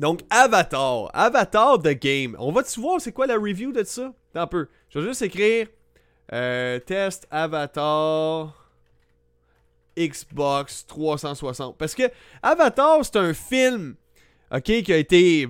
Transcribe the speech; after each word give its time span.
Donc, 0.00 0.22
Avatar. 0.30 1.10
Avatar 1.12 1.78
The 1.78 1.92
Game. 1.92 2.34
On 2.38 2.52
va-tu 2.52 2.80
voir 2.80 3.02
c'est 3.02 3.12
quoi 3.12 3.26
la 3.26 3.36
review 3.36 3.70
de 3.70 3.84
ça? 3.84 4.14
Un 4.34 4.46
peu. 4.46 4.66
Je 4.88 4.98
vais 4.98 5.06
juste 5.06 5.20
écrire 5.20 5.66
euh, 6.32 6.78
test 6.78 7.26
Avatar 7.30 8.70
Xbox 9.98 10.86
360. 10.86 11.76
Parce 11.76 11.94
que 11.94 12.04
Avatar, 12.42 13.04
c'est 13.04 13.16
un 13.16 13.34
film 13.34 13.94
ok, 14.50 14.62
qui 14.62 14.90
a 14.90 14.96
été 14.96 15.46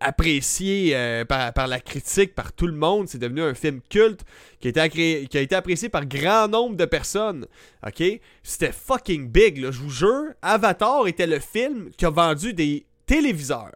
apprécié 0.00 0.96
euh, 0.96 1.26
par, 1.26 1.52
par, 1.52 1.66
la 1.66 1.78
critique, 1.78 2.34
par 2.34 2.54
tout 2.54 2.68
le 2.68 2.72
monde. 2.72 3.08
C'est 3.08 3.18
devenu 3.18 3.42
un 3.42 3.52
film 3.52 3.82
culte 3.90 4.24
qui 4.58 4.68
a, 4.68 4.86
été 4.86 5.26
qui 5.26 5.36
a 5.36 5.42
été 5.42 5.54
apprécié 5.54 5.90
par 5.90 6.06
grand 6.06 6.48
nombre 6.48 6.76
de 6.76 6.86
personnes. 6.86 7.46
Ok? 7.86 8.02
C'était 8.42 8.72
fucking 8.72 9.28
big, 9.28 9.58
là, 9.58 9.70
je 9.70 9.80
vous 9.80 9.90
jure. 9.90 10.28
Avatar 10.40 11.06
était 11.08 11.26
le 11.26 11.40
film 11.40 11.90
qui 11.98 12.06
a 12.06 12.10
vendu 12.10 12.54
des 12.54 12.86
téléviseurs. 13.06 13.74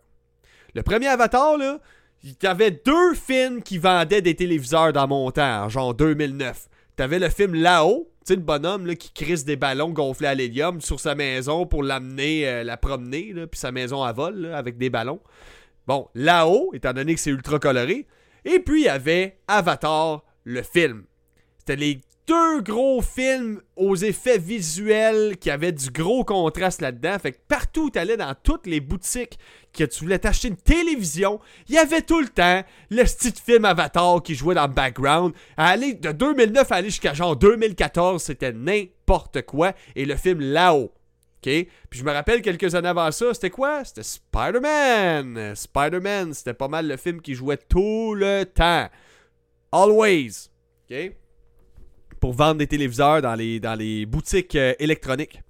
Le 0.74 0.82
premier 0.82 1.08
Avatar, 1.08 1.56
là, 1.56 1.80
avait 2.42 2.70
deux 2.70 3.14
films 3.14 3.62
qui 3.62 3.78
vendaient 3.78 4.22
des 4.22 4.34
téléviseurs 4.34 4.92
dans 4.92 5.08
mon 5.08 5.30
temps, 5.30 5.68
genre 5.68 5.94
2009. 5.94 6.68
T'avais 6.96 7.18
le 7.18 7.28
film 7.30 7.54
Là-haut, 7.54 8.10
tu 8.26 8.34
sais, 8.34 8.36
le 8.36 8.42
bonhomme 8.42 8.86
là, 8.86 8.94
qui 8.94 9.12
crisse 9.12 9.44
des 9.44 9.56
ballons 9.56 9.90
gonflés 9.90 10.26
à 10.28 10.34
l'hélium 10.34 10.80
sur 10.80 11.00
sa 11.00 11.14
maison 11.14 11.66
pour 11.66 11.82
l'amener, 11.82 12.46
euh, 12.46 12.62
la 12.62 12.76
promener, 12.76 13.32
puis 13.50 13.58
sa 13.58 13.72
maison 13.72 14.02
à 14.02 14.12
vol 14.12 14.52
avec 14.54 14.76
des 14.76 14.90
ballons. 14.90 15.20
Bon, 15.86 16.08
là-haut, 16.14 16.70
étant 16.74 16.92
donné 16.92 17.14
que 17.14 17.20
c'est 17.20 17.30
ultra 17.30 17.58
coloré. 17.58 18.06
Et 18.44 18.60
puis, 18.60 18.82
il 18.82 18.84
y 18.84 18.88
avait 18.88 19.38
Avatar, 19.48 20.24
le 20.44 20.62
film. 20.62 21.04
C'était 21.58 21.76
les 21.76 22.00
deux 22.30 22.60
gros 22.60 23.02
films 23.02 23.60
aux 23.74 23.96
effets 23.96 24.38
visuels 24.38 25.36
qui 25.36 25.50
avaient 25.50 25.72
du 25.72 25.90
gros 25.90 26.22
contraste 26.22 26.80
là-dedans. 26.80 27.18
Fait 27.18 27.32
que 27.32 27.38
partout 27.48 27.86
où 27.86 27.90
tu 27.90 27.98
allais 27.98 28.16
dans 28.16 28.36
toutes 28.40 28.68
les 28.68 28.78
boutiques 28.78 29.36
que 29.76 29.82
tu 29.82 30.04
voulais 30.04 30.20
t'acheter 30.20 30.46
une 30.46 30.56
télévision, 30.56 31.40
il 31.68 31.74
y 31.74 31.78
avait 31.78 32.02
tout 32.02 32.20
le 32.20 32.28
temps 32.28 32.62
le 32.88 33.04
style 33.04 33.32
film 33.34 33.64
Avatar 33.64 34.22
qui 34.22 34.36
jouait 34.36 34.54
dans 34.54 34.68
le 34.68 34.72
background. 34.72 35.32
aller 35.56 35.94
de 35.94 36.12
2009 36.12 36.70
à 36.70 36.76
aller 36.76 36.90
jusqu'à 36.90 37.14
genre 37.14 37.34
2014, 37.34 38.22
c'était 38.22 38.52
n'importe 38.52 39.42
quoi. 39.42 39.72
Et 39.96 40.04
le 40.04 40.14
film 40.14 40.40
là-haut. 40.40 40.92
OK? 41.38 41.66
Puis 41.90 41.98
je 41.98 42.04
me 42.04 42.12
rappelle 42.12 42.42
quelques 42.42 42.76
années 42.76 42.90
avant 42.90 43.10
ça, 43.10 43.34
c'était 43.34 43.50
quoi? 43.50 43.84
C'était 43.84 44.04
Spider-Man. 44.04 45.56
Spider-Man, 45.56 46.34
c'était 46.34 46.54
pas 46.54 46.68
mal 46.68 46.86
le 46.86 46.96
film 46.96 47.20
qui 47.20 47.34
jouait 47.34 47.56
tout 47.56 48.14
le 48.14 48.44
temps. 48.44 48.88
Always. 49.72 50.48
OK? 50.88 51.16
Pour 52.20 52.34
vendre 52.34 52.56
des 52.56 52.66
téléviseurs 52.66 53.22
dans 53.22 53.34
les, 53.34 54.06
boutiques 54.06 54.54
euh, 54.54 54.74
électroniques. 54.78 55.40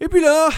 Et 0.00 0.08
puis 0.08 0.20
là, 0.20 0.48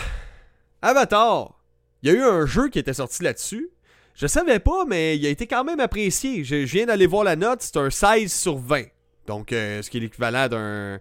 Avatar. 0.81 1.61
Il 2.03 2.11
y 2.11 2.13
a 2.13 2.15
eu 2.15 2.23
un 2.23 2.47
jeu 2.47 2.69
qui 2.69 2.79
était 2.79 2.95
sorti 2.95 3.23
là-dessus. 3.23 3.71
Je 4.15 4.27
savais 4.27 4.61
pas, 4.61 4.85
mais 4.87 5.17
il 5.17 5.27
a 5.27 5.29
été 5.29 5.47
quand 5.47 5.65
même 5.65 5.81
apprécié. 5.81 6.45
Je, 6.45 6.57
viens 6.57 6.87
d'aller 6.87 7.07
voir 7.07 7.25
la 7.25 7.37
note, 7.37 7.63
c'est 7.63 7.77
un 7.77 7.91
16 7.91 8.33
sur 8.33 8.57
20. 8.57 8.85
Donc, 9.27 9.53
euh, 9.53 9.83
ce 9.83 9.91
qui 9.91 9.99
est 9.99 10.01
l'équivalent 10.01 10.49
d'un 10.49 11.01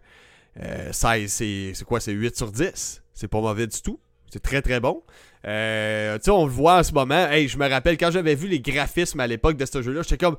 16, 0.92 1.42
euh, 1.42 1.74
c'est 1.74 1.86
quoi? 1.86 2.00
C'est 2.00 2.12
8 2.12 2.36
sur 2.36 2.52
10. 2.52 3.04
C'est 3.14 3.28
pas 3.28 3.40
mauvais 3.40 3.68
du 3.68 3.82
tout. 3.82 4.00
C'est 4.32 4.42
très 4.42 4.62
très 4.62 4.80
bon. 4.80 5.04
Euh, 5.48 6.18
tu 6.18 6.26
sais, 6.26 6.32
on 6.32 6.46
le 6.46 6.52
voit 6.52 6.80
en 6.80 6.84
ce 6.84 6.92
moment. 6.92 7.28
Hey, 7.30 7.48
je 7.48 7.58
me 7.58 7.70
rappelle 7.70 7.98
quand 7.98 8.10
j'avais 8.10 8.34
vu 8.34 8.48
les 8.48 8.60
graphismes 8.60 9.20
à 9.20 9.28
l'époque 9.28 9.58
de 9.58 9.66
ce 9.66 9.82
jeu-là, 9.82 10.02
j'étais 10.02 10.18
comme 10.18 10.38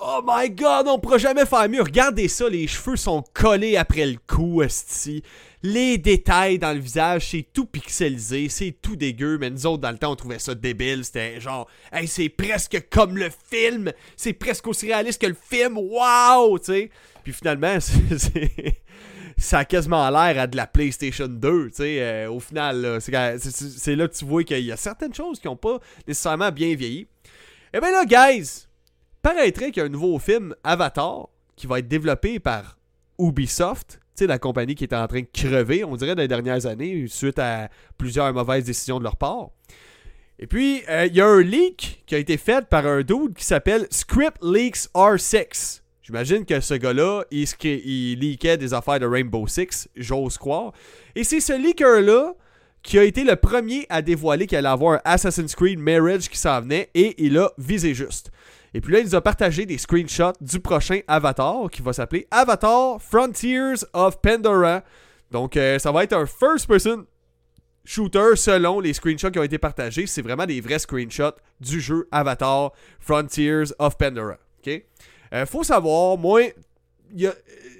Oh 0.00 0.20
my 0.26 0.50
god, 0.50 0.88
on 0.88 0.98
pourra 0.98 1.18
jamais 1.18 1.46
faire 1.46 1.68
mieux. 1.68 1.82
Regardez 1.82 2.26
ça, 2.26 2.48
les 2.48 2.66
cheveux 2.66 2.96
sont 2.96 3.22
collés 3.34 3.76
après 3.76 4.04
le 4.04 4.16
cou, 4.26 4.62
esti. 4.62 5.22
Les 5.62 5.98
détails 5.98 6.58
dans 6.58 6.72
le 6.72 6.80
visage, 6.80 7.30
c'est 7.30 7.46
tout 7.52 7.66
pixelisé, 7.66 8.48
c'est 8.48 8.74
tout 8.82 8.96
dégueu. 8.96 9.38
Mais 9.38 9.50
nous 9.50 9.66
autres, 9.66 9.82
dans 9.82 9.92
le 9.92 9.98
temps, 9.98 10.12
on 10.12 10.16
trouvait 10.16 10.38
ça 10.40 10.54
débile. 10.54 11.04
C'était 11.04 11.40
genre, 11.40 11.68
hey, 11.92 12.08
c'est 12.08 12.28
presque 12.28 12.88
comme 12.90 13.16
le 13.16 13.30
film. 13.50 13.92
C'est 14.16 14.32
presque 14.32 14.66
aussi 14.66 14.86
réaliste 14.86 15.20
que 15.20 15.26
le 15.28 15.36
film. 15.40 15.78
Waouh, 15.78 16.58
tu 16.58 16.64
sais. 16.64 16.90
Puis 17.22 17.32
finalement, 17.32 17.78
c'est 17.80 18.82
ça 19.38 19.60
a 19.60 19.64
quasiment 19.64 20.08
l'air 20.10 20.40
à 20.40 20.46
de 20.46 20.56
la 20.56 20.66
PlayStation 20.66 21.28
2, 21.28 21.68
tu 21.70 21.76
sais, 21.76 22.02
euh, 22.02 22.30
au 22.30 22.40
final, 22.40 22.98
c'est 23.00 23.96
là 23.96 24.08
que 24.08 24.14
tu 24.14 24.24
vois 24.24 24.44
qu'il 24.44 24.64
y 24.64 24.72
a 24.72 24.76
certaines 24.76 25.14
choses 25.14 25.38
qui 25.38 25.46
n'ont 25.46 25.56
pas 25.56 25.78
nécessairement 26.06 26.50
bien 26.50 26.74
vieilli. 26.74 27.00
Et 27.00 27.08
eh 27.74 27.80
bien 27.80 27.90
là, 27.92 28.04
guys, 28.04 28.66
paraîtrait 29.22 29.70
qu'il 29.70 29.80
y 29.80 29.84
a 29.84 29.86
un 29.86 29.90
nouveau 29.90 30.18
film, 30.18 30.54
Avatar, 30.64 31.28
qui 31.54 31.66
va 31.66 31.78
être 31.78 31.88
développé 31.88 32.40
par 32.40 32.78
Ubisoft, 33.18 34.00
tu 34.16 34.24
sais, 34.24 34.26
la 34.26 34.38
compagnie 34.38 34.74
qui 34.74 34.84
était 34.84 34.96
en 34.96 35.06
train 35.06 35.20
de 35.20 35.28
crever, 35.32 35.84
on 35.84 35.96
dirait, 35.96 36.14
dans 36.14 36.22
les 36.22 36.28
dernières 36.28 36.66
années, 36.66 37.06
suite 37.08 37.38
à 37.38 37.68
plusieurs 37.96 38.32
mauvaises 38.32 38.64
décisions 38.64 38.98
de 38.98 39.04
leur 39.04 39.16
part. 39.16 39.50
Et 40.40 40.46
puis, 40.46 40.82
euh, 40.88 41.06
il 41.06 41.16
y 41.16 41.20
a 41.20 41.26
un 41.26 41.42
leak 41.42 42.02
qui 42.06 42.14
a 42.14 42.18
été 42.18 42.36
fait 42.36 42.66
par 42.66 42.86
un 42.86 43.02
dude 43.02 43.34
qui 43.34 43.44
s'appelle 43.44 43.86
Script 43.90 44.38
Leaks 44.42 44.88
R6. 44.94 45.82
J'imagine 46.08 46.46
que 46.46 46.58
ce 46.58 46.72
gars-là, 46.72 47.24
il, 47.30 48.18
leakait 48.18 48.56
des 48.56 48.72
affaires 48.72 48.98
de 48.98 49.04
Rainbow 49.04 49.46
Six, 49.46 49.90
j'ose 49.94 50.38
croire. 50.38 50.72
Et 51.14 51.22
c'est 51.22 51.40
ce 51.40 51.52
leaker-là 51.52 52.32
qui 52.82 52.98
a 52.98 53.04
été 53.04 53.24
le 53.24 53.36
premier 53.36 53.84
à 53.90 54.00
dévoiler 54.00 54.46
qu'il 54.46 54.56
allait 54.56 54.68
avoir 54.68 54.94
un 54.94 55.00
Assassin's 55.04 55.54
Creed 55.54 55.78
Marriage 55.78 56.30
qui 56.30 56.38
s'en 56.38 56.62
venait 56.62 56.88
et 56.94 57.14
il 57.22 57.36
a 57.36 57.50
visé 57.58 57.92
juste. 57.92 58.30
Et 58.72 58.80
puis 58.80 58.94
là, 58.94 59.00
il 59.00 59.04
nous 59.04 59.16
a 59.16 59.20
partagé 59.20 59.66
des 59.66 59.76
screenshots 59.76 60.32
du 60.40 60.60
prochain 60.60 61.00
Avatar 61.08 61.68
qui 61.70 61.82
va 61.82 61.92
s'appeler 61.92 62.26
Avatar 62.30 63.02
Frontiers 63.02 63.84
of 63.92 64.18
Pandora. 64.22 64.84
Donc, 65.30 65.58
euh, 65.58 65.78
ça 65.78 65.92
va 65.92 66.04
être 66.04 66.14
un 66.14 66.24
first-person 66.24 67.04
shooter 67.84 68.34
selon 68.34 68.80
les 68.80 68.94
screenshots 68.94 69.30
qui 69.30 69.40
ont 69.40 69.42
été 69.42 69.58
partagés. 69.58 70.06
C'est 70.06 70.22
vraiment 70.22 70.46
des 70.46 70.62
vrais 70.62 70.78
screenshots 70.78 71.36
du 71.60 71.82
jeu 71.82 72.08
Avatar 72.10 72.72
Frontiers 72.98 73.64
of 73.78 73.98
Pandora. 73.98 74.38
OK? 74.66 74.84
Euh, 75.32 75.46
faut 75.46 75.64
savoir, 75.64 76.16
moi, 76.16 76.42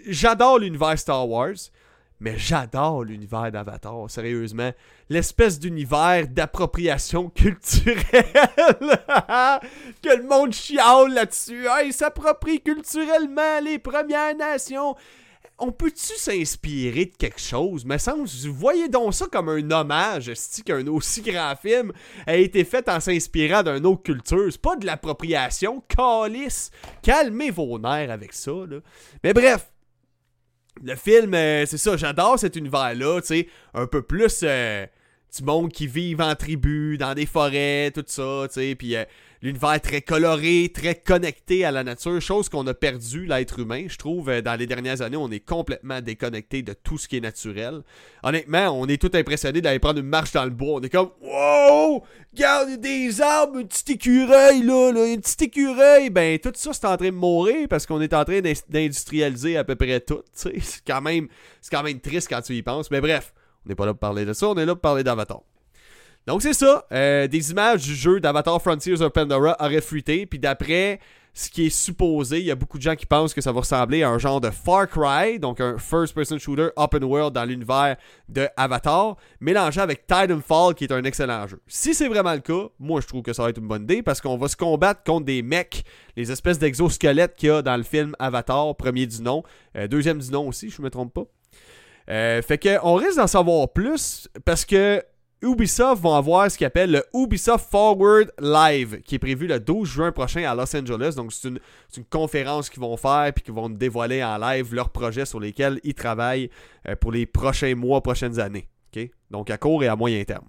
j'adore 0.06 0.58
l'univers 0.58 0.98
Star 0.98 1.28
Wars, 1.28 1.56
mais 2.20 2.36
j'adore 2.36 3.04
l'univers 3.04 3.52
d'Avatar, 3.52 4.10
sérieusement. 4.10 4.72
L'espèce 5.08 5.58
d'univers 5.58 6.26
d'appropriation 6.28 7.30
culturelle 7.34 8.02
que 10.02 10.16
le 10.16 10.24
monde 10.28 10.52
chiale 10.52 11.14
là-dessus. 11.14 11.66
il 11.84 11.92
s'approprie 11.92 12.60
culturellement 12.60 13.60
les 13.62 13.78
Premières 13.78 14.36
Nations 14.36 14.96
on 15.58 15.72
peut-tu 15.72 16.14
s'inspirer 16.16 17.06
de 17.06 17.16
quelque 17.16 17.40
chose? 17.40 17.84
Mais 17.84 17.98
sans 17.98 18.16
vous 18.16 18.54
voyez 18.54 18.88
donc 18.88 19.14
ça 19.14 19.26
comme 19.26 19.48
un 19.48 19.70
hommage, 19.70 20.30
si 20.34 20.62
qu'un 20.62 20.86
aussi 20.86 21.22
grand 21.22 21.54
film 21.56 21.92
a 22.26 22.36
été 22.36 22.64
fait 22.64 22.88
en 22.88 23.00
s'inspirant 23.00 23.62
d'une 23.62 23.86
autre 23.86 24.02
culture. 24.02 24.46
C'est 24.50 24.60
pas 24.60 24.76
de 24.76 24.86
l'appropriation, 24.86 25.82
calice. 25.88 26.70
Calmez 27.02 27.50
vos 27.50 27.78
nerfs 27.78 28.10
avec 28.10 28.32
ça, 28.32 28.52
là. 28.68 28.78
Mais 29.24 29.32
bref, 29.32 29.70
le 30.82 30.94
film, 30.94 31.34
euh, 31.34 31.66
c'est 31.66 31.78
ça, 31.78 31.96
j'adore 31.96 32.38
cet 32.38 32.56
univers-là, 32.56 33.20
tu 33.20 33.48
un 33.74 33.86
peu 33.86 34.02
plus 34.02 34.40
euh, 34.44 34.86
du 35.36 35.42
monde 35.42 35.72
qui 35.72 35.86
vit 35.88 36.16
en 36.20 36.34
tribu, 36.36 36.98
dans 36.98 37.14
des 37.14 37.26
forêts, 37.26 37.90
tout 37.92 38.04
ça, 38.06 38.44
tu 38.48 38.54
sais, 38.54 38.74
puis... 38.74 38.96
Euh, 38.96 39.04
l'univers 39.42 39.80
très 39.80 40.02
coloré, 40.02 40.70
très 40.74 40.94
connecté 40.94 41.64
à 41.64 41.70
la 41.70 41.84
nature, 41.84 42.20
chose 42.20 42.48
qu'on 42.48 42.66
a 42.66 42.74
perdu 42.74 43.26
l'être 43.26 43.60
humain. 43.60 43.84
Je 43.88 43.96
trouve, 43.96 44.28
euh, 44.30 44.42
dans 44.42 44.58
les 44.58 44.66
dernières 44.66 45.02
années, 45.02 45.16
on 45.16 45.30
est 45.30 45.40
complètement 45.40 46.00
déconnecté 46.00 46.62
de 46.62 46.72
tout 46.72 46.98
ce 46.98 47.08
qui 47.08 47.16
est 47.16 47.20
naturel. 47.20 47.82
Honnêtement, 48.22 48.70
on 48.70 48.86
est 48.86 49.00
tout 49.00 49.10
impressionné 49.14 49.60
d'aller 49.60 49.78
prendre 49.78 50.00
une 50.00 50.06
marche 50.06 50.32
dans 50.32 50.44
le 50.44 50.50
bois. 50.50 50.74
On 50.74 50.80
est 50.80 50.88
comme, 50.88 51.10
wow, 51.20 52.04
regarde, 52.32 52.80
des 52.80 53.20
arbres, 53.20 53.58
un 53.58 53.64
petit 53.64 53.92
écureuil, 53.92 54.62
là, 54.62 54.92
là, 54.92 55.02
un 55.02 55.16
petit 55.16 55.44
écureuil. 55.44 56.10
Ben, 56.10 56.38
tout 56.38 56.52
ça, 56.54 56.72
c'est 56.72 56.86
en 56.86 56.96
train 56.96 57.06
de 57.06 57.10
mourir 57.12 57.68
parce 57.68 57.86
qu'on 57.86 58.00
est 58.00 58.14
en 58.14 58.24
train 58.24 58.40
d'industrialiser 58.40 59.56
à 59.56 59.64
peu 59.64 59.76
près 59.76 60.00
tout. 60.00 60.22
C'est 60.32 60.52
quand, 60.86 61.00
même, 61.00 61.28
quand 61.70 61.82
même 61.82 62.00
triste 62.00 62.28
quand 62.28 62.42
tu 62.42 62.54
y 62.54 62.62
penses. 62.62 62.90
Mais 62.90 63.00
bref, 63.00 63.32
on 63.64 63.68
n'est 63.68 63.74
pas 63.74 63.86
là 63.86 63.92
pour 63.92 64.00
parler 64.00 64.24
de 64.24 64.32
ça, 64.32 64.48
on 64.48 64.54
est 64.56 64.66
là 64.66 64.74
pour 64.74 64.82
parler 64.82 65.04
d'Avatar. 65.04 65.42
Donc 66.28 66.42
c'est 66.42 66.52
ça, 66.52 66.84
euh, 66.92 67.26
des 67.26 67.52
images 67.52 67.84
du 67.84 67.94
jeu 67.94 68.20
d'Avatar 68.20 68.60
Frontiers 68.60 69.00
of 69.00 69.14
Pandora 69.14 69.56
auraient 69.60 69.80
fuité, 69.80 70.26
puis 70.26 70.38
d'après 70.38 71.00
ce 71.32 71.48
qui 71.48 71.64
est 71.64 71.70
supposé, 71.70 72.40
il 72.40 72.44
y 72.44 72.50
a 72.50 72.54
beaucoup 72.54 72.76
de 72.76 72.82
gens 72.82 72.96
qui 72.96 73.06
pensent 73.06 73.32
que 73.32 73.40
ça 73.40 73.50
va 73.50 73.60
ressembler 73.60 74.02
à 74.02 74.10
un 74.10 74.18
genre 74.18 74.38
de 74.38 74.50
Far 74.50 74.86
Cry, 74.88 75.38
donc 75.38 75.58
un 75.62 75.78
first-person 75.78 76.38
shooter 76.38 76.68
open 76.76 77.02
world 77.02 77.32
dans 77.32 77.46
l'univers 77.46 77.96
de 78.28 78.46
Avatar, 78.58 79.16
mélangé 79.40 79.80
avec 79.80 80.06
Titanfall 80.06 80.74
qui 80.74 80.84
est 80.84 80.92
un 80.92 81.02
excellent 81.04 81.46
jeu. 81.46 81.62
Si 81.66 81.94
c'est 81.94 82.08
vraiment 82.08 82.34
le 82.34 82.40
cas, 82.40 82.68
moi 82.78 83.00
je 83.00 83.06
trouve 83.06 83.22
que 83.22 83.32
ça 83.32 83.42
va 83.42 83.48
être 83.48 83.58
une 83.58 83.68
bonne 83.68 83.84
idée 83.84 84.02
parce 84.02 84.20
qu'on 84.20 84.36
va 84.36 84.48
se 84.48 84.56
combattre 84.56 85.02
contre 85.04 85.24
des 85.24 85.40
mecs, 85.40 85.82
les 86.14 86.30
espèces 86.30 86.58
d'exosquelettes 86.58 87.36
qu'il 87.36 87.48
y 87.48 87.52
a 87.52 87.62
dans 87.62 87.78
le 87.78 87.84
film 87.84 88.14
Avatar, 88.18 88.76
premier 88.76 89.06
du 89.06 89.22
nom, 89.22 89.44
euh, 89.78 89.88
deuxième 89.88 90.18
du 90.18 90.30
nom 90.30 90.46
aussi, 90.46 90.68
je 90.68 90.82
me 90.82 90.90
trompe 90.90 91.14
pas. 91.14 91.24
Euh, 92.10 92.42
fait 92.42 92.58
que 92.58 92.76
on 92.82 92.96
risque 92.96 93.16
d'en 93.16 93.26
savoir 93.26 93.72
plus 93.72 94.28
parce 94.44 94.66
que 94.66 95.02
Ubisoft 95.42 96.02
vont 96.02 96.14
avoir 96.14 96.50
ce 96.50 96.58
qu'ils 96.58 96.66
appelle 96.66 96.90
le 96.90 97.04
Ubisoft 97.14 97.70
Forward 97.70 98.32
Live, 98.40 99.02
qui 99.02 99.14
est 99.14 99.18
prévu 99.18 99.46
le 99.46 99.60
12 99.60 99.88
juin 99.88 100.12
prochain 100.12 100.42
à 100.44 100.54
Los 100.54 100.74
Angeles. 100.76 101.14
Donc, 101.16 101.32
c'est 101.32 101.48
une, 101.48 101.60
conférence 102.10 102.68
qu'ils 102.68 102.80
vont 102.80 102.96
faire 102.96 103.32
puis 103.34 103.44
qu'ils 103.44 103.54
vont 103.54 103.68
dévoiler 103.68 104.22
en 104.22 104.38
live 104.38 104.74
leurs 104.74 104.90
projets 104.90 105.24
sur 105.24 105.40
lesquels 105.40 105.80
ils 105.84 105.94
travaillent 105.94 106.50
euh, 106.88 106.96
pour 106.96 107.12
les 107.12 107.26
prochains 107.26 107.74
mois, 107.74 108.02
prochaines 108.02 108.40
années. 108.40 108.68
Donc, 109.30 109.50
à 109.50 109.58
court 109.58 109.84
et 109.84 109.88
à 109.88 109.94
moyen 109.94 110.24
terme. 110.24 110.46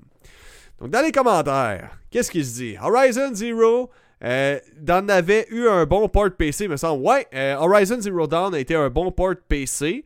Donc, 0.79 0.89
dans 0.89 1.01
les 1.01 1.11
commentaires, 1.11 1.99
qu'est-ce 2.09 2.31
qu'il 2.31 2.45
se 2.45 2.55
dit 2.55 2.75
Horizon 2.81 3.33
Zero 3.33 3.89
euh, 4.23 4.59
avait 4.87 5.47
eu 5.49 5.67
un 5.67 5.85
bon 5.85 6.07
port 6.09 6.31
PC, 6.31 6.67
me 6.67 6.77
semble. 6.77 7.03
Ouais, 7.05 7.27
euh, 7.33 7.55
Horizon 7.55 7.99
Zero 8.01 8.27
Dawn 8.27 8.53
a 8.53 8.59
été 8.59 8.75
un 8.75 8.89
bon 8.89 9.11
port 9.11 9.35
PC. 9.47 10.03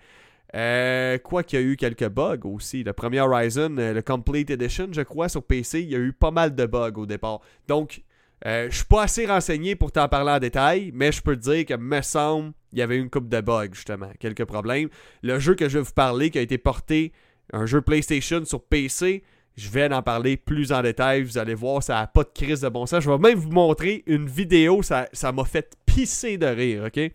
Euh, 0.56 1.18
quoi 1.18 1.44
qu'il 1.44 1.60
y 1.60 1.64
a 1.64 1.66
eu 1.66 1.76
quelques 1.76 2.08
bugs 2.10 2.46
aussi. 2.46 2.84
Le 2.84 2.94
premier 2.94 3.22
Horizon, 3.22 3.76
euh, 3.78 3.94
le 3.94 4.02
Complete 4.02 4.52
Edition, 4.52 4.88
je 4.92 5.02
crois, 5.02 5.30
sur 5.30 5.44
PC, 5.44 5.82
il 5.82 5.90
y 5.90 5.96
a 5.96 6.00
eu 6.00 6.14
pas 6.14 6.32
mal 6.32 6.54
de 6.54 6.66
bugs 6.66 6.94
au 6.96 7.06
départ. 7.06 7.42
Donc, 7.68 8.04
euh, 8.46 8.68
je 8.70 8.76
suis 8.76 8.86
pas 8.86 9.04
assez 9.04 9.26
renseigné 9.26 9.76
pour 9.76 9.92
t'en 9.92 10.08
parler 10.08 10.32
en 10.32 10.40
détail, 10.40 10.92
mais 10.94 11.12
je 11.12 11.22
peux 11.22 11.36
te 11.36 11.42
dire 11.42 11.66
que, 11.66 11.76
me 11.76 12.02
semble, 12.02 12.54
il 12.72 12.80
y 12.80 12.82
avait 12.82 12.98
une 12.98 13.10
coupe 13.10 13.30
de 13.30 13.42
bugs, 13.42 13.74
justement. 13.74 14.10
Quelques 14.20 14.46
problèmes. 14.46 14.90
Le 15.24 15.40
jeu 15.40 15.56
que 15.56 15.68
je 15.70 15.80
vais 15.80 15.84
vous 15.84 15.94
parler, 15.94 16.30
qui 16.30 16.38
a 16.38 16.42
été 16.42 16.58
porté, 16.58 17.14
un 17.52 17.66
jeu 17.66 17.82
PlayStation 17.82 18.46
sur 18.46 18.62
PC, 18.64 19.24
je 19.56 19.70
vais 19.70 19.92
en 19.94 20.02
parler 20.02 20.38
plus 20.38 20.72
en 20.72 20.82
détail. 20.82 21.24
Vous 21.24 21.38
allez 21.38 21.54
voir, 21.56 21.82
ça 21.82 21.96
n'a 21.96 22.08
pas 22.08 22.24
de 22.24 22.32
crise 22.34 22.62
de 22.62 22.70
bon 22.70 22.86
sens. 22.86 23.04
Je 23.04 23.10
vais 23.10 23.18
même 23.18 23.38
vous 23.38 23.52
montrer 23.52 24.04
une 24.08 24.28
vidéo. 24.28 24.82
Ça 24.82 25.08
m'a 25.32 25.46
fait 25.46 25.78
pisser 25.86 26.38
de 26.38 26.48
rire, 26.48 26.86
ok? 26.88 27.12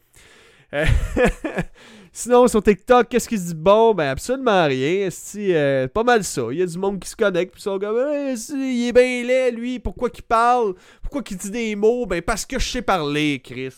Euh, 0.75 0.85
Sinon, 2.21 2.49
sur 2.49 2.61
TikTok, 2.61 3.09
qu'est-ce 3.09 3.29
qui 3.29 3.39
se 3.39 3.45
dit? 3.45 3.55
Bon? 3.55 3.95
Ben, 3.95 4.09
absolument 4.09 4.67
rien. 4.67 5.09
C'est 5.09 5.55
euh, 5.55 5.87
pas 5.87 6.03
mal 6.03 6.25
ça. 6.25 6.49
Il 6.51 6.59
y 6.59 6.63
a 6.63 6.67
du 6.67 6.77
monde 6.77 6.99
qui 6.99 7.09
se 7.09 7.15
connecte, 7.15 7.53
puis 7.53 7.61
ils 7.61 7.63
sont 7.63 7.79
comme, 7.79 7.97
eh, 7.97 8.35
il 8.55 8.89
est 8.89 8.93
bien 8.93 9.23
laid, 9.23 9.53
lui. 9.53 9.79
Pourquoi 9.79 10.11
qu'il 10.11 10.25
parle? 10.25 10.75
Pourquoi 11.01 11.23
qu'il 11.23 11.37
dit 11.37 11.53
des 11.53 11.77
mots? 11.77 12.07
Ben, 12.07 12.21
parce 12.21 12.45
que 12.45 12.59
je 12.59 12.69
sais 12.69 12.83
parler, 12.83 13.41
Chris. 13.41 13.73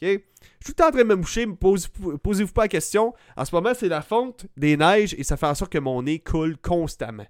Ok? 0.00 0.08
Je 0.08 0.08
suis 0.08 0.20
tout 0.64 0.68
le 0.68 0.72
temps 0.72 0.88
en 0.88 0.90
train 0.90 1.02
de 1.02 1.08
me 1.08 1.16
moucher, 1.16 1.46
posez-vous 1.46 2.52
pas 2.54 2.62
la 2.62 2.68
question. 2.68 3.12
En 3.36 3.44
ce 3.44 3.54
moment, 3.54 3.72
c'est 3.74 3.88
la 3.88 4.00
fonte 4.00 4.46
des 4.56 4.78
neiges 4.78 5.14
et 5.18 5.22
ça 5.22 5.36
fait 5.36 5.44
en 5.44 5.54
sorte 5.54 5.70
que 5.70 5.78
mon 5.78 6.02
nez 6.02 6.18
coule 6.18 6.56
constamment. 6.56 7.26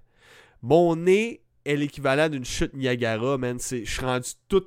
Mon 0.61 0.95
nez 0.95 1.41
est 1.65 1.75
l'équivalent 1.75 2.29
d'une 2.29 2.45
chute 2.45 2.73
Niagara, 2.73 3.37
man. 3.37 3.57
Je 3.59 3.83
suis 3.83 4.05
rendu 4.05 4.29
tout 4.47 4.63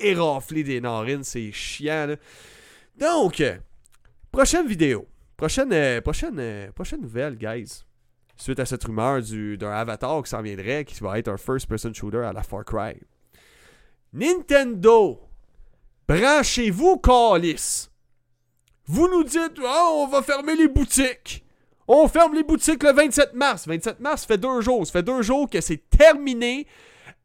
éraflé 0.00 0.64
des 0.64 0.80
narines, 0.80 1.22
c'est 1.22 1.52
chiant, 1.52 2.06
là. 2.08 2.16
Donc, 2.98 3.40
prochaine 4.32 4.66
vidéo. 4.66 5.06
Prochaine, 5.36 5.72
euh, 5.72 6.00
prochaine, 6.00 6.38
euh, 6.38 6.72
prochaine 6.72 7.00
nouvelle, 7.00 7.36
guys. 7.36 7.84
Suite 8.36 8.58
à 8.58 8.66
cette 8.66 8.82
rumeur 8.82 9.20
d'un 9.22 9.70
Avatar 9.70 10.22
qui 10.22 10.30
s'en 10.30 10.42
viendrait, 10.42 10.84
qui 10.84 10.98
va 11.00 11.18
être 11.18 11.28
un 11.28 11.36
first-person 11.36 11.92
shooter 11.92 12.24
à 12.24 12.32
la 12.32 12.42
Far 12.42 12.64
Cry. 12.64 12.94
Nintendo, 14.12 15.20
branchez-vous, 16.08 16.98
Calis. 16.98 17.88
Vous 18.86 19.08
nous 19.08 19.22
dites, 19.22 19.58
oh, 19.62 20.04
on 20.04 20.06
va 20.08 20.22
fermer 20.22 20.56
les 20.56 20.68
boutiques. 20.68 21.44
On 21.86 22.08
ferme 22.08 22.34
les 22.34 22.42
boutiques 22.42 22.82
le 22.82 22.92
27 22.92 23.34
mars. 23.34 23.66
27 23.66 24.00
mars, 24.00 24.22
ça 24.22 24.26
fait 24.26 24.38
deux 24.38 24.60
jours. 24.60 24.86
Ça 24.86 24.92
fait 24.92 25.02
deux 25.02 25.22
jours 25.22 25.48
que 25.48 25.60
c'est 25.60 25.88
terminé. 25.90 26.66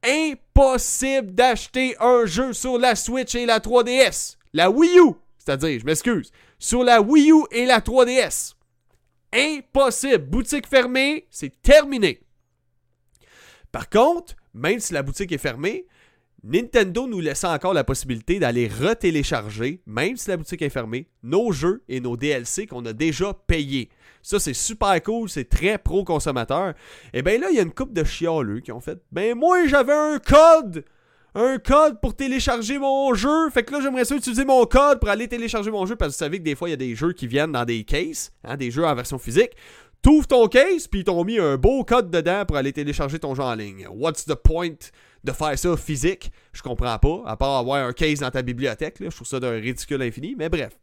Impossible 0.03 1.33
d'acheter 1.33 1.95
un 1.99 2.25
jeu 2.25 2.53
sur 2.53 2.77
la 2.77 2.95
Switch 2.95 3.33
et 3.35 3.45
la 3.45 3.59
3DS. 3.59 4.35
La 4.53 4.69
Wii 4.69 4.99
U, 4.99 5.13
c'est-à-dire, 5.37 5.79
je 5.79 5.85
m'excuse, 5.85 6.31
sur 6.59 6.83
la 6.83 7.01
Wii 7.01 7.31
U 7.31 7.43
et 7.51 7.65
la 7.65 7.79
3DS. 7.79 8.53
Impossible. 9.33 10.25
Boutique 10.25 10.67
fermée, 10.67 11.27
c'est 11.29 11.61
terminé. 11.61 12.21
Par 13.71 13.89
contre, 13.89 14.35
même 14.53 14.79
si 14.79 14.93
la 14.93 15.03
boutique 15.03 15.31
est 15.31 15.37
fermée, 15.37 15.85
Nintendo 16.43 17.07
nous 17.07 17.19
laisse 17.19 17.43
encore 17.43 17.73
la 17.73 17.83
possibilité 17.83 18.39
d'aller 18.39 18.67
retélécharger, 18.67 19.81
même 19.85 20.15
si 20.17 20.29
la 20.29 20.37
boutique 20.37 20.61
est 20.61 20.69
fermée, 20.69 21.09
nos 21.23 21.51
jeux 21.51 21.83
et 21.89 21.99
nos 21.99 22.15
DLC 22.15 22.67
qu'on 22.67 22.85
a 22.85 22.93
déjà 22.93 23.33
payés. 23.33 23.89
Ça, 24.21 24.39
c'est 24.39 24.53
super 24.53 25.01
cool, 25.03 25.29
c'est 25.29 25.49
très 25.49 25.77
pro-consommateur. 25.77 26.73
Et 27.13 27.21
bien 27.21 27.39
là, 27.39 27.47
il 27.49 27.55
y 27.55 27.59
a 27.59 27.63
une 27.63 27.73
coupe 27.73 27.93
de 27.93 28.03
chialeux 28.03 28.59
qui 28.59 28.71
ont 28.71 28.79
fait 28.79 28.99
Ben, 29.11 29.35
moi, 29.35 29.67
j'avais 29.67 29.93
un 29.93 30.19
code 30.19 30.85
un 31.37 31.59
code 31.59 32.01
pour 32.01 32.15
télécharger 32.15 32.79
mon 32.79 33.13
jeu. 33.13 33.49
Fait 33.51 33.63
que 33.63 33.71
là, 33.71 33.79
j'aimerais 33.79 34.05
ça 34.05 34.15
utiliser 34.15 34.43
mon 34.43 34.65
code 34.65 34.99
pour 34.99 35.09
aller 35.09 35.27
télécharger 35.27 35.69
mon 35.69 35.85
jeu 35.85 35.95
parce 35.95 36.13
que 36.13 36.17
vous 36.17 36.25
savez 36.25 36.39
que 36.39 36.43
des 36.43 36.55
fois, 36.55 36.67
il 36.67 36.71
y 36.71 36.73
a 36.73 36.77
des 36.77 36.95
jeux 36.95 37.13
qui 37.13 37.27
viennent 37.27 37.51
dans 37.51 37.63
des 37.63 37.83
cases, 37.83 38.33
hein, 38.43 38.57
des 38.57 38.71
jeux 38.71 38.85
en 38.85 38.95
version 38.95 39.19
physique. 39.19 39.51
T'ouvres 40.01 40.27
ton 40.27 40.47
case, 40.47 40.87
puis 40.87 41.01
ils 41.01 41.03
t'ont 41.03 41.23
mis 41.23 41.37
un 41.37 41.57
beau 41.57 41.83
code 41.83 42.09
dedans 42.09 42.43
pour 42.45 42.57
aller 42.57 42.73
télécharger 42.73 43.19
ton 43.19 43.35
jeu 43.35 43.43
en 43.43 43.53
ligne. 43.53 43.87
What's 43.91 44.25
the 44.25 44.35
point 44.35 44.77
de 45.23 45.31
faire 45.31 45.57
ça 45.57 45.77
physique? 45.77 46.31
Je 46.53 46.63
comprends 46.63 46.97
pas, 46.97 47.21
à 47.25 47.37
part 47.37 47.57
avoir 47.57 47.85
un 47.85 47.93
case 47.93 48.19
dans 48.19 48.31
ta 48.31 48.41
bibliothèque. 48.41 48.99
Là. 48.99 49.09
Je 49.11 49.15
trouve 49.15 49.27
ça 49.27 49.39
d'un 49.39 49.51
ridicule 49.51 50.01
infini, 50.01 50.35
mais 50.37 50.49
bref. 50.49 50.73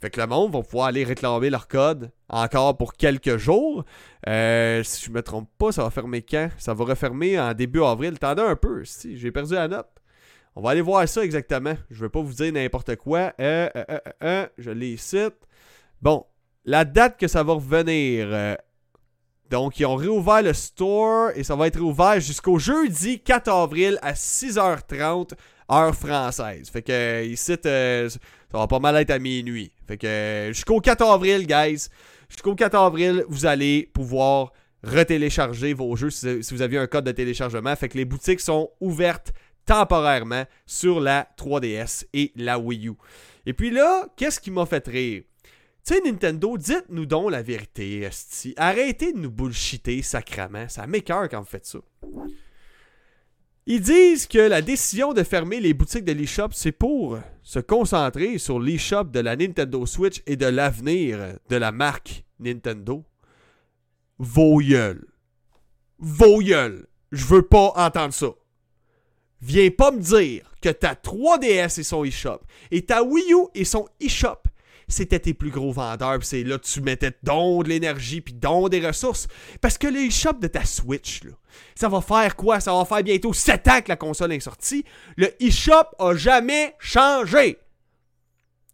Fait 0.00 0.10
que 0.10 0.20
le 0.20 0.26
monde 0.26 0.52
va 0.52 0.62
pouvoir 0.62 0.88
aller 0.88 1.04
réclamer 1.04 1.50
leur 1.50 1.66
code 1.68 2.10
encore 2.28 2.76
pour 2.76 2.92
quelques 2.94 3.36
jours. 3.36 3.84
Euh, 4.28 4.82
si 4.82 5.06
je 5.06 5.10
me 5.10 5.22
trompe 5.22 5.48
pas, 5.56 5.72
ça 5.72 5.82
va 5.82 5.90
fermer 5.90 6.22
quand? 6.22 6.50
Ça 6.58 6.74
va 6.74 6.84
refermer 6.84 7.38
en 7.38 7.54
début 7.54 7.82
avril. 7.82 8.18
T'en 8.18 8.34
as 8.34 8.42
un 8.42 8.56
peu, 8.56 8.84
si 8.84 9.16
j'ai 9.16 9.30
perdu 9.30 9.54
la 9.54 9.68
note. 9.68 9.88
On 10.56 10.62
va 10.62 10.70
aller 10.70 10.82
voir 10.82 11.08
ça 11.08 11.24
exactement. 11.24 11.74
Je 11.90 12.04
vais 12.04 12.10
pas 12.10 12.20
vous 12.20 12.32
dire 12.32 12.52
n'importe 12.52 12.96
quoi. 12.96 13.32
Euh, 13.40 13.68
euh, 14.22 14.46
je 14.58 14.70
les 14.70 14.96
cite. 14.96 15.36
Bon, 16.02 16.26
la 16.64 16.84
date 16.84 17.18
que 17.18 17.26
ça 17.26 17.42
va 17.42 17.54
revenir. 17.54 18.56
donc, 19.50 19.80
ils 19.80 19.86
ont 19.86 19.96
réouvert 19.96 20.42
le 20.42 20.52
store 20.52 21.30
et 21.34 21.44
ça 21.44 21.56
va 21.56 21.66
être 21.66 21.76
réouvert 21.76 22.20
jusqu'au 22.20 22.58
jeudi 22.58 23.20
4 23.20 23.48
avril 23.48 23.98
à 24.02 24.12
6h30 24.12 25.32
heure 25.72 25.94
française. 25.94 26.68
Fait 26.70 26.82
que 26.82 27.24
ici, 27.24 27.56
ça 27.62 28.58
va 28.58 28.66
pas 28.66 28.78
mal 28.78 28.96
être 28.96 29.10
à 29.10 29.18
minuit. 29.18 29.72
Fait 29.86 29.98
que 29.98 30.50
jusqu'au 30.52 30.80
4 30.80 31.02
avril, 31.02 31.46
guys, 31.46 31.88
jusqu'au 32.28 32.54
4 32.54 32.74
avril, 32.74 33.24
vous 33.28 33.46
allez 33.46 33.90
pouvoir 33.92 34.52
retélécharger 34.82 35.72
vos 35.72 35.94
jeux 35.96 36.10
si, 36.10 36.40
vous 36.50 36.62
aviez 36.62 36.78
un 36.78 36.86
code 36.86 37.04
de 37.04 37.12
téléchargement. 37.12 37.74
Fait 37.76 37.88
que 37.88 37.96
les 37.96 38.04
boutiques 38.04 38.40
sont 38.40 38.70
ouvertes 38.80 39.32
temporairement 39.66 40.44
sur 40.66 41.00
la 41.00 41.28
3DS 41.38 42.04
et 42.12 42.32
la 42.36 42.58
Wii 42.58 42.88
U. 42.88 42.92
Et 43.46 43.52
puis 43.52 43.70
là, 43.70 44.06
qu'est-ce 44.16 44.40
qui 44.40 44.50
m'a 44.50 44.66
fait 44.66 44.86
rire? 44.86 45.22
Tu 45.86 45.94
sais, 45.94 46.00
Nintendo, 46.00 46.56
dites-nous 46.56 47.04
donc 47.04 47.30
la 47.30 47.42
vérité, 47.42 48.08
Arrêtez 48.56 49.12
de 49.12 49.18
nous 49.18 49.30
bullshiter 49.30 50.00
sacrament. 50.00 50.66
Ça 50.68 50.86
m'écœure 50.86 51.28
quand 51.28 51.40
vous 51.40 51.46
faites 51.46 51.66
ça. 51.66 51.78
Ils 53.66 53.80
disent 53.80 54.26
que 54.26 54.38
la 54.38 54.60
décision 54.60 55.14
de 55.14 55.22
fermer 55.22 55.58
les 55.58 55.72
boutiques 55.72 56.04
de 56.04 56.12
l'eShop, 56.12 56.48
c'est 56.52 56.72
pour 56.72 57.18
se 57.42 57.58
concentrer 57.60 58.36
sur 58.36 58.60
l'eShop 58.60 59.04
de 59.04 59.20
la 59.20 59.36
Nintendo 59.36 59.86
Switch 59.86 60.22
et 60.26 60.36
de 60.36 60.46
l'avenir 60.46 61.18
de 61.48 61.56
la 61.56 61.72
marque 61.72 62.24
Nintendo. 62.38 63.04
Vos 64.18 64.58
gueules. 64.58 65.06
Vos. 65.98 66.42
Je 66.42 67.24
veux 67.24 67.42
pas 67.42 67.72
entendre 67.76 68.12
ça. 68.12 68.28
Viens 69.40 69.70
pas 69.70 69.92
me 69.92 70.00
dire 70.00 70.50
que 70.60 70.68
ta 70.68 70.94
3DS 70.94 71.80
et 71.80 71.82
son 71.82 72.04
eShop 72.04 72.40
et 72.70 72.82
ta 72.82 73.02
Wii 73.02 73.32
U 73.32 73.46
et 73.54 73.64
son 73.64 73.86
eShop 74.00 74.42
c'était 74.88 75.18
tes 75.18 75.34
plus 75.34 75.50
gros 75.50 75.72
vendeurs, 75.72 76.18
puis 76.18 76.28
c'est 76.28 76.44
là 76.44 76.58
que 76.58 76.66
tu 76.66 76.80
mettais 76.80 77.12
don 77.22 77.62
de 77.62 77.68
l'énergie, 77.68 78.20
puis 78.20 78.34
don 78.34 78.68
des 78.68 78.86
ressources. 78.86 79.28
Parce 79.60 79.78
que 79.78 79.86
le 79.86 80.10
shop 80.10 80.34
de 80.34 80.46
ta 80.46 80.64
Switch, 80.64 81.22
ça 81.74 81.88
va 81.88 82.00
faire 82.00 82.36
quoi? 82.36 82.60
Ça 82.60 82.72
va 82.72 82.84
faire 82.84 83.02
bientôt 83.02 83.32
7 83.32 83.68
ans 83.68 83.80
que 83.80 83.88
la 83.88 83.96
console 83.96 84.32
est 84.32 84.40
sortie. 84.40 84.84
Le 85.16 85.30
eShop 85.42 85.94
a 85.98 86.14
jamais 86.14 86.74
changé. 86.78 87.58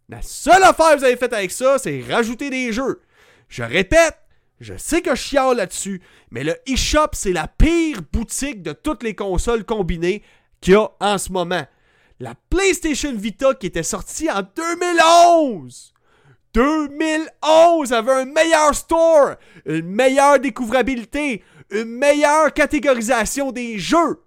La 0.09 0.21
seule 0.21 0.63
affaire 0.63 0.93
que 0.93 0.99
vous 0.99 1.05
avez 1.05 1.15
faite 1.15 1.33
avec 1.33 1.51
ça, 1.51 1.77
c'est 1.77 2.03
rajouter 2.09 2.49
des 2.49 2.73
jeux. 2.73 3.01
Je 3.47 3.63
répète, 3.63 4.17
je 4.59 4.75
sais 4.75 5.01
que 5.01 5.15
je 5.15 5.21
chiale 5.21 5.57
là-dessus, 5.57 6.01
mais 6.31 6.43
le 6.43 6.55
eShop, 6.67 7.09
c'est 7.13 7.33
la 7.33 7.47
pire 7.47 8.01
boutique 8.11 8.61
de 8.61 8.73
toutes 8.73 9.03
les 9.03 9.15
consoles 9.15 9.63
combinées 9.63 10.23
qu'il 10.59 10.73
y 10.73 10.77
a 10.77 10.89
en 10.99 11.17
ce 11.17 11.31
moment. 11.31 11.65
La 12.19 12.35
PlayStation 12.49 13.15
Vita 13.15 13.55
qui 13.55 13.67
était 13.67 13.83
sortie 13.83 14.29
en 14.29 14.41
2011 14.41 15.93
2011 16.53 17.93
avait 17.93 18.11
un 18.11 18.25
meilleur 18.25 18.75
store, 18.75 19.35
une 19.65 19.87
meilleure 19.87 20.39
découvrabilité, 20.39 21.43
une 21.69 21.97
meilleure 21.97 22.53
catégorisation 22.53 23.51
des 23.51 23.79
jeux, 23.79 24.23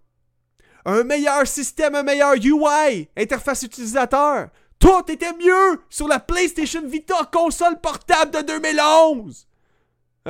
un 0.86 1.04
meilleur 1.04 1.46
système, 1.46 1.94
un 1.94 2.02
meilleur 2.02 2.34
UI, 2.34 3.08
interface 3.16 3.62
utilisateur. 3.62 4.48
Tout 4.78 5.10
était 5.10 5.32
mieux 5.32 5.80
sur 5.88 6.08
la 6.08 6.20
PlayStation 6.20 6.86
Vita 6.86 7.28
console 7.32 7.80
portable 7.80 8.32
de 8.32 8.42
2011. 8.42 9.46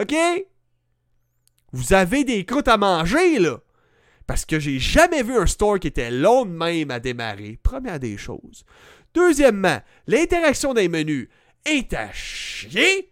OK? 0.00 0.14
Vous 1.72 1.92
avez 1.92 2.24
des 2.24 2.44
croûtes 2.44 2.68
à 2.68 2.76
manger, 2.76 3.38
là. 3.38 3.58
Parce 4.26 4.44
que 4.44 4.58
j'ai 4.58 4.78
jamais 4.78 5.22
vu 5.22 5.36
un 5.36 5.46
store 5.46 5.78
qui 5.78 5.88
était 5.88 6.10
long 6.10 6.46
de 6.46 6.50
même 6.50 6.90
à 6.90 7.00
démarrer. 7.00 7.58
Première 7.62 7.98
des 7.98 8.16
choses. 8.16 8.64
Deuxièmement, 9.12 9.80
l'interaction 10.06 10.72
des 10.72 10.88
menus 10.88 11.28
est 11.64 11.92
à 11.94 12.12
chier. 12.12 13.11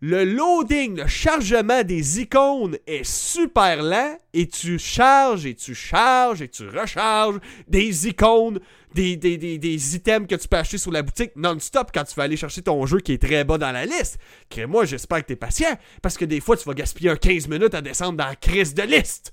Le 0.00 0.24
loading, 0.24 0.96
le 0.96 1.08
chargement 1.08 1.82
des 1.82 2.20
icônes 2.20 2.78
est 2.86 3.02
super 3.02 3.82
lent 3.82 4.16
et 4.32 4.46
tu 4.46 4.78
charges 4.78 5.44
et 5.44 5.56
tu 5.56 5.74
charges 5.74 6.40
et 6.40 6.48
tu 6.48 6.68
recharges 6.68 7.40
des 7.66 8.06
icônes, 8.06 8.60
des, 8.94 9.96
items 9.96 10.28
que 10.28 10.36
tu 10.36 10.46
peux 10.46 10.56
acheter 10.56 10.78
sur 10.78 10.92
la 10.92 11.02
boutique 11.02 11.32
non-stop 11.34 11.90
quand 11.92 12.04
tu 12.04 12.14
vas 12.14 12.22
aller 12.22 12.36
chercher 12.36 12.62
ton 12.62 12.86
jeu 12.86 13.00
qui 13.00 13.14
est 13.14 13.20
très 13.20 13.42
bas 13.42 13.58
dans 13.58 13.72
la 13.72 13.86
liste. 13.86 14.18
Crée-moi, 14.50 14.84
j'espère 14.84 15.22
que 15.22 15.26
tu 15.26 15.32
es 15.32 15.36
patient 15.36 15.76
parce 16.00 16.16
que 16.16 16.24
des 16.24 16.40
fois 16.40 16.56
tu 16.56 16.64
vas 16.68 16.74
gaspiller 16.74 17.10
un 17.10 17.16
15 17.16 17.48
minutes 17.48 17.74
à 17.74 17.80
descendre 17.80 18.18
dans 18.18 18.26
la 18.26 18.36
crise 18.36 18.74
de 18.74 18.84
liste. 18.84 19.32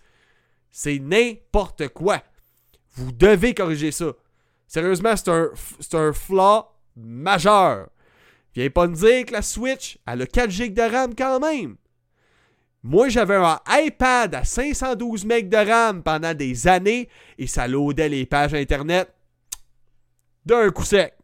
C'est 0.71 0.97
n'importe 0.97 1.89
quoi. 1.89 2.23
Vous 2.95 3.11
devez 3.11 3.53
corriger 3.53 3.91
ça. 3.91 4.13
Sérieusement, 4.67 5.15
c'est 5.15 5.29
un, 5.29 5.51
un 5.93 6.11
flaw 6.11 6.65
majeur. 6.95 7.89
Viens 8.55 8.69
pas 8.69 8.87
me 8.87 8.95
dire 8.95 9.25
que 9.25 9.33
la 9.33 9.41
Switch, 9.41 9.97
elle 10.07 10.21
a 10.21 10.25
4 10.25 10.49
GB 10.49 10.69
de 10.69 10.81
RAM 10.81 11.13
quand 11.13 11.39
même. 11.39 11.75
Moi, 12.83 13.09
j'avais 13.09 13.35
un 13.35 13.59
iPad 13.67 14.35
à 14.35 14.43
512 14.43 15.25
MB 15.25 15.49
de 15.49 15.69
RAM 15.69 16.03
pendant 16.03 16.33
des 16.33 16.67
années 16.67 17.09
et 17.37 17.47
ça 17.47 17.67
loadait 17.67 18.09
les 18.09 18.25
pages 18.25 18.53
Internet 18.53 19.11
d'un 20.45 20.69
coup 20.69 20.83
sec. 20.83 21.15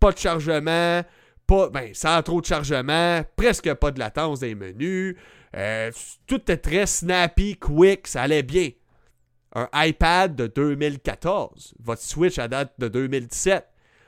Pas 0.00 0.12
de 0.12 0.18
chargement, 0.18 1.02
pas, 1.46 1.70
ben, 1.70 1.94
sans 1.94 2.22
trop 2.22 2.40
de 2.40 2.46
chargement, 2.46 3.22
presque 3.36 3.72
pas 3.74 3.92
de 3.92 3.98
latence 3.98 4.40
des 4.40 4.54
menus. 4.54 5.16
Euh, 5.56 5.90
tout 6.26 6.40
était 6.40 6.56
très 6.56 6.86
snappy, 6.86 7.56
quick, 7.56 8.06
ça 8.06 8.22
allait 8.22 8.42
bien. 8.42 8.70
Un 9.54 9.68
iPad 9.74 10.34
de 10.34 10.48
2014. 10.48 11.74
Votre 11.78 12.02
Switch 12.02 12.38
à 12.38 12.48
date 12.48 12.74
de 12.78 12.88
2017. 12.88 13.64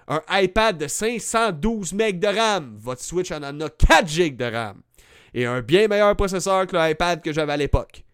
Un 0.09 0.23
iPad 0.31 0.79
de 0.79 0.89
512 0.89 1.93
MB 1.93 2.19
de 2.19 2.27
RAM. 2.27 2.77
Votre 2.79 3.03
Switch 3.03 3.31
en 3.31 3.43
a 3.43 3.69
4 3.69 4.09
GB 4.09 4.37
de 4.37 4.45
RAM. 4.45 4.81
Et 5.35 5.45
un 5.45 5.61
bien 5.61 5.87
meilleur 5.87 6.17
processeur 6.17 6.67
que 6.67 6.75
l'iPad 6.75 7.23
que 7.23 7.33
j'avais 7.33 7.53
à 7.53 7.57
l'époque. 7.57 8.05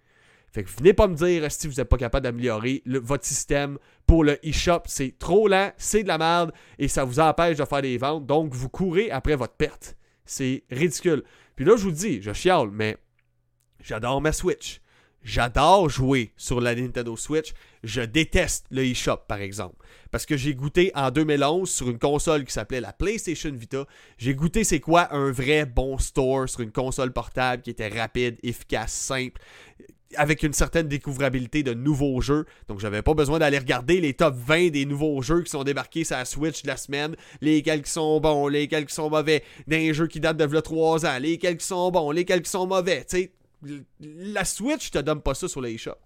Fait 0.53 0.63
que 0.63 0.71
venez 0.71 0.93
pas 0.93 1.09
me 1.09 1.15
dire 1.15 1.51
si 1.51 1.67
vous 1.67 1.75
n'êtes 1.75 1.89
pas 1.89 1.97
capable 1.97 2.25
d'améliorer 2.25 2.83
votre 2.87 3.25
système 3.25 3.79
pour 4.07 4.25
le 4.25 4.45
eShop. 4.47 4.83
C'est 4.87 5.19
trop 5.19 5.49
lent, 5.49 5.73
c'est 5.77 6.03
de 6.03 6.09
la 6.09 6.19
merde 6.19 6.53
et 6.79 6.89
ça 6.89 7.05
vous 7.05 7.21
empêche 7.21 7.57
de 7.57 7.65
faire 7.65 7.83
des 7.83 7.99
ventes. 7.99 8.27
Donc, 8.27 8.53
vous 8.53 8.69
courez 8.69 9.11
après 9.11 9.37
votre 9.37 9.55
perte. 9.55 9.97
C'est 10.25 10.65
ridicule. 10.71 11.23
Puis 11.57 11.65
là, 11.65 11.77
je 11.77 11.85
vous 11.85 11.93
dis, 11.93 12.23
je 12.23 12.33
chiale, 12.33 12.71
mais 12.73 12.97
j'adore 13.81 14.21
ma 14.21 14.33
Switch. 14.33 14.81
J'adore 15.23 15.89
jouer 15.89 16.33
sur 16.37 16.61
la 16.61 16.75
Nintendo 16.75 17.17
Switch. 17.17 17.55
Je 17.85 18.00
déteste 18.00 18.67
le 18.71 18.85
eShop, 18.85 19.19
par 19.29 19.41
exemple. 19.41 19.76
Parce 20.11 20.26
que 20.26 20.37
j'ai 20.37 20.55
goûté 20.55 20.91
en 20.95 21.11
2011 21.11 21.71
sur 21.71 21.91
une 21.91 21.99
console 21.99 22.45
qui 22.45 22.53
s'appelait 22.53 22.81
la 22.81 22.93
PlayStation 22.93 23.53
Vita. 23.53 23.85
J'ai 24.17 24.35
goûté 24.35 24.64
c'est 24.64 24.81
quoi 24.81 25.14
un 25.14 25.31
vrai 25.31 25.67
bon 25.67 25.99
store 25.99 26.49
sur 26.49 26.61
une 26.61 26.73
console 26.73 27.12
portable 27.12 27.62
qui 27.62 27.71
était 27.71 27.88
rapide, 27.88 28.38
efficace, 28.43 28.93
simple 28.93 29.41
avec 30.17 30.45
une 30.45 30.53
certaine 30.53 30.87
découvrabilité 30.87 31.64
de 31.64 31.75
nouveaux 31.75 32.21
jeux. 32.21 32.47
Donc, 32.69 32.79
j'avais 32.79 33.03
pas 33.03 33.14
besoin 33.14 33.41
d'aller 33.41 33.59
regarder 33.59 34.00
les 34.00 34.14
top 34.14 34.37
20 34.37 34.71
des 34.71 34.87
nouveaux 34.87 35.21
jeux 35.23 35.43
qui 35.43 35.50
sont 35.50 35.64
débarqués 35.64 36.05
sur 36.05 36.17
la 36.17 36.25
Switch 36.25 36.62
de 36.62 36.69
la 36.69 36.76
semaine, 36.76 37.17
lesquels 37.41 37.85
sont 37.85 38.21
bons, 38.21 38.49
lesquels 38.49 38.87
qui 38.87 38.95
sont 38.95 39.11
mauvais, 39.11 39.43
d'un 39.67 39.93
jeu 39.93 40.07
qui 40.07 40.21
date 40.21 40.37
de 40.37 40.61
3 40.61 41.07
ans, 41.07 41.19
lesquels 41.19 41.57
qui 41.57 41.67
sont 41.67 41.91
bons, 41.91 42.11
lesquels 42.12 42.43
qui 42.43 42.50
sont 42.50 42.67
mauvais. 42.67 43.05
Tu 43.09 43.17
sais, 43.17 43.33
la 44.00 44.45
Switch 44.45 44.91
te 44.91 44.99
donne 44.99 45.21
pas 45.21 45.35
ça 45.35 45.49
sur 45.49 45.61
les 45.61 45.75
eShop. 45.75 45.99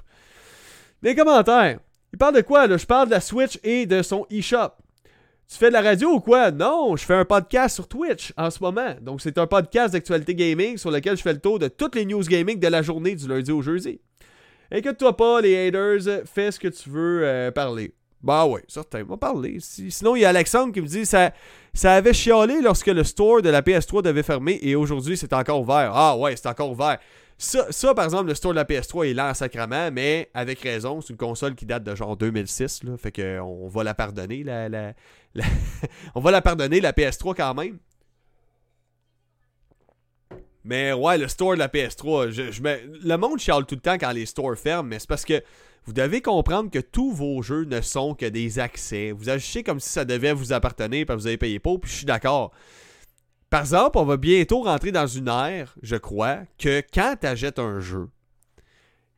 Les 1.03 1.15
commentaires. 1.15 1.79
Il 2.13 2.19
parle 2.19 2.35
de 2.35 2.41
quoi, 2.41 2.67
là? 2.67 2.77
Je 2.77 2.87
parle 2.87 3.07
de 3.07 3.13
la 3.13 3.21
Switch 3.21 3.59
et 3.63 3.87
de 3.87 4.03
son 4.03 4.27
eShop. 4.31 4.73
Tu 5.51 5.57
fais 5.57 5.69
de 5.69 5.73
la 5.73 5.81
radio 5.81 6.11
ou 6.11 6.21
quoi? 6.21 6.51
Non, 6.51 6.97
je 6.97 7.05
fais 7.05 7.15
un 7.15 7.25
podcast 7.25 7.77
sur 7.77 7.87
Twitch 7.87 8.33
en 8.37 8.51
ce 8.51 8.63
moment. 8.63 8.95
Donc, 9.01 9.21
c'est 9.21 9.39
un 9.39 9.47
podcast 9.47 9.93
d'actualité 9.93 10.35
gaming 10.35 10.77
sur 10.77 10.91
lequel 10.91 11.17
je 11.17 11.23
fais 11.23 11.33
le 11.33 11.39
tour 11.39 11.59
de 11.59 11.69
toutes 11.69 11.95
les 11.95 12.05
news 12.05 12.23
gaming 12.23 12.59
de 12.59 12.69
la 12.69 12.83
journée 12.83 13.15
du 13.15 13.29
lundi 13.29 13.53
au 13.53 13.63
jeudi. 13.63 14.01
Inquiète-toi 14.71 15.17
pas, 15.17 15.41
les 15.41 15.69
haters, 15.69 16.25
fais 16.27 16.51
ce 16.51 16.59
que 16.59 16.69
tu 16.69 16.91
veux 16.91 17.23
euh, 17.25 17.51
parler. 17.51 17.95
Bah 18.21 18.45
ouais, 18.47 18.65
certain, 18.67 19.05
parler. 19.05 19.59
sinon, 19.61 20.17
il 20.17 20.23
y 20.23 20.25
a 20.25 20.31
Alexandre 20.31 20.73
qui 20.73 20.81
me 20.81 20.87
dit 20.87 21.07
ça, 21.07 21.33
ça 21.73 21.93
avait 21.93 22.13
chialé 22.13 22.61
lorsque 22.61 22.89
le 22.89 23.05
store 23.05 23.43
de 23.43 23.49
la 23.49 23.63
PS3 23.63 24.03
devait 24.03 24.25
fermer 24.25 24.59
et 24.61 24.75
aujourd'hui 24.75 25.17
c'est 25.17 25.33
encore 25.33 25.61
ouvert. 25.61 25.93
Ah 25.95 26.17
ouais, 26.17 26.35
c'est 26.35 26.49
encore 26.49 26.73
ouvert. 26.73 26.99
Ça, 27.41 27.95
par 27.95 28.05
exemple, 28.05 28.27
le 28.27 28.35
store 28.35 28.53
de 28.53 28.57
la 28.57 28.65
PS3 28.65 29.11
est 29.11 29.15
là 29.15 29.31
en 29.31 29.35
sacrament, 29.35 29.93
mais 29.93 30.29
avec 30.35 30.59
raison, 30.59 31.01
c'est 31.01 31.11
une 31.11 31.17
console 31.17 31.55
qui 31.55 31.67
date 31.67 31.85
de 31.85 31.95
genre 31.95 32.17
2006, 32.17 32.83
là, 32.83 32.97
fait 32.97 33.13
qu'on 33.13 33.69
va 33.69 33.85
la 33.85 33.95
pardonner, 33.95 34.43
la, 34.43 34.95
on 36.17 36.21
va 36.21 36.33
la 36.33 36.43
pardonner, 36.43 36.81
la 36.81 36.91
PS3 36.91 37.37
quand 37.37 37.55
même. 37.55 37.79
Mais 40.65 40.93
ouais, 40.93 41.17
le 41.17 41.29
store 41.29 41.55
de 41.55 41.61
la 41.61 41.69
PS3, 41.69 42.31
je, 42.31 42.43
le 43.07 43.17
monde 43.17 43.39
chiale 43.39 43.65
tout 43.67 43.77
le 43.77 43.81
temps 43.81 43.99
quand 43.99 44.11
les 44.11 44.27
stores 44.27 44.57
ferment, 44.57 44.89
mais 44.89 44.99
c'est 44.99 45.09
parce 45.09 45.25
que 45.25 45.41
vous 45.85 45.93
devez 45.93 46.21
comprendre 46.21 46.71
que 46.73 46.81
tous 46.81 47.13
vos 47.13 47.41
jeux 47.41 47.65
ne 47.65 47.81
sont 47.81 48.15
que 48.15 48.27
des 48.27 48.59
accès. 48.59 49.13
Vous 49.13 49.31
agissez 49.31 49.63
comme 49.63 49.79
si 49.79 49.89
ça 49.89 50.05
devait 50.05 50.33
vous 50.33 50.53
appartenir, 50.53 51.07
parce 51.07 51.19
que 51.19 51.23
vous 51.23 51.27
avez 51.29 51.39
payé 51.39 51.61
pour, 51.61 51.79
puis 51.81 51.91
je 51.91 51.97
suis 51.99 52.05
d'accord. 52.05 52.51
Par 53.51 53.61
exemple, 53.63 53.99
on 53.99 54.05
va 54.05 54.17
bientôt 54.17 54.63
rentrer 54.63 54.93
dans 54.93 55.07
une 55.07 55.29
ère, 55.29 55.75
je 55.83 55.97
crois, 55.97 56.41
que 56.59 56.83
quand 56.93 57.17
tu 57.21 57.27
achètes 57.27 57.59
un 57.59 57.81
jeu, 57.81 58.09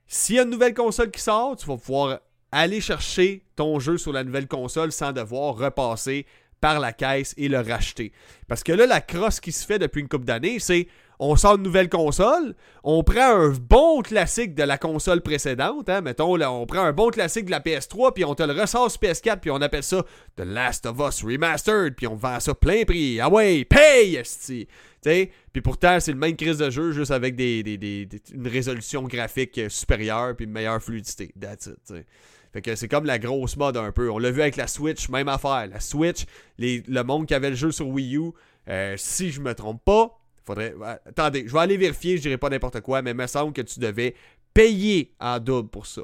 s'il 0.07 0.37
y 0.37 0.39
a 0.39 0.43
une 0.43 0.51
nouvelle 0.51 0.75
console 0.75 1.11
qui 1.11 1.21
sort, 1.21 1.57
tu 1.57 1.67
vas 1.67 1.77
pouvoir 1.77 2.21
aller 2.53 2.81
chercher 2.81 3.45
ton 3.57 3.79
jeu 3.81 3.97
sur 3.99 4.13
la 4.13 4.25
nouvelle 4.25 4.49
console 4.49 4.93
sans 4.93 5.13
devoir 5.13 5.57
repasser 5.57 6.27
par 6.61 6.79
la 6.79 6.93
caisse 6.93 7.35
et 7.37 7.49
le 7.49 7.61
racheter. 7.61 8.13
Parce 8.49 8.63
que 8.63 8.73
là, 8.73 8.87
la 8.87 9.01
crosse 9.01 9.41
qui 9.41 9.53
se 9.53 9.65
fait 9.65 9.79
depuis 9.79 10.01
une 10.01 10.09
couple 10.09 10.27
d'années, 10.27 10.59
c'est 10.59 10.89
on 11.21 11.37
sort 11.37 11.57
une 11.57 11.63
nouvelle 11.63 11.91
console, 11.91 12.55
on 12.83 13.05
prend 13.05 13.37
un 13.37 13.51
bon 13.51 14.01
classique 14.01 14.55
de 14.55 14.63
la 14.63 14.79
console 14.79 15.21
précédente, 15.21 15.89
hein, 15.91 16.01
mettons, 16.01 16.35
là, 16.35 16.51
on 16.51 16.65
prend 16.65 16.81
un 16.81 16.95
bon 16.95 17.11
classique 17.11 17.45
de 17.45 17.51
la 17.51 17.61
PS3, 17.61 18.15
puis 18.15 18.25
on 18.25 18.35
te 18.35 18.43
le 18.43 18.59
ressort 18.59 18.91
sur 18.91 19.01
PS4, 19.03 19.39
puis 19.39 19.51
on 19.51 19.61
appelle 19.61 19.83
ça 19.83 20.03
The 20.37 20.45
Last 20.45 20.87
of 20.87 20.97
Us 20.99 21.23
Remastered, 21.23 21.95
puis 21.95 22.07
on 22.07 22.15
vend 22.15 22.41
ça 22.41 22.55
plein 22.55 22.85
prix. 22.85 23.21
Ah 23.21 23.29
ouais, 23.29 23.67
paye, 23.67 24.17
esti! 24.17 24.67
Puis 25.03 25.61
pourtant, 25.63 26.01
c'est 26.01 26.13
le 26.13 26.19
même 26.19 26.37
crise 26.37 26.59
de 26.59 26.71
jeu, 26.71 26.93
juste 26.93 27.11
avec 27.11 27.39
une 27.39 28.49
résolution 28.49 29.03
graphique 29.03 29.61
supérieure, 29.69 30.35
puis 30.37 30.47
une 30.47 30.53
meilleure 30.53 30.83
fluidité. 30.83 31.35
That's 31.39 31.67
it, 31.67 32.05
Fait 32.53 32.63
que 32.63 32.75
c'est 32.75 32.89
comme 32.89 33.05
la 33.05 33.19
grosse 33.19 33.59
mode 33.59 33.77
un 33.77 33.93
peu. 33.93 34.11
On 34.11 34.19
l'a 34.19 34.31
vu 34.31 34.41
avec 34.41 34.57
la 34.57 34.67
Switch, 34.67 35.11
même 35.11 35.29
affaire. 35.29 35.67
La 35.71 35.81
Switch, 35.81 36.25
le 36.59 37.03
monde 37.03 37.27
qui 37.27 37.35
avait 37.35 37.51
le 37.51 37.57
jeu 37.57 37.73
sur 37.73 37.89
Wii 37.89 38.17
U, 38.17 38.33
euh, 38.69 38.95
si 38.97 39.31
je 39.31 39.41
me 39.41 39.55
trompe 39.55 39.85
pas, 39.85 40.20
Faudrait. 40.51 40.75
Attendez, 41.07 41.47
je 41.47 41.53
vais 41.53 41.61
aller 41.61 41.77
vérifier, 41.77 42.17
je 42.17 42.23
dirais 42.23 42.37
pas 42.37 42.49
n'importe 42.49 42.81
quoi, 42.81 43.03
mais 43.03 43.13
il 43.13 43.17
me 43.17 43.29
semble 43.29 43.53
que 43.53 43.63
tu 43.63 43.79
devais 43.79 44.17
payer 44.53 45.15
en 45.21 45.39
double 45.39 45.69
pour 45.69 45.87
ça. 45.87 46.03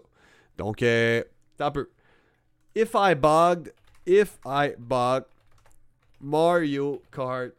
Donc, 0.56 0.84
euh, 0.84 1.24
un 1.58 1.70
peu. 1.72 1.88
If 2.72 2.90
I 2.94 3.16
bugged, 3.16 3.72
if 4.06 4.38
I 4.46 4.74
bugged 4.78 5.26
Mario 6.20 7.02
Kart 7.10 7.54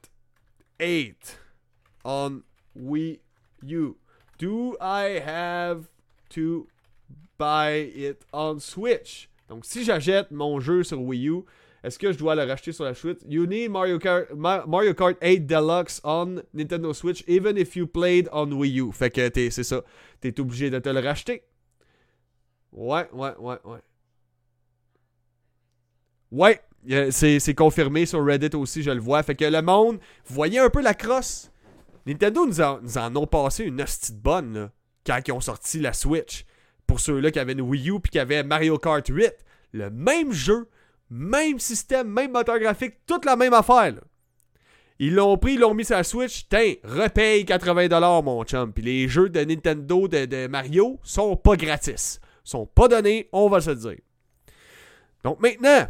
8 0.80 1.38
on 2.06 2.44
Wii 2.74 3.20
U, 3.64 3.98
do 4.40 4.78
I 4.80 5.20
have 5.20 5.90
to 6.30 6.68
buy 7.38 7.92
it 7.94 8.26
on 8.32 8.60
Switch? 8.60 9.28
Donc, 9.50 9.66
si 9.66 9.84
j'achète 9.84 10.32
mon 10.32 10.62
jeu 10.62 10.84
sur 10.84 11.02
Wii 11.02 11.28
U, 11.28 11.44
est-ce 11.88 11.98
que 11.98 12.12
je 12.12 12.18
dois 12.18 12.36
le 12.36 12.44
racheter 12.44 12.72
sur 12.74 12.84
la 12.84 12.94
Switch? 12.94 13.20
You 13.28 13.46
need 13.46 13.72
Mario 13.72 13.98
Kart, 13.98 14.32
Mario 14.36 14.94
Kart 14.94 15.16
8 15.22 15.46
Deluxe 15.46 16.02
on 16.04 16.42
Nintendo 16.54 16.94
Switch, 16.94 17.24
even 17.28 17.58
if 17.58 17.76
you 17.76 17.88
played 17.88 18.28
on 18.34 18.52
Wii 18.52 18.82
U. 18.82 18.92
Fait 18.92 19.10
que 19.10 19.32
c'est 19.34 19.64
ça. 19.64 19.82
T'es 20.20 20.40
obligé 20.40 20.70
de 20.70 20.80
te 20.80 20.90
le 20.90 21.00
racheter. 21.00 21.44
Ouais, 22.74 23.08
ouais, 23.14 23.34
ouais, 23.40 23.58
ouais. 23.64 23.80
Ouais, 26.30 26.62
c'est 27.12 27.56
confirmé 27.56 28.06
sur 28.06 28.24
Reddit 28.24 28.56
aussi, 28.56 28.84
je 28.84 28.92
le 28.92 29.00
vois. 29.00 29.24
Fait 29.24 29.36
que 29.36 29.46
le 29.46 29.62
monde, 29.62 30.00
vous 30.26 30.36
voyez 30.36 30.60
un 30.60 30.70
peu 30.70 30.82
la 30.82 30.94
crosse? 30.94 31.50
Nintendo 32.06 32.46
nous, 32.46 32.62
en 32.62 33.16
ont 33.16 33.28
passé 33.28 33.64
une 33.64 33.82
hostie 33.82 34.14
bonne, 34.14 34.70
quand 35.06 35.20
ils 35.26 35.32
ont 35.32 35.40
sorti 35.40 35.80
la 35.80 35.94
Switch. 35.94 36.46
Pour 36.86 37.00
ceux-là 37.00 37.32
qui 37.32 37.40
avaient 37.40 37.54
une 37.54 37.62
Wii 37.62 37.90
U 37.90 38.00
puis 38.00 38.12
qui 38.12 38.20
avaient 38.20 38.44
Mario 38.44 38.78
Kart 38.78 39.08
8. 39.08 39.34
Le 39.74 39.90
même 39.90 40.32
jeu, 40.32 40.70
même 41.10 41.60
système, 41.60 42.10
même 42.10 42.32
moteur 42.32 42.60
graphique, 42.60 42.96
toute 43.06 43.26
la 43.26 43.36
même 43.36 43.54
affaire. 43.54 43.94
Ils 45.00 45.14
l'ont 45.14 45.38
pris, 45.38 45.54
ils 45.54 45.60
l'ont 45.60 45.74
mis 45.74 45.86
sur 45.86 45.96
la 45.96 46.04
Switch. 46.04 46.48
Tiens, 46.50 46.74
repaye 46.84 47.44
80$ 47.44 48.24
mon 48.24 48.44
chum. 48.44 48.74
Puis 48.74 48.84
les 48.84 49.08
jeux 49.08 49.30
de 49.30 49.42
Nintendo 49.42 50.08
de, 50.08 50.48
Mario 50.48 51.00
sont 51.04 51.36
pas 51.36 51.56
gratis. 51.56 52.20
Sont 52.44 52.66
pas 52.66 52.88
donnés, 52.88 53.30
on 53.32 53.50
va 53.50 53.62
se 53.62 53.72
dire. 53.72 53.98
Donc 55.24 55.40
maintenant, 55.40 55.88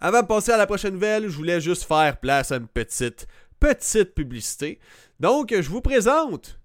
avant 0.00 0.22
de 0.22 0.26
passer 0.26 0.52
à 0.52 0.56
la 0.56 0.66
prochaine 0.66 0.94
nouvelle, 0.94 1.28
je 1.28 1.36
voulais 1.36 1.60
juste 1.60 1.84
faire 1.84 2.18
place 2.18 2.50
à 2.50 2.56
une 2.56 2.66
petite, 2.66 3.26
petite 3.60 4.14
publicité. 4.14 4.80
Donc, 5.20 5.54
je 5.54 5.68
vous 5.68 5.82
présente 5.82 6.59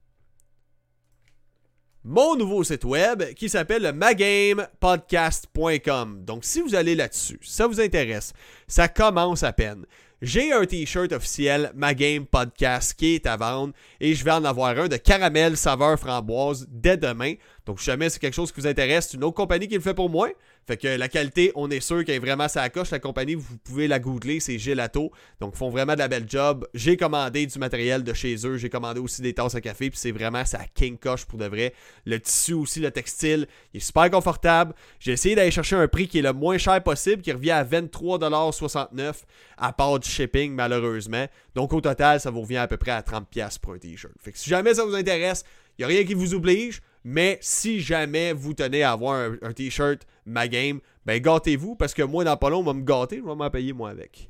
mon 2.05 2.35
nouveau 2.35 2.63
site 2.63 2.85
web 2.85 3.33
qui 3.33 3.49
s'appelle 3.49 3.91
magamepodcast.com. 3.91 6.23
Donc, 6.23 6.45
si 6.45 6.61
vous 6.61 6.75
allez 6.75 6.93
là-dessus, 6.93 7.39
ça 7.41 7.65
vous 7.65 7.81
intéresse, 7.81 8.33
ça 8.67 8.87
commence 8.87 9.41
à 9.41 9.51
peine. 9.51 9.87
J'ai 10.21 10.53
un 10.53 10.65
t-shirt 10.65 11.11
officiel 11.11 11.71
Magame 11.75 12.27
Podcast 12.27 12.93
qui 12.93 13.15
est 13.15 13.25
à 13.25 13.37
vendre 13.37 13.73
et 13.99 14.13
je 14.13 14.23
vais 14.23 14.31
en 14.31 14.45
avoir 14.45 14.77
un 14.77 14.87
de 14.87 14.97
caramel 14.97 15.57
saveur 15.57 15.99
framboise 15.99 16.67
dès 16.69 16.95
demain. 16.95 17.33
Donc, 17.65 17.79
si 17.79 17.87
jamais 17.87 18.09
c'est 18.09 18.19
quelque 18.19 18.35
chose 18.35 18.51
qui 18.51 18.61
vous 18.61 18.67
intéresse, 18.67 19.07
c'est 19.09 19.17
une 19.17 19.23
autre 19.23 19.35
compagnie 19.35 19.67
qui 19.67 19.75
le 19.75 19.81
fait 19.81 19.95
pour 19.95 20.09
moi. 20.09 20.29
Fait 20.67 20.77
que 20.77 20.87
la 20.87 21.07
qualité, 21.07 21.51
on 21.53 21.69
est 21.69 21.79
sûr 21.79 22.03
qu'elle 22.03 22.15
est 22.15 22.19
vraiment 22.19 22.47
sa 22.47 22.67
coche. 22.69 22.89
La 22.89 22.99
compagnie, 22.99 23.35
vous 23.35 23.57
pouvez 23.63 23.87
la 23.87 23.99
googler, 23.99 24.39
c'est 24.39 24.57
Gelato. 24.57 25.11
Donc, 25.39 25.53
ils 25.53 25.57
font 25.57 25.69
vraiment 25.69 25.93
de 25.93 25.99
la 25.99 26.07
belle 26.07 26.25
job. 26.27 26.67
J'ai 26.73 26.97
commandé 26.97 27.45
du 27.45 27.59
matériel 27.59 28.03
de 28.03 28.13
chez 28.13 28.35
eux. 28.47 28.57
J'ai 28.57 28.69
commandé 28.69 28.99
aussi 28.99 29.21
des 29.21 29.33
tasses 29.33 29.53
à 29.53 29.61
café. 29.61 29.91
Puis 29.91 29.99
c'est 29.99 30.11
vraiment 30.11 30.43
sa 30.43 30.65
king 30.73 30.97
coche 30.97 31.25
pour 31.25 31.37
de 31.37 31.45
vrai. 31.45 31.73
Le 32.05 32.19
tissu 32.19 32.53
aussi, 32.53 32.79
le 32.79 32.89
textile, 32.89 33.47
il 33.73 33.77
est 33.77 33.79
super 33.79 34.09
confortable. 34.09 34.73
J'ai 34.99 35.11
essayé 35.11 35.35
d'aller 35.35 35.51
chercher 35.51 35.75
un 35.75 35.87
prix 35.87 36.07
qui 36.07 36.17
est 36.17 36.23
le 36.23 36.33
moins 36.33 36.57
cher 36.57 36.81
possible, 36.81 37.21
qui 37.21 37.31
revient 37.31 37.51
à 37.51 37.63
23,69$ 37.63 39.23
à 39.57 39.71
part 39.71 39.99
du 39.99 40.09
shipping, 40.09 40.53
malheureusement. 40.53 41.27
Donc, 41.53 41.73
au 41.73 41.81
total, 41.81 42.19
ça 42.19 42.31
vous 42.31 42.41
revient 42.41 42.57
à 42.57 42.67
peu 42.67 42.77
près 42.77 42.91
à 42.91 43.01
30$ 43.01 43.59
pour 43.59 43.73
un 43.73 43.77
t-shirt. 43.77 44.13
Fait 44.19 44.31
que 44.31 44.37
si 44.37 44.49
jamais 44.49 44.73
ça 44.73 44.83
vous 44.83 44.95
intéresse, 44.95 45.43
il 45.77 45.81
n'y 45.81 45.85
a 45.85 45.95
rien 45.95 46.03
qui 46.05 46.15
vous 46.15 46.33
oblige. 46.33 46.81
Mais 47.07 47.37
si 47.39 47.81
jamais 47.81 48.33
vous 48.33 48.55
tenez 48.55 48.81
à 48.81 48.91
avoir 48.91 49.29
un, 49.43 49.53
t-shirt 49.53 50.07
ma 50.25 50.47
game, 50.47 50.79
ben 51.05 51.21
gâtez-vous 51.21 51.75
parce 51.75 51.93
que 51.93 52.01
moi 52.01 52.23
dans 52.23 52.37
pas 52.37 52.49
long 52.49 52.59
on 52.59 52.63
va 52.63 52.73
me 52.73 52.83
gâter, 52.83 53.17
je 53.17 53.27
vais 53.27 53.35
m'en 53.35 53.49
payer 53.49 53.73
moi 53.73 53.89
avec. 53.89 54.29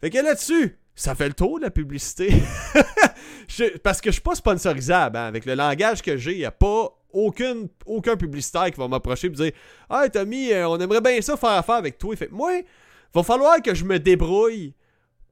Fait 0.00 0.10
que 0.10 0.18
là-dessus, 0.18 0.78
ça 0.94 1.14
fait 1.14 1.28
le 1.28 1.34
tour 1.34 1.58
de 1.58 1.64
la 1.64 1.70
publicité. 1.70 2.30
parce 3.82 4.00
que 4.00 4.10
je 4.10 4.14
suis 4.14 4.22
pas 4.22 4.34
sponsorisable 4.34 5.16
hein. 5.16 5.26
avec 5.26 5.44
le 5.44 5.54
langage 5.54 6.02
que 6.02 6.16
j'ai, 6.16 6.32
il 6.32 6.38
n'y 6.38 6.44
a 6.44 6.50
pas 6.50 6.90
aucun, 7.12 7.66
aucun 7.86 8.16
publicitaire 8.16 8.70
qui 8.70 8.78
va 8.78 8.88
m'approcher 8.88 9.28
et 9.28 9.30
me 9.30 9.36
dire 9.36 9.52
Ah 9.88 10.08
Tommy, 10.08 10.52
euh, 10.52 10.68
on 10.68 10.78
aimerait 10.78 11.00
bien 11.00 11.20
ça 11.20 11.36
faire 11.36 11.50
affaire 11.50 11.76
avec 11.76 11.98
toi. 11.98 12.14
Fait 12.16 12.30
moi, 12.30 12.60
va 13.12 13.22
falloir 13.22 13.62
que 13.62 13.74
je 13.74 13.84
me 13.84 13.98
débrouille 13.98 14.74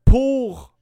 pour 0.05 0.75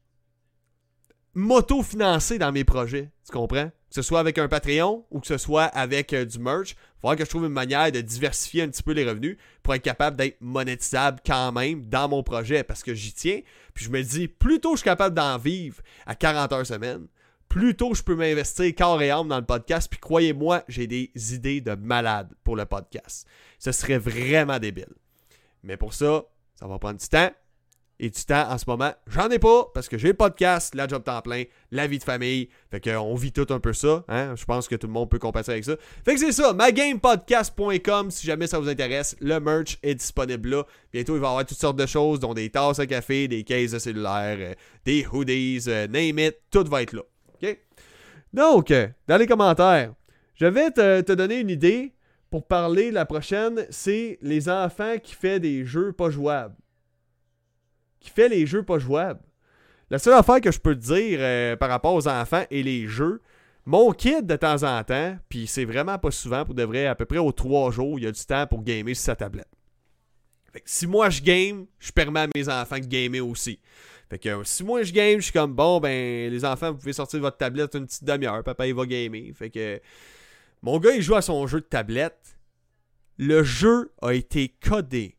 m'auto-financer 1.34 2.38
dans 2.38 2.52
mes 2.52 2.64
projets. 2.64 3.10
Tu 3.24 3.32
comprends? 3.32 3.70
Que 3.90 3.96
ce 3.96 4.02
soit 4.02 4.20
avec 4.20 4.38
un 4.38 4.46
Patreon 4.46 5.04
ou 5.10 5.18
que 5.20 5.26
ce 5.26 5.36
soit 5.36 5.64
avec 5.64 6.12
euh, 6.12 6.24
du 6.24 6.38
merch, 6.38 6.76
il 7.02 7.16
que 7.16 7.24
je 7.24 7.28
trouve 7.28 7.44
une 7.44 7.52
manière 7.52 7.90
de 7.90 8.00
diversifier 8.00 8.62
un 8.62 8.68
petit 8.68 8.84
peu 8.84 8.92
les 8.92 9.04
revenus 9.04 9.36
pour 9.62 9.74
être 9.74 9.82
capable 9.82 10.16
d'être 10.16 10.40
monétisable 10.40 11.20
quand 11.26 11.50
même 11.50 11.88
dans 11.88 12.08
mon 12.08 12.22
projet 12.22 12.62
parce 12.62 12.84
que 12.84 12.94
j'y 12.94 13.12
tiens. 13.12 13.40
Puis 13.74 13.86
je 13.86 13.90
me 13.90 14.00
dis, 14.02 14.28
plus 14.28 14.60
tôt 14.60 14.72
je 14.72 14.78
suis 14.78 14.84
capable 14.84 15.16
d'en 15.16 15.38
vivre 15.38 15.82
à 16.06 16.14
40 16.14 16.52
heures 16.52 16.66
semaine, 16.66 17.08
plus 17.48 17.74
tôt 17.74 17.92
je 17.94 18.02
peux 18.02 18.14
m'investir 18.14 18.72
corps 18.76 19.02
et 19.02 19.10
âme 19.10 19.26
dans 19.26 19.38
le 19.38 19.46
podcast. 19.46 19.88
Puis 19.90 19.98
croyez-moi, 19.98 20.62
j'ai 20.68 20.86
des 20.86 21.10
idées 21.34 21.60
de 21.60 21.74
malade 21.74 22.32
pour 22.44 22.54
le 22.54 22.66
podcast. 22.66 23.26
Ce 23.58 23.72
serait 23.72 23.98
vraiment 23.98 24.60
débile. 24.60 24.94
Mais 25.64 25.76
pour 25.76 25.94
ça, 25.94 26.22
ça 26.54 26.68
va 26.68 26.78
prendre 26.78 27.00
du 27.00 27.08
temps 27.08 27.30
et 28.02 28.08
du 28.08 28.24
temps 28.24 28.50
en 28.50 28.56
ce 28.56 28.64
moment, 28.66 28.92
j'en 29.06 29.28
ai 29.28 29.38
pas 29.38 29.70
parce 29.74 29.86
que 29.86 29.98
j'ai 29.98 30.08
le 30.08 30.14
podcast, 30.14 30.74
la 30.74 30.88
job 30.88 31.04
temps 31.04 31.20
plein, 31.20 31.44
la 31.70 31.86
vie 31.86 31.98
de 31.98 32.02
famille. 32.02 32.48
Fait 32.70 32.80
qu'on 32.80 33.14
vit 33.14 33.30
tout 33.30 33.46
un 33.50 33.60
peu 33.60 33.74
ça. 33.74 34.04
Hein? 34.08 34.34
Je 34.36 34.44
pense 34.46 34.68
que 34.68 34.74
tout 34.74 34.86
le 34.86 34.92
monde 34.94 35.10
peut 35.10 35.18
compenser 35.18 35.52
avec 35.52 35.64
ça. 35.64 35.76
Fait 36.02 36.14
que 36.14 36.20
c'est 36.20 36.32
ça, 36.32 36.54
magamepodcast.com 36.54 38.10
si 38.10 38.26
jamais 38.26 38.46
ça 38.46 38.58
vous 38.58 38.70
intéresse. 38.70 39.16
Le 39.20 39.38
merch 39.38 39.78
est 39.82 39.94
disponible 39.94 40.48
là. 40.48 40.64
Bientôt, 40.94 41.14
il 41.14 41.20
va 41.20 41.26
y 41.26 41.30
avoir 41.30 41.44
toutes 41.44 41.58
sortes 41.58 41.76
de 41.76 41.84
choses, 41.84 42.20
dont 42.20 42.32
des 42.32 42.48
tasses 42.48 42.78
à 42.78 42.86
café, 42.86 43.28
des 43.28 43.44
cases 43.44 43.72
de 43.72 43.78
cellulaire, 43.78 44.38
euh, 44.40 44.54
des 44.86 45.06
hoodies, 45.06 45.64
euh, 45.68 45.86
name 45.86 46.18
it, 46.20 46.36
tout 46.50 46.64
va 46.64 46.80
être 46.80 46.94
là. 46.94 47.02
OK? 47.34 47.58
Donc, 48.32 48.70
euh, 48.70 48.88
dans 49.08 49.18
les 49.18 49.26
commentaires, 49.26 49.92
je 50.36 50.46
vais 50.46 50.70
te, 50.70 51.02
te 51.02 51.12
donner 51.12 51.40
une 51.40 51.50
idée 51.50 51.92
pour 52.30 52.46
parler 52.46 52.92
la 52.92 53.04
prochaine. 53.04 53.66
C'est 53.68 54.18
les 54.22 54.48
enfants 54.48 54.96
qui 55.02 55.14
font 55.14 55.38
des 55.38 55.66
jeux 55.66 55.92
pas 55.92 56.08
jouables 56.08 56.56
qui 58.00 58.10
fait 58.10 58.28
les 58.28 58.46
jeux 58.46 58.62
pas 58.62 58.78
jouables. 58.78 59.20
La 59.90 59.98
seule 59.98 60.14
affaire 60.14 60.40
que 60.40 60.50
je 60.50 60.58
peux 60.58 60.74
te 60.74 60.80
dire 60.80 61.18
euh, 61.20 61.56
par 61.56 61.68
rapport 61.68 61.94
aux 61.94 62.08
enfants 62.08 62.44
et 62.50 62.62
les 62.62 62.86
jeux, 62.86 63.20
mon 63.66 63.92
kid 63.92 64.26
de 64.26 64.36
temps 64.36 64.62
en 64.62 64.82
temps, 64.84 65.16
puis 65.28 65.46
c'est 65.46 65.64
vraiment 65.64 65.98
pas 65.98 66.10
souvent, 66.10 66.44
pour 66.44 66.54
de 66.54 66.62
vrai, 66.62 66.86
à 66.86 66.94
peu 66.94 67.04
près 67.04 67.18
aux 67.18 67.32
trois 67.32 67.70
jours, 67.70 67.98
il 67.98 68.04
y 68.04 68.06
a 68.06 68.12
du 68.12 68.24
temps 68.24 68.46
pour 68.46 68.62
gamer 68.62 68.94
sur 68.94 69.04
sa 69.04 69.16
tablette. 69.16 69.48
Si 70.64 70.86
moi 70.86 71.10
je 71.10 71.22
game, 71.22 71.66
je 71.78 71.92
permets 71.92 72.20
à 72.20 72.26
mes 72.34 72.48
enfants 72.48 72.78
de 72.78 72.86
gamer 72.86 73.20
aussi. 73.20 73.60
Fait 74.08 74.18
que 74.18 74.42
si 74.42 74.64
moi 74.64 74.82
je 74.82 74.92
game, 74.92 75.18
je 75.18 75.24
suis 75.24 75.32
comme 75.32 75.54
bon, 75.54 75.78
ben 75.78 76.30
les 76.30 76.44
enfants, 76.44 76.72
vous 76.72 76.78
pouvez 76.78 76.92
sortir 76.92 77.20
votre 77.20 77.36
tablette 77.36 77.74
une 77.74 77.86
petite 77.86 78.02
demi-heure, 78.02 78.42
papa 78.42 78.66
il 78.66 78.74
va 78.74 78.86
gamer. 78.86 79.32
Fait 79.34 79.50
que 79.50 79.80
mon 80.62 80.78
gars 80.80 80.92
il 80.92 81.02
joue 81.02 81.14
à 81.14 81.22
son 81.22 81.46
jeu 81.46 81.60
de 81.60 81.66
tablette. 81.66 82.36
Le 83.18 83.44
jeu 83.44 83.92
a 84.02 84.14
été 84.14 84.48
codé 84.48 85.16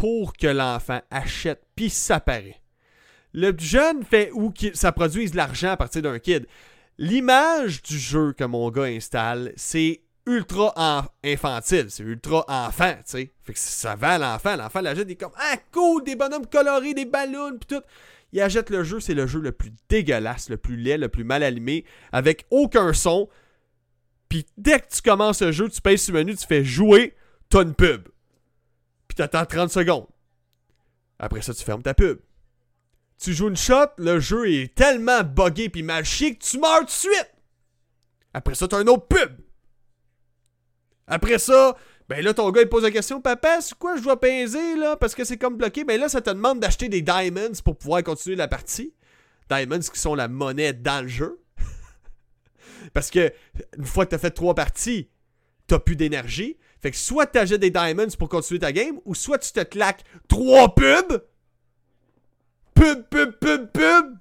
pour 0.00 0.32
que 0.32 0.46
l'enfant 0.46 1.02
achète, 1.10 1.60
puis 1.76 1.90
ça 1.90 2.20
paraît. 2.20 2.62
Le 3.34 3.52
jeune 3.58 4.02
fait 4.02 4.30
où 4.32 4.50
ça 4.72 4.92
produise 4.92 5.32
de 5.32 5.36
l'argent 5.36 5.72
à 5.72 5.76
partir 5.76 6.00
d'un 6.00 6.18
kid. 6.18 6.46
L'image 6.96 7.82
du 7.82 7.98
jeu 7.98 8.32
que 8.32 8.44
mon 8.44 8.70
gars 8.70 8.84
installe, 8.84 9.52
c'est 9.56 10.00
ultra 10.24 11.12
infantile, 11.22 11.90
c'est 11.90 12.02
ultra 12.02 12.46
enfant, 12.48 12.94
tu 12.94 13.02
sais. 13.04 13.32
Fait 13.42 13.52
que 13.52 13.58
ça 13.58 13.94
va 13.94 14.12
à 14.12 14.18
l'enfant, 14.18 14.56
l'enfant 14.56 14.80
l'achète, 14.80 15.06
il 15.06 15.12
est 15.12 15.16
comme 15.16 15.34
Ah 15.36 15.56
cool, 15.70 16.02
des 16.02 16.16
bonhommes 16.16 16.46
colorés, 16.46 16.94
des 16.94 17.04
ballons, 17.04 17.58
puis 17.58 17.76
tout. 17.76 17.84
Il 18.32 18.40
achète 18.40 18.70
le 18.70 18.82
jeu, 18.84 19.00
c'est 19.00 19.12
le 19.12 19.26
jeu 19.26 19.40
le 19.40 19.52
plus 19.52 19.72
dégueulasse, 19.90 20.48
le 20.48 20.56
plus 20.56 20.76
laid, 20.76 20.96
le 20.96 21.10
plus 21.10 21.24
mal 21.24 21.42
allumé, 21.42 21.84
avec 22.10 22.46
aucun 22.50 22.94
son. 22.94 23.28
Puis 24.30 24.46
dès 24.56 24.80
que 24.80 24.88
tu 24.94 25.02
commences 25.02 25.42
le 25.42 25.52
jeu, 25.52 25.68
tu 25.68 25.82
payes 25.82 25.98
sur 25.98 26.14
le 26.14 26.20
menu, 26.20 26.36
tu 26.36 26.46
fais 26.46 26.64
jouer, 26.64 27.14
t'as 27.50 27.64
une 27.64 27.74
pub 27.74 28.08
puis 29.10 29.16
t'attends 29.16 29.44
30 29.44 29.72
secondes. 29.72 30.06
Après 31.18 31.42
ça, 31.42 31.52
tu 31.52 31.64
fermes 31.64 31.82
ta 31.82 31.94
pub. 31.94 32.20
Tu 33.18 33.34
joues 33.34 33.48
une 33.48 33.56
shot, 33.56 33.88
le 33.98 34.20
jeu 34.20 34.48
est 34.48 34.72
tellement 34.72 35.24
buggé 35.24 35.68
puis 35.68 35.82
mal 35.82 36.04
chic 36.04 36.38
que 36.38 36.44
tu 36.44 36.60
meurs 36.60 36.78
tout 36.78 36.84
de 36.84 36.90
suite. 36.90 37.34
Après 38.32 38.54
ça, 38.54 38.68
t'as 38.68 38.80
une 38.80 38.88
autre 38.88 39.08
pub. 39.08 39.32
Après 41.08 41.40
ça, 41.40 41.76
ben 42.08 42.24
là, 42.24 42.32
ton 42.32 42.48
gars, 42.52 42.62
il 42.62 42.68
pose 42.68 42.84
la 42.84 42.92
question 42.92 43.20
Papa, 43.20 43.60
c'est 43.60 43.74
quoi 43.74 43.96
je 43.96 44.02
dois 44.02 44.20
peser 44.20 44.76
là? 44.76 44.96
Parce 44.96 45.16
que 45.16 45.24
c'est 45.24 45.38
comme 45.38 45.56
bloqué. 45.56 45.82
Ben 45.82 45.98
là, 45.98 46.08
ça 46.08 46.20
te 46.20 46.30
demande 46.30 46.60
d'acheter 46.60 46.88
des 46.88 47.02
diamonds 47.02 47.60
pour 47.64 47.76
pouvoir 47.76 48.04
continuer 48.04 48.36
la 48.36 48.46
partie. 48.46 48.94
Diamonds 49.50 49.80
qui 49.80 49.98
sont 49.98 50.14
la 50.14 50.28
monnaie 50.28 50.72
dans 50.72 51.02
le 51.02 51.08
jeu. 51.08 51.42
Parce 52.94 53.10
que, 53.10 53.32
une 53.76 53.86
fois 53.86 54.06
que 54.06 54.10
t'as 54.10 54.18
fait 54.18 54.30
trois 54.30 54.54
parties, 54.54 55.10
t'as 55.66 55.80
plus 55.80 55.96
d'énergie. 55.96 56.58
Fait 56.80 56.90
que 56.90 56.96
soit 56.96 57.26
tu 57.26 57.38
achètes 57.38 57.60
des 57.60 57.70
diamonds 57.70 58.08
pour 58.18 58.28
continuer 58.28 58.60
ta 58.60 58.72
game, 58.72 58.98
ou 59.04 59.14
soit 59.14 59.38
tu 59.38 59.52
te 59.52 59.62
claques 59.62 60.02
trois 60.28 60.74
pubs. 60.74 61.22
Pub, 62.74 63.04
pub, 63.10 63.32
pub, 63.38 63.70
pub. 63.72 64.16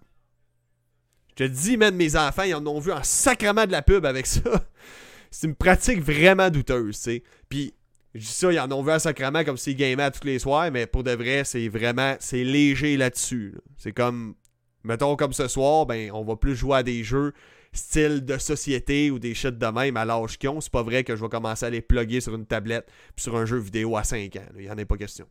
Je 1.30 1.46
te 1.46 1.50
dis, 1.50 1.78
même 1.78 1.96
mes 1.96 2.18
enfants, 2.18 2.44
ils 2.44 2.54
en 2.54 2.66
ont 2.68 2.80
vu 2.80 2.92
un 2.92 3.04
sacrement 3.04 3.66
de 3.66 3.72
la 3.72 3.82
pub 3.82 4.06
avec 4.06 4.26
ça. 4.26 4.42
C'est 5.32 5.48
une 5.48 5.56
pratique 5.56 6.02
vraiment 6.02 6.50
douteuse, 6.50 6.98
tu 6.98 7.04
sais. 7.04 7.24
Puis, 7.48 7.74
je 8.14 8.22
dis 8.22 8.26
ça, 8.26 8.52
ils 8.52 8.60
en 8.60 8.72
ont 8.72 8.84
vu 8.84 8.92
un 8.92 9.00
sacrement 9.00 9.44
comme 9.44 9.58
s'ils 9.58 9.76
gamaient 9.76 10.12
tous 10.12 10.26
les 10.26 10.40
soirs, 10.40 10.70
mais 10.72 10.88
pour 10.88 11.04
de 11.04 11.12
vrai, 11.12 11.44
c'est 11.46 11.70
vraiment, 11.70 12.16
c'est 12.20 12.44
léger 12.44 12.98
là-dessus. 12.98 13.56
C'est 13.78 13.92
comme, 13.92 14.36
mettons 14.84 15.16
comme 15.16 15.32
ce 15.32 15.48
soir, 15.48 15.86
ben, 15.86 16.12
on 16.12 16.24
va 16.24 16.36
plus 16.36 16.56
jouer 16.56 16.78
à 16.80 16.84
des 16.84 17.04
jeux 17.04 17.34
style 17.72 18.26
de 18.26 18.38
société 18.38 19.12
ou 19.12 19.20
des 19.20 19.34
shit 19.34 19.58
de 19.58 19.68
même 19.68 19.98
à 19.98 20.06
l'âge 20.06 20.38
qu'ils 20.38 20.50
ont, 20.50 20.62
c'est 20.62 20.72
pas 20.72 20.84
vrai 20.84 21.04
que 21.04 21.16
je 21.16 21.22
vais 21.22 21.30
commencer 21.30 21.66
à 21.66 21.70
les 21.70 21.82
plugger 21.82 22.22
sur 22.22 22.36
une 22.36 22.46
tablette 22.46 22.90
puis 23.16 23.24
sur 23.24 23.36
un 23.36 23.46
jeu 23.46 23.58
vidéo 23.58 23.96
à 23.98 24.04
5 24.04 24.36
ans. 24.38 24.46
Il 24.58 24.66
y 24.66 24.72
en 24.72 24.78
a 24.78 24.86
pas 24.86 24.98
question. 24.98 25.28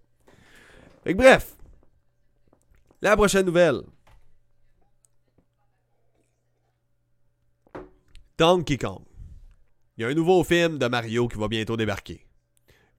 Fait 1.04 1.12
que 1.12 1.18
bref. 1.18 1.56
La 3.00 3.16
prochaine 3.16 3.46
nouvelle. 3.46 3.82
Donkey 8.38 8.76
Kong. 8.76 9.02
Il 9.96 10.02
y 10.02 10.04
a 10.04 10.08
un 10.08 10.14
nouveau 10.14 10.44
film 10.44 10.78
de 10.78 10.86
Mario 10.86 11.26
qui 11.26 11.38
va 11.38 11.48
bientôt 11.48 11.76
débarquer. 11.76 12.24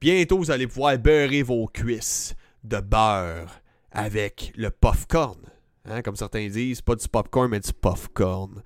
Bientôt, 0.02 0.38
vous 0.38 0.52
allez 0.52 0.68
pouvoir 0.68 0.98
beurrer 0.98 1.44
vos 1.44 1.68
cuisses 1.68 2.36
de 2.64 2.80
beurre 2.80 3.62
avec 3.92 4.52
le 4.56 4.70
popcorn. 4.70 5.40
Hein, 5.86 6.02
comme 6.02 6.16
certains 6.18 6.48
disent, 6.48 6.82
pas 6.82 6.96
du 6.96 7.08
popcorn, 7.08 7.50
mais 7.50 7.62
du 7.62 7.72
popcorn. 7.74 8.62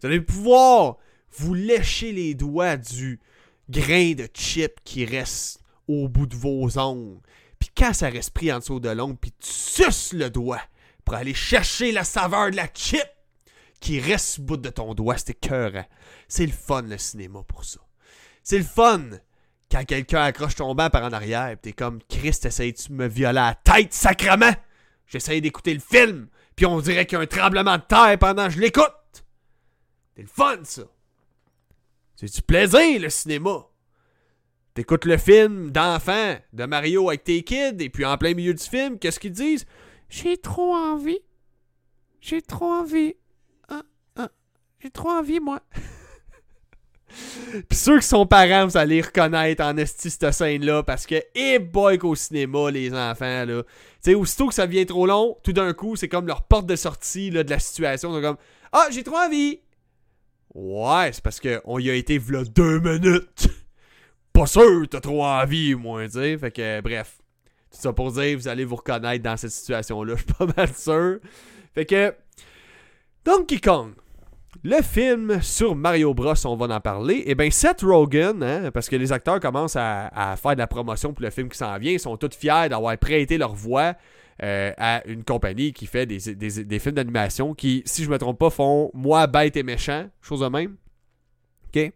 Vous 0.00 0.06
allez 0.06 0.20
pouvoir 0.20 0.96
vous 1.38 1.54
lécher 1.54 2.12
les 2.12 2.34
doigts 2.34 2.76
du 2.76 3.20
grain 3.68 4.12
de 4.12 4.28
chip 4.32 4.80
qui 4.84 5.04
reste 5.04 5.60
au 5.88 6.08
bout 6.08 6.26
de 6.26 6.36
vos 6.36 6.78
ongles. 6.78 7.20
Puis 7.58 7.70
quand 7.76 7.92
ça 7.92 8.08
reste 8.08 8.30
pris 8.30 8.52
en 8.52 8.58
dessous 8.58 8.80
de 8.80 8.88
l'ongle, 8.88 9.16
puis 9.16 9.32
tu 9.32 9.50
suces 9.50 10.12
le 10.12 10.30
doigt 10.30 10.60
pour 11.04 11.14
aller 11.14 11.34
chercher 11.34 11.92
la 11.92 12.04
saveur 12.04 12.50
de 12.50 12.56
la 12.56 12.68
chip 12.72 13.06
qui 13.80 14.00
reste 14.00 14.38
au 14.38 14.42
bout 14.42 14.56
de 14.56 14.68
ton 14.68 14.94
doigt, 14.94 15.16
c'est 15.18 15.30
écœurant. 15.30 15.84
C'est 16.28 16.46
le 16.46 16.52
fun, 16.52 16.82
le 16.82 16.98
cinéma, 16.98 17.40
pour 17.46 17.64
ça. 17.64 17.80
C'est 18.42 18.58
le 18.58 18.64
fun 18.64 19.02
quand 19.70 19.84
quelqu'un 19.84 20.22
accroche 20.22 20.54
ton 20.54 20.74
banc 20.74 20.90
par 20.90 21.04
en 21.04 21.12
arrière, 21.12 21.50
pis 21.56 21.70
t'es 21.70 21.72
comme, 21.72 22.00
Christ, 22.08 22.46
essayes-tu 22.46 22.88
de 22.88 22.94
me 22.94 23.08
violer 23.08 23.34
la 23.34 23.54
tête, 23.54 23.92
sacrement? 23.92 24.52
J'essaye 25.06 25.40
d'écouter 25.40 25.74
le 25.74 25.80
film, 25.80 26.28
puis 26.54 26.66
on 26.66 26.80
dirait 26.80 27.06
qu'il 27.06 27.16
y 27.16 27.20
a 27.20 27.22
un 27.22 27.26
tremblement 27.26 27.76
de 27.76 27.82
terre 27.82 28.16
pendant 28.18 28.46
que 28.46 28.54
je 28.54 28.60
l'écoute. 28.60 28.92
C'est 30.16 30.22
le 30.22 30.28
fun, 30.28 30.64
ça. 30.64 30.82
C'est 32.16 32.34
du 32.34 32.42
plaisir, 32.42 33.00
le 33.00 33.10
cinéma? 33.10 33.66
T'écoutes 34.72 35.04
le 35.04 35.18
film 35.18 35.70
d'enfant 35.70 36.36
de 36.54 36.64
Mario 36.64 37.08
avec 37.10 37.24
tes 37.24 37.42
kids, 37.42 37.76
et 37.80 37.90
puis 37.90 38.06
en 38.06 38.16
plein 38.16 38.34
milieu 38.34 38.54
du 38.54 38.62
film, 38.62 38.98
qu'est-ce 38.98 39.20
qu'ils 39.20 39.32
disent? 39.32 39.66
J'ai 40.08 40.38
trop 40.38 40.74
envie. 40.74 41.20
J'ai 42.20 42.40
trop 42.40 42.72
envie. 42.72 43.14
Ah, 43.68 43.82
ah, 44.16 44.30
j'ai 44.78 44.90
trop 44.90 45.10
envie, 45.10 45.38
moi. 45.40 45.60
Pis 47.68 47.76
ceux 47.76 48.00
qui 48.00 48.06
sont 48.06 48.26
parents, 48.26 48.66
vous 48.66 48.76
allez 48.76 49.02
reconnaître 49.02 49.62
en 49.62 49.76
esti 49.76 50.10
cette 50.10 50.32
scène-là 50.32 50.82
parce 50.82 51.06
que, 51.06 51.22
eh 51.34 51.58
boy, 51.58 51.98
qu'au 51.98 52.14
cinéma, 52.14 52.70
les 52.70 52.92
enfants, 52.94 53.44
là. 53.44 53.62
Tu 53.62 53.68
sais, 54.00 54.14
aussitôt 54.14 54.48
que 54.48 54.54
ça 54.54 54.66
devient 54.66 54.86
trop 54.86 55.06
long, 55.06 55.36
tout 55.42 55.52
d'un 55.52 55.74
coup, 55.74 55.96
c'est 55.96 56.08
comme 56.08 56.26
leur 56.26 56.42
porte 56.42 56.66
de 56.66 56.76
sortie 56.76 57.30
là, 57.30 57.44
de 57.44 57.50
la 57.50 57.58
situation. 57.58 58.12
Sont 58.12 58.22
comme 58.22 58.36
Ah, 58.72 58.86
j'ai 58.90 59.02
trop 59.02 59.16
envie. 59.16 59.60
Ouais, 60.56 61.10
c'est 61.12 61.22
parce 61.22 61.38
qu'on 61.38 61.78
y 61.78 61.90
a 61.90 61.94
été 61.94 62.16
v'là 62.16 62.42
deux 62.44 62.80
minutes. 62.80 63.46
Pas 64.32 64.46
sûr, 64.46 64.88
t'as 64.88 65.00
trop 65.00 65.22
envie, 65.22 65.74
moi, 65.74 66.06
tu 66.06 66.12
sais. 66.12 66.38
Fait 66.38 66.50
que, 66.50 66.80
bref. 66.80 67.18
Tout 67.70 67.78
ça 67.78 67.92
pour 67.92 68.10
dire, 68.10 68.38
vous 68.38 68.48
allez 68.48 68.64
vous 68.64 68.76
reconnaître 68.76 69.22
dans 69.22 69.36
cette 69.36 69.50
situation-là, 69.50 70.14
je 70.16 70.22
suis 70.22 70.32
pas 70.32 70.46
mal 70.56 70.74
sûr. 70.74 71.18
Fait 71.74 71.84
que, 71.84 72.14
Donkey 73.22 73.60
Kong. 73.60 73.92
Le 74.64 74.80
film 74.80 75.42
sur 75.42 75.76
Mario 75.76 76.14
Bros, 76.14 76.32
on 76.46 76.56
va 76.56 76.74
en 76.74 76.80
parler. 76.80 77.16
Et 77.16 77.32
eh 77.32 77.34
bien, 77.34 77.50
Seth 77.50 77.82
Rogen, 77.82 78.42
hein, 78.42 78.70
parce 78.72 78.88
que 78.88 78.96
les 78.96 79.12
acteurs 79.12 79.40
commencent 79.40 79.76
à, 79.76 80.36
faire 80.40 80.54
de 80.54 80.58
la 80.58 80.66
promotion 80.66 81.12
pour 81.12 81.22
le 81.22 81.30
film 81.30 81.50
qui 81.50 81.58
s'en 81.58 81.76
vient, 81.76 81.92
ils 81.92 82.00
sont 82.00 82.16
tous 82.16 82.34
fiers 82.34 82.70
d'avoir 82.70 82.96
prêté 82.96 83.36
leur 83.36 83.54
voix 83.54 83.92
euh, 84.42 84.72
à 84.76 85.06
une 85.06 85.24
compagnie 85.24 85.72
qui 85.72 85.86
fait 85.86 86.04
des, 86.04 86.78
films 86.78 86.94
d'animation 86.94 87.54
qui, 87.54 87.82
si 87.86 88.04
je 88.04 88.10
me 88.10 88.18
trompe 88.18 88.38
pas, 88.38 88.50
font 88.50 88.90
moi 88.92 89.26
bête 89.26 89.56
et 89.56 89.62
méchant, 89.62 90.08
chose 90.20 90.40
de 90.40 90.48
même. 90.48 90.76
OK? 91.68 91.92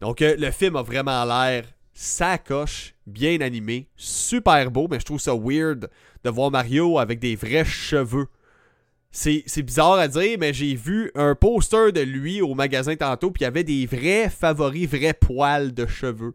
Donc, 0.00 0.20
euh, 0.20 0.36
le 0.38 0.50
film 0.50 0.76
a 0.76 0.82
vraiment 0.82 1.24
l'air 1.24 1.64
sacoche, 1.94 2.94
bien 3.06 3.40
animé, 3.40 3.88
super 3.96 4.70
beau, 4.70 4.88
mais 4.90 5.00
je 5.00 5.04
trouve 5.04 5.20
ça 5.20 5.34
weird 5.34 5.88
de 6.24 6.30
voir 6.30 6.50
Mario 6.50 6.98
avec 6.98 7.18
des 7.18 7.36
vrais 7.36 7.64
cheveux. 7.64 8.26
C'est 9.10 9.62
bizarre 9.62 9.94
à 9.94 10.08
dire, 10.08 10.38
mais 10.38 10.54
j'ai 10.54 10.74
vu 10.74 11.10
un 11.14 11.34
poster 11.34 11.92
de 11.92 12.00
lui 12.00 12.40
au 12.40 12.54
magasin 12.54 12.96
tantôt, 12.96 13.30
puis 13.30 13.42
il 13.42 13.44
y 13.44 13.46
avait 13.46 13.64
des 13.64 13.84
vrais 13.86 14.30
favoris, 14.30 14.88
vrais 14.88 15.12
poils 15.12 15.74
de 15.74 15.86
cheveux. 15.86 16.34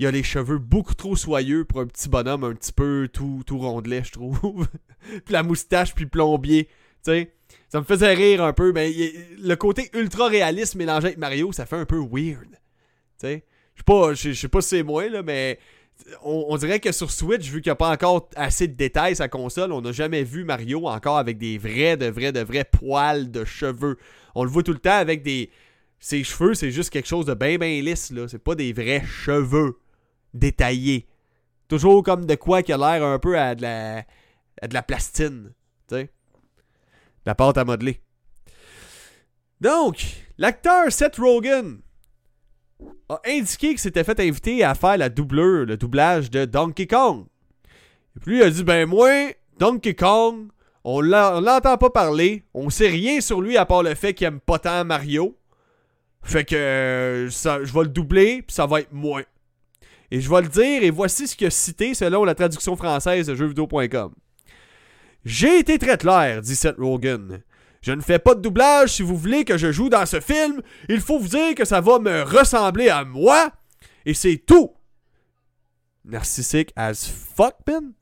Il 0.00 0.06
a 0.06 0.10
les 0.10 0.22
cheveux 0.22 0.56
beaucoup 0.56 0.94
trop 0.94 1.14
soyeux 1.14 1.66
pour 1.66 1.80
un 1.80 1.86
petit 1.86 2.08
bonhomme 2.08 2.42
un 2.42 2.54
petit 2.54 2.72
peu 2.72 3.06
tout, 3.12 3.42
tout 3.46 3.58
rondelet, 3.58 4.02
je 4.02 4.12
trouve. 4.12 4.66
puis 5.02 5.20
la 5.28 5.42
moustache, 5.42 5.94
puis 5.94 6.06
plombier. 6.06 6.68
Tu 7.04 7.12
sais, 7.12 7.34
ça 7.68 7.80
me 7.80 7.84
faisait 7.84 8.14
rire 8.14 8.42
un 8.42 8.54
peu, 8.54 8.72
mais 8.72 8.90
le 9.38 9.54
côté 9.56 9.90
ultra 9.92 10.28
réaliste 10.28 10.74
mélangé 10.74 11.08
avec 11.08 11.18
Mario, 11.18 11.52
ça 11.52 11.66
fait 11.66 11.76
un 11.76 11.84
peu 11.84 11.98
weird. 11.98 12.48
Tu 12.50 13.26
sais, 13.26 13.44
je 13.74 14.32
sais 14.32 14.48
pas, 14.48 14.58
pas 14.58 14.62
si 14.62 14.68
c'est 14.68 14.82
moi, 14.82 15.06
là, 15.10 15.22
mais 15.22 15.58
on, 16.22 16.56
dirait 16.56 16.80
que 16.80 16.92
sur 16.92 17.10
Switch, 17.10 17.50
vu 17.50 17.60
qu'il 17.60 17.68
n'y 17.68 17.72
a 17.72 17.76
pas 17.76 17.90
encore 17.90 18.30
assez 18.36 18.68
de 18.68 18.74
détails 18.74 19.16
sa 19.16 19.28
console, 19.28 19.70
on 19.70 19.82
n'a 19.82 19.92
jamais 19.92 20.24
vu 20.24 20.44
Mario 20.44 20.86
encore 20.86 21.18
avec 21.18 21.36
des 21.36 21.58
vrais, 21.58 21.98
de 21.98 22.06
vrais, 22.06 22.32
de 22.32 22.40
vrais 22.40 22.64
poils 22.64 23.30
de 23.30 23.44
cheveux. 23.44 23.98
On 24.34 24.44
le 24.44 24.50
voit 24.50 24.62
tout 24.62 24.72
le 24.72 24.78
temps 24.78 24.96
avec 24.96 25.22
des. 25.22 25.50
Ses 25.98 26.24
cheveux, 26.24 26.54
c'est 26.54 26.70
juste 26.70 26.88
quelque 26.88 27.08
chose 27.08 27.26
de 27.26 27.34
bien, 27.34 27.58
bien 27.58 27.82
lisse, 27.82 28.10
là. 28.10 28.26
C'est 28.28 28.42
pas 28.42 28.54
des 28.54 28.72
vrais 28.72 29.04
cheveux 29.04 29.76
détaillés. 30.34 31.06
Toujours 31.68 32.02
comme 32.02 32.26
de 32.26 32.34
quoi 32.34 32.62
qui 32.62 32.72
a 32.72 32.76
l'air 32.76 33.04
un 33.04 33.18
peu 33.18 33.38
à 33.38 33.54
de 33.54 33.62
la, 33.62 34.04
à 34.60 34.68
de 34.68 34.74
la 34.74 34.82
plastine. 34.82 35.52
Sais. 35.88 36.10
La 37.26 37.34
pâte 37.34 37.58
à 37.58 37.64
modeler. 37.64 38.00
Donc, 39.60 40.24
l'acteur 40.38 40.90
Seth 40.90 41.16
Rogen 41.16 41.80
a 43.08 43.20
indiqué 43.26 43.68
qu'il 43.68 43.78
s'était 43.78 44.04
fait 44.04 44.18
inviter 44.20 44.64
à 44.64 44.74
faire 44.74 44.96
la 44.96 45.08
doubleur, 45.08 45.66
le 45.66 45.76
doublage 45.76 46.30
de 46.30 46.44
Donkey 46.44 46.86
Kong. 46.86 47.26
Et 48.16 48.20
puis 48.20 48.32
lui 48.32 48.38
il 48.40 48.42
a 48.42 48.50
dit 48.50 48.64
Ben, 48.64 48.88
moi, 48.88 49.32
Donkey 49.58 49.94
Kong, 49.94 50.48
on 50.82 51.00
l'entend 51.00 51.76
pas 51.76 51.90
parler, 51.90 52.44
on 52.54 52.70
sait 52.70 52.88
rien 52.88 53.20
sur 53.20 53.40
lui 53.40 53.56
à 53.56 53.66
part 53.66 53.82
le 53.82 53.94
fait 53.94 54.14
qu'il 54.14 54.26
aime 54.26 54.40
pas 54.40 54.58
tant 54.58 54.84
Mario. 54.84 55.36
Fait 56.22 56.44
que 56.44 56.54
euh, 56.54 57.30
ça, 57.30 57.62
je 57.64 57.72
vais 57.72 57.82
le 57.82 57.88
doubler, 57.88 58.42
puis 58.42 58.54
ça 58.54 58.66
va 58.66 58.80
être 58.80 58.92
moi. 58.92 59.22
Et 60.10 60.20
je 60.20 60.28
vais 60.28 60.42
le 60.42 60.48
dire, 60.48 60.82
et 60.82 60.90
voici 60.90 61.28
ce 61.28 61.36
qu'il 61.36 61.46
a 61.46 61.50
cité 61.50 61.94
selon 61.94 62.24
la 62.24 62.34
traduction 62.34 62.76
française 62.76 63.26
de 63.26 63.34
jeuxvideo.com. 63.34 64.12
J'ai 65.24 65.58
été 65.58 65.78
très 65.78 65.98
clair, 65.98 66.40
dit 66.40 66.56
Seth 66.56 66.76
Rogen. 66.78 67.42
Je 67.82 67.92
ne 67.92 68.00
fais 68.00 68.18
pas 68.18 68.34
de 68.34 68.40
doublage. 68.40 68.90
Si 68.94 69.02
vous 69.02 69.16
voulez 69.16 69.44
que 69.44 69.56
je 69.56 69.72
joue 69.72 69.88
dans 69.88 70.06
ce 70.06 70.20
film, 70.20 70.60
il 70.88 71.00
faut 71.00 71.18
vous 71.18 71.28
dire 71.28 71.54
que 71.54 71.64
ça 71.64 71.80
va 71.80 71.98
me 71.98 72.22
ressembler 72.22 72.88
à 72.88 73.04
moi. 73.04 73.50
Et 74.04 74.14
c'est 74.14 74.36
tout. 74.36 74.72
Narcissique 76.04 76.72
as 76.76 77.08
fuck, 77.08 77.54
man. 77.66 77.92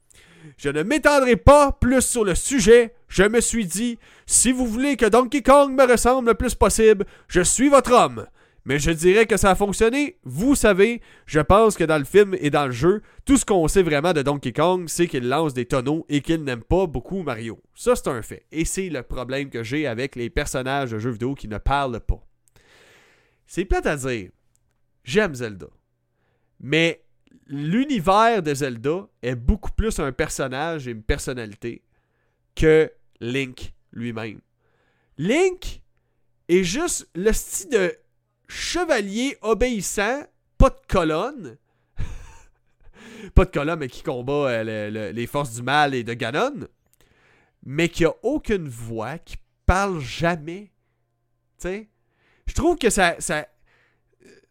Je 0.57 0.69
ne 0.69 0.83
m'étendrai 0.83 1.37
pas 1.37 1.73
plus 1.73 2.03
sur 2.03 2.25
le 2.25 2.35
sujet. 2.35 2.95
Je 3.09 3.23
me 3.23 3.41
suis 3.41 3.67
dit, 3.67 3.99
si 4.27 4.51
vous 4.51 4.67
voulez 4.67 4.97
que 4.97 5.07
Donkey 5.07 5.43
Kong 5.43 5.73
me 5.73 5.85
ressemble 5.85 6.29
le 6.29 6.35
plus 6.35 6.55
possible, 6.55 7.07
je 7.29 7.41
suis 7.41 7.69
votre 7.69 7.93
homme. 7.93 8.27
Mais 8.69 8.79
je 8.79 8.91
dirais 8.91 9.25
que 9.25 9.39
ça 9.39 9.53
a 9.53 9.55
fonctionné. 9.55 10.19
Vous 10.25 10.55
savez, 10.55 11.01
je 11.25 11.41
pense 11.41 11.75
que 11.75 11.85
dans 11.85 11.97
le 11.97 12.05
film 12.05 12.37
et 12.39 12.51
dans 12.51 12.67
le 12.67 12.73
jeu, 12.73 13.01
tout 13.25 13.39
ce 13.39 13.47
qu'on 13.47 13.67
sait 13.67 13.83
vraiment 13.83 14.13
de 14.13 14.21
Donkey 14.21 14.53
Kong, 14.53 14.89
c'est 14.89 15.07
qu'il 15.07 15.27
lance 15.27 15.55
des 15.55 15.65
tonneaux 15.65 16.05
et 16.11 16.21
qu'il 16.21 16.45
n'aime 16.45 16.63
pas 16.63 16.87
beaucoup 16.87 17.23
Mario. 17.23 17.63
Ça, 17.75 17.97
c'est 17.97 18.09
un 18.09 18.21
fait. 18.21 18.45
Et 18.53 18.67
c'est 18.67 18.91
le 18.91 19.03
problème 19.03 19.49
que 19.49 19.63
j'ai 19.63 19.87
avec 19.87 20.17
les 20.17 20.29
personnages 20.29 20.91
de 20.91 20.99
jeux 20.99 21.13
vidéo 21.13 21.35
qui 21.35 21.49
ne 21.49 21.57
parlent 21.57 21.99
pas. 21.99 22.23
C'est 23.47 23.65
plate 23.65 23.87
à 23.87 23.97
dire. 23.97 24.29
J'aime 25.03 25.35
Zelda. 25.35 25.69
Mais 26.61 27.07
l'univers 27.47 28.43
de 28.43 28.53
Zelda 28.53 29.09
est 29.23 29.35
beaucoup 29.35 29.73
plus 29.73 29.99
un 29.99 30.13
personnage 30.13 30.87
et 30.87 30.91
une 30.91 31.03
personnalité 31.03 31.83
que 32.55 32.93
Link 33.23 33.73
lui-même. 33.93 34.43
Link 35.17 35.81
est 36.51 36.65
juste 36.65 37.09
le 37.15 37.33
style 37.33 37.71
de 37.71 37.95
chevalier 38.49 39.37
obéissant, 39.43 40.23
pas 40.57 40.71
de 40.71 40.81
colonne. 40.89 41.57
pas 43.35 43.45
de 43.45 43.51
colonne, 43.51 43.79
mais 43.79 43.89
qui 43.89 44.03
combat 44.03 44.49
euh, 44.49 45.13
les 45.13 45.27
forces 45.27 45.55
du 45.55 45.63
mal 45.63 45.95
et 45.95 46.03
de 46.03 46.15
Ganon. 46.15 46.67
Mais 47.65 47.89
qui 47.89 48.05
a 48.05 48.13
aucune 48.23 48.69
voix, 48.69 49.19
qui 49.19 49.37
parle 49.67 50.01
jamais. 50.01 50.73
Tu 51.59 51.69
sais? 51.69 51.89
Je 52.47 52.55
trouve 52.55 52.77
que 52.77 52.91
ça. 52.91 53.17
ça 53.19 53.47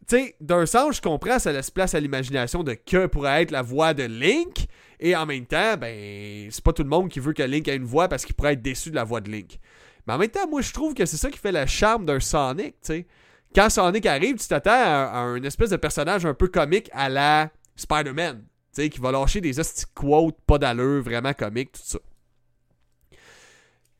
tu 0.06 0.16
sais, 0.16 0.36
d'un 0.40 0.64
sens, 0.64 0.96
je 0.96 1.02
comprends, 1.02 1.38
ça 1.38 1.52
laisse 1.52 1.70
place 1.70 1.94
à 1.94 2.00
l'imagination 2.00 2.62
de 2.62 2.72
que 2.72 3.04
pourrait 3.06 3.42
être 3.42 3.50
la 3.50 3.60
voix 3.60 3.92
de 3.92 4.04
Link. 4.04 4.66
Et 5.00 5.14
en 5.14 5.26
même 5.26 5.44
temps, 5.44 5.76
ben, 5.76 6.48
c'est 6.50 6.64
pas 6.64 6.72
tout 6.72 6.82
le 6.82 6.88
monde 6.88 7.10
qui 7.10 7.20
veut 7.20 7.34
que 7.34 7.42
Link 7.42 7.68
ait 7.68 7.76
une 7.76 7.84
voix 7.84 8.08
parce 8.08 8.24
qu'il 8.24 8.34
pourrait 8.34 8.54
être 8.54 8.62
déçu 8.62 8.90
de 8.90 8.94
la 8.94 9.04
voix 9.04 9.20
de 9.20 9.30
Link. 9.30 9.58
Mais 10.06 10.14
en 10.14 10.18
même 10.18 10.30
temps, 10.30 10.48
moi, 10.48 10.62
je 10.62 10.72
trouve 10.72 10.94
que 10.94 11.04
c'est 11.04 11.18
ça 11.18 11.30
qui 11.30 11.38
fait 11.38 11.52
le 11.52 11.66
charme 11.66 12.06
d'un 12.06 12.20
Sonic, 12.20 12.76
tu 12.80 12.86
sais 12.86 13.06
quand 13.54 13.70
Sonic 13.70 14.06
arrive, 14.06 14.36
tu 14.36 14.46
t'attends 14.46 14.70
à, 14.70 15.18
un 15.18 15.42
espèce 15.42 15.70
de 15.70 15.76
personnage 15.76 16.26
un 16.26 16.34
peu 16.34 16.48
comique 16.48 16.90
à 16.92 17.08
la 17.08 17.50
Spider-Man. 17.76 18.44
Tu 18.74 18.82
sais, 18.82 18.90
qui 18.90 19.00
va 19.00 19.12
lâcher 19.12 19.40
des 19.40 19.58
hosties 19.58 19.86
quotes, 19.94 20.36
pas 20.46 20.58
d'allure, 20.58 21.02
vraiment 21.02 21.32
comique, 21.32 21.72
tout 21.72 21.80
ça. 21.82 21.98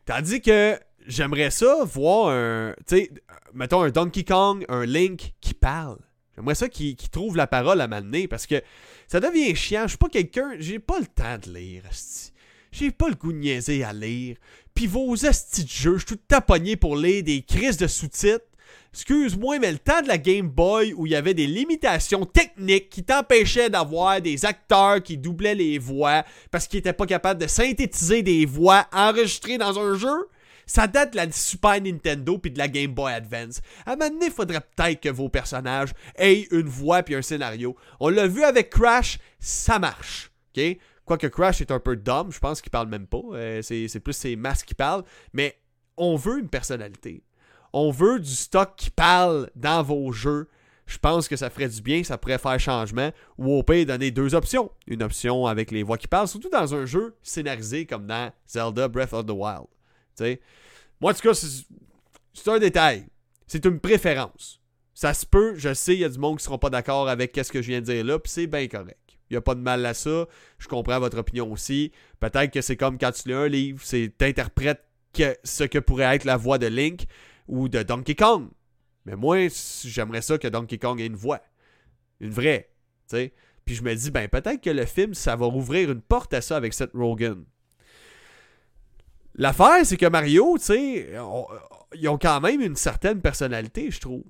Tandis 0.04 0.40
que 0.40 0.78
j'aimerais 1.06 1.50
ça 1.50 1.84
voir 1.84 2.28
un. 2.28 2.74
Tu 2.87 2.96
sais, 2.96 3.11
mettons 3.52 3.82
un 3.82 3.90
Donkey 3.90 4.24
Kong, 4.24 4.64
un 4.68 4.84
Link 4.84 5.34
qui 5.40 5.54
parle. 5.54 5.98
J'aimerais 6.37 6.54
ça 6.54 6.68
qui, 6.68 6.96
trouve 7.11 7.37
la 7.37 7.46
parole 7.48 7.80
à 7.80 7.88
m'amener 7.88 8.28
parce 8.28 8.46
que 8.46 8.62
ça 9.08 9.18
devient 9.18 9.54
chiant. 9.56 9.82
Je 9.82 9.88
suis 9.88 9.98
pas 9.98 10.08
quelqu'un. 10.08 10.52
J'ai 10.58 10.78
pas 10.78 11.00
le 11.00 11.06
temps 11.06 11.37
de 11.38 11.52
lire, 11.52 11.82
J'ai 12.70 12.92
pas 12.92 13.08
le 13.08 13.16
goût 13.16 13.32
de 13.32 13.38
niaiser 13.38 13.82
à 13.82 13.92
lire. 13.92 14.37
Puis 14.72 14.87
vos 14.87 15.12
hosties 15.12 15.64
de 15.64 15.68
jeux, 15.68 15.98
je 15.98 16.06
suis 16.06 16.16
tout 16.16 16.22
taponné 16.28 16.76
pour 16.76 16.96
lire 16.96 17.24
des 17.24 17.42
crises 17.42 17.76
de 17.76 17.88
sous-titres 17.88 18.46
excuse-moi, 18.92 19.59
mais 19.59 19.72
le 19.72 19.79
temps 19.79 20.03
de 20.03 20.09
la 20.09 20.18
Game 20.18 20.48
Boy 20.48 20.92
où 20.94 21.07
il 21.07 21.12
y 21.12 21.16
avait 21.16 21.35
des 21.35 21.46
limitations 21.46 22.24
techniques 22.24 22.88
qui 22.88 23.05
t'empêchaient 23.05 23.70
d'avoir 23.70 24.20
des 24.20 24.44
acteurs 24.44 25.03
qui 25.03 25.18
doublaient 25.18 25.55
les 25.55 25.79
voix 25.79 26.24
parce 26.51 26.66
qu'ils 26.66 26.79
n'étaient 26.79 26.92
pas 26.92 27.07
capables 27.07 27.40
de 27.40 27.46
synthétiser 27.46 28.22
des 28.22 28.46
voix 28.46 28.87
enregistrées 28.92 29.59
dans 29.59 29.79
un 29.79 29.94
jeu, 29.96 30.29
ça 30.66 30.87
date 30.87 31.12
de 31.12 31.16
la 31.16 31.33
Super 31.33 31.81
Nintendo 31.81 32.38
puis 32.38 32.51
de 32.51 32.59
la 32.59 32.68
Game 32.68 32.92
Boy 32.92 33.12
Advance. 33.12 33.61
À 33.87 33.92
un 33.92 33.96
moment 33.96 34.11
donné, 34.11 34.27
il 34.27 34.33
faudrait 34.33 34.61
peut-être 34.61 35.01
que 35.01 35.09
vos 35.09 35.29
personnages 35.29 35.92
aient 36.16 36.46
une 36.51 36.68
voix 36.68 37.03
puis 37.03 37.14
un 37.14 37.22
scénario. 37.22 37.77
On 38.01 38.09
l'a 38.09 38.27
vu 38.27 38.44
avec 38.44 38.70
Crash, 38.70 39.18
ça 39.38 39.79
marche. 39.79 40.31
Quoique 41.05 41.27
Crash 41.29 41.61
est 41.61 41.70
un 41.70 41.81
peu 41.81 41.96
dumb, 41.96 42.31
je 42.31 42.38
pense 42.38 42.61
qu'il 42.61 42.70
parle 42.70 42.88
même 42.88 43.07
pas. 43.07 43.22
Euh, 43.33 43.62
c'est 43.62 44.01
plus 44.01 44.12
ses 44.12 44.37
masques 44.37 44.66
qui 44.66 44.74
parlent. 44.74 45.05
Mais 45.33 45.57
on 45.96 46.16
veut 46.16 46.38
une 46.38 46.48
personnalité 46.48 47.22
on 47.72 47.90
veut 47.90 48.20
du 48.20 48.31
stock 48.31 48.74
qui 48.76 48.90
parle 48.90 49.50
dans 49.54 49.83
vos 49.83 50.12
jeux. 50.12 50.48
Je 50.87 50.96
pense 50.96 51.28
que 51.28 51.37
ça 51.37 51.50
ferait 51.50 51.68
du 51.68 51.83
bien, 51.83 52.02
ça 52.02 52.16
pourrait 52.16 52.38
faire 52.38 52.59
changement. 52.59 53.11
Ou 53.37 53.52
au 53.52 53.62
pire, 53.62 53.85
donner 53.85 54.11
deux 54.11 54.35
options. 54.35 54.70
Une 54.87 55.02
option 55.02 55.46
avec 55.46 55.70
les 55.70 55.83
voix 55.83 55.98
qui 55.98 56.09
parlent, 56.09 56.28
surtout 56.28 56.48
dans 56.48 56.74
un 56.74 56.87
jeu 56.87 57.14
scénarisé 57.22 57.85
comme 57.85 58.07
dans 58.07 58.33
Zelda 58.46 58.88
Breath 58.88 59.12
of 59.12 59.26
the 59.26 59.31
Wild. 59.31 59.66
Moi, 61.00 61.12
en 61.12 61.14
tout 61.14 61.20
cas, 61.20 61.35
c'est 61.35 62.48
un 62.48 62.59
détail. 62.59 63.07
C'est 63.46 63.64
une 63.64 63.81
préférence. 63.81 64.61
Ça 64.94 65.14
se 65.14 65.24
peut, 65.24 65.54
je 65.57 65.74
sais, 65.74 65.94
il 65.94 66.00
y 66.00 66.04
a 66.04 66.09
du 66.09 66.18
monde 66.18 66.38
qui 66.38 66.42
ne 66.42 66.46
seront 66.46 66.59
pas 66.59 66.70
d'accord 66.70 67.09
avec 67.09 67.38
ce 67.40 67.52
que 67.52 67.62
je 67.62 67.68
viens 67.68 67.81
de 67.81 67.85
dire 67.87 68.04
là, 68.04 68.18
puis 68.18 68.33
c'est 68.33 68.46
bien 68.46 68.66
correct. 68.66 68.98
Il 69.31 69.35
n'y 69.35 69.37
a 69.37 69.40
pas 69.40 69.54
de 69.54 69.61
mal 69.61 69.85
à 69.87 69.94
ça. 69.94 70.26
Je 70.59 70.66
comprends 70.68 70.98
votre 70.98 71.18
opinion 71.18 71.52
aussi. 71.52 71.92
Peut-être 72.18 72.50
que 72.50 72.62
c'est 72.62 72.76
comme 72.76 72.98
quand 72.98 73.12
tu 73.12 73.28
lis 73.28 73.35
un 73.35 73.46
livre, 73.46 73.81
c'est 73.85 74.12
t'interprètes 74.16 74.85
ce 75.44 75.64
que 75.64 75.78
pourrait 75.78 76.16
être 76.16 76.24
la 76.24 76.37
voix 76.37 76.59
de 76.59 76.66
Link 76.66 77.07
ou 77.48 77.68
de 77.68 77.82
Donkey 77.82 78.14
Kong. 78.14 78.48
Mais 79.04 79.16
moi, 79.16 79.48
j'aimerais 79.84 80.22
ça 80.22 80.38
que 80.38 80.48
Donkey 80.48 80.78
Kong 80.78 81.00
ait 81.00 81.06
une 81.06 81.16
voix. 81.16 81.40
Une 82.20 82.30
vraie. 82.30 82.70
tu 83.08 83.16
sais. 83.16 83.32
Puis 83.64 83.74
je 83.74 83.82
me 83.82 83.94
dis, 83.94 84.11
ben 84.11 84.28
peut-être 84.28 84.62
que 84.62 84.70
le 84.70 84.87
film, 84.87 85.14
ça 85.14 85.37
va 85.37 85.46
rouvrir 85.46 85.90
une 85.90 86.00
porte 86.00 86.32
à 86.34 86.40
ça 86.40 86.56
avec 86.56 86.72
Seth 86.72 86.92
Rogen. 86.94 87.44
L'affaire, 89.34 89.84
c'est 89.84 89.96
que 89.96 90.06
Mario, 90.06 90.56
tu 90.58 90.64
sais, 90.64 91.11
ils 91.94 92.08
ont 92.08 92.18
quand 92.18 92.40
même 92.40 92.61
une 92.61 92.76
certaine 92.76 93.20
personnalité, 93.20 93.90
je 93.90 94.00
trouve. 94.00 94.24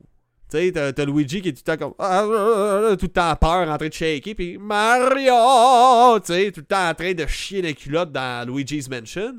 Tu 0.50 0.56
sais, 0.56 0.72
t'as, 0.72 1.04
Luigi 1.04 1.42
qui 1.42 1.50
est 1.50 1.52
tout 1.52 1.62
le 1.66 1.76
temps 1.76 1.84
comme. 1.84 1.94
Ah, 1.98 2.24
ah, 2.24 2.88
ah, 2.92 2.96
tout 2.96 3.06
le 3.06 3.12
temps 3.12 3.36
peur, 3.36 3.68
en 3.68 3.76
train 3.76 3.88
de 3.88 3.92
shaker. 3.92 4.34
Puis 4.34 4.56
Mario! 4.58 6.18
Tout 6.20 6.32
le 6.32 6.62
temps 6.62 6.88
en 6.88 6.94
train 6.94 7.12
de 7.12 7.26
chier 7.26 7.60
les 7.60 7.74
culottes 7.74 8.12
dans 8.12 8.48
Luigi's 8.48 8.88
Mansion. 8.88 9.34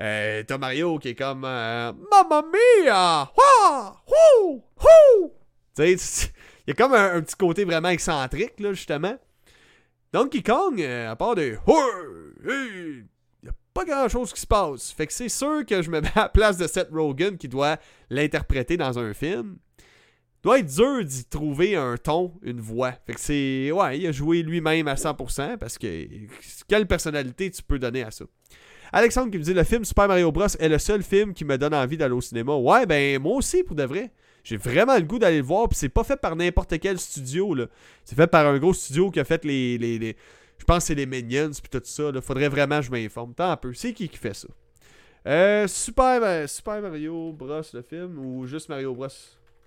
Euh, 0.00 0.42
t'as 0.46 0.58
Mario 0.58 0.98
qui 0.98 1.08
est 1.08 1.14
comme. 1.14 1.44
Euh, 1.44 1.92
Mamma 2.10 2.42
mia! 2.42 3.30
Tu 5.76 5.98
sais, 5.98 6.32
il 6.66 6.70
y 6.70 6.70
a 6.70 6.74
comme 6.74 6.94
un, 6.94 7.20
petit 7.20 7.36
côté 7.36 7.64
vraiment 7.64 7.88
excentrique, 7.88 8.58
là, 8.58 8.72
justement. 8.72 9.16
Donkey 10.12 10.42
Kong, 10.42 10.80
euh, 10.80 11.10
à 11.10 11.16
part 11.16 11.34
de. 11.34 11.56
Il 12.44 13.06
n'y 13.42 13.48
a 13.48 13.52
pas 13.72 13.84
grand 13.84 14.08
chose 14.08 14.32
qui 14.32 14.40
se 14.40 14.46
passe. 14.46 14.92
Fait 14.92 15.06
que 15.06 15.12
c'est 15.12 15.28
sûr 15.28 15.64
que 15.66 15.82
je 15.82 15.90
me 15.90 16.00
mets 16.00 16.12
à 16.14 16.22
la 16.22 16.28
place 16.28 16.56
de 16.56 16.66
Seth 16.66 16.90
Rogen 16.90 17.36
qui 17.36 17.48
doit 17.48 17.76
l'interpréter 18.10 18.76
dans 18.76 18.98
un 18.98 19.12
film 19.14 19.58
doit 20.44 20.58
être 20.58 20.74
dur 20.74 21.04
d'y 21.04 21.24
trouver 21.24 21.74
un 21.74 21.96
ton, 21.96 22.34
une 22.42 22.60
voix. 22.60 22.92
Fait 23.06 23.14
que 23.14 23.20
c'est. 23.20 23.72
Ouais, 23.72 23.98
il 23.98 24.06
a 24.06 24.12
joué 24.12 24.42
lui-même 24.42 24.86
à 24.88 24.94
100% 24.94 25.56
parce 25.56 25.78
que. 25.78 26.06
Quelle 26.68 26.86
personnalité 26.86 27.50
tu 27.50 27.62
peux 27.62 27.78
donner 27.78 28.02
à 28.02 28.10
ça? 28.10 28.26
Alexandre 28.96 29.32
qui 29.32 29.38
me 29.38 29.42
dit 29.42 29.52
le 29.52 29.64
film 29.64 29.84
Super 29.84 30.06
Mario 30.06 30.30
Bros. 30.30 30.46
est 30.46 30.68
le 30.68 30.78
seul 30.78 31.02
film 31.02 31.34
qui 31.34 31.44
me 31.44 31.58
donne 31.58 31.74
envie 31.74 31.96
d'aller 31.96 32.14
au 32.14 32.20
cinéma. 32.20 32.54
Ouais, 32.54 32.86
ben 32.86 33.20
moi 33.20 33.34
aussi 33.34 33.64
pour 33.64 33.74
de 33.74 33.82
vrai. 33.82 34.12
J'ai 34.44 34.56
vraiment 34.56 34.94
le 34.94 35.02
goût 35.02 35.18
d'aller 35.18 35.38
le 35.38 35.42
voir. 35.42 35.68
Puis 35.68 35.76
c'est 35.76 35.88
pas 35.88 36.04
fait 36.04 36.16
par 36.16 36.36
n'importe 36.36 36.78
quel 36.78 36.96
studio. 37.00 37.54
là. 37.54 37.66
C'est 38.04 38.14
fait 38.14 38.28
par 38.28 38.46
un 38.46 38.56
gros 38.56 38.72
studio 38.72 39.10
qui 39.10 39.18
a 39.18 39.24
fait 39.24 39.44
les. 39.44 40.16
Je 40.58 40.64
pense 40.64 40.78
que 40.78 40.84
c'est 40.84 40.94
les 40.94 41.06
Minions 41.06 41.50
puis 41.50 41.68
tout 41.68 41.80
ça. 41.82 42.12
Là. 42.12 42.20
Faudrait 42.20 42.48
vraiment 42.48 42.78
que 42.78 42.86
je 42.86 42.90
m'informe. 42.92 43.34
Un 43.36 43.56
peu. 43.56 43.74
C'est 43.74 43.92
qui 43.92 44.08
qui 44.08 44.16
fait 44.16 44.32
ça? 44.34 44.46
Euh, 45.26 45.66
Super, 45.66 46.48
Super 46.48 46.80
Mario 46.80 47.32
Bros. 47.32 47.62
le 47.72 47.82
film 47.82 48.16
ou 48.20 48.46
juste 48.46 48.68
Mario 48.68 48.94
Bros? 48.94 49.08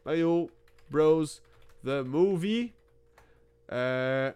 Mario 0.06 0.50
Bros. 0.90 1.26
The 1.84 2.02
movie. 2.06 2.72
Uh, 3.70 4.32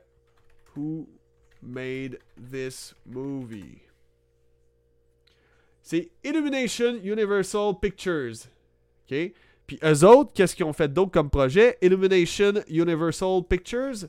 who 0.75 1.08
made 1.62 2.19
this 2.36 2.93
movie? 3.06 3.90
C'est 5.91 6.10
Illumination 6.23 6.95
Universal 7.04 7.73
Pictures. 7.82 8.47
OK? 9.12 9.34
Puis 9.67 9.77
eux 9.84 10.06
autres, 10.06 10.32
qu'est-ce 10.34 10.56
qu'ils 10.56 10.63
ont 10.63 10.71
fait 10.71 10.88
d'autre 10.88 11.12
comme 11.12 11.30
projet? 11.30 11.77
Illumination 11.82 12.54
Universal 12.69 13.43
Pictures, 13.43 14.08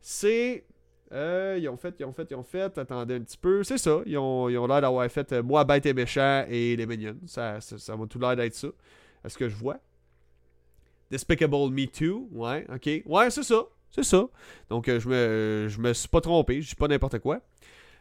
c'est. 0.00 0.64
Euh, 1.12 1.58
ils 1.60 1.68
ont 1.68 1.76
fait, 1.76 1.94
ils 2.00 2.06
ont 2.06 2.14
fait, 2.14 2.26
ils 2.30 2.34
ont 2.34 2.42
fait. 2.42 2.78
Attendez 2.78 3.16
un 3.16 3.20
petit 3.20 3.36
peu. 3.36 3.62
C'est 3.62 3.76
ça. 3.76 4.00
Ils 4.06 4.16
ont, 4.16 4.46
l'air 4.46 4.80
d'avoir 4.80 5.06
fait 5.10 5.30
euh, 5.34 5.42
Moi, 5.42 5.62
Bête 5.64 5.84
et 5.84 5.92
Méchant 5.92 6.46
et 6.48 6.74
Les 6.76 6.86
Minions. 6.86 7.18
Ça, 7.26 7.60
ça, 7.60 7.76
ça 7.76 7.94
va 7.94 8.06
tout 8.06 8.18
l'air 8.18 8.34
d'être 8.34 8.54
ça. 8.54 8.68
Est-ce 9.22 9.36
que 9.36 9.50
je 9.50 9.56
vois? 9.56 9.76
Despicable 11.10 11.68
Me 11.70 11.84
Too. 11.84 12.26
Ouais, 12.32 12.64
ok. 12.74 13.02
Ouais, 13.04 13.28
c'est 13.28 13.42
ça. 13.42 13.66
C'est 13.90 14.04
ça. 14.04 14.26
Donc, 14.70 14.88
euh, 14.88 14.98
je, 14.98 15.06
me, 15.06 15.66
je 15.68 15.78
me 15.78 15.92
suis 15.92 16.08
pas 16.08 16.22
trompé. 16.22 16.62
Je 16.62 16.70
dis 16.70 16.74
pas 16.74 16.88
n'importe 16.88 17.18
quoi. 17.18 17.42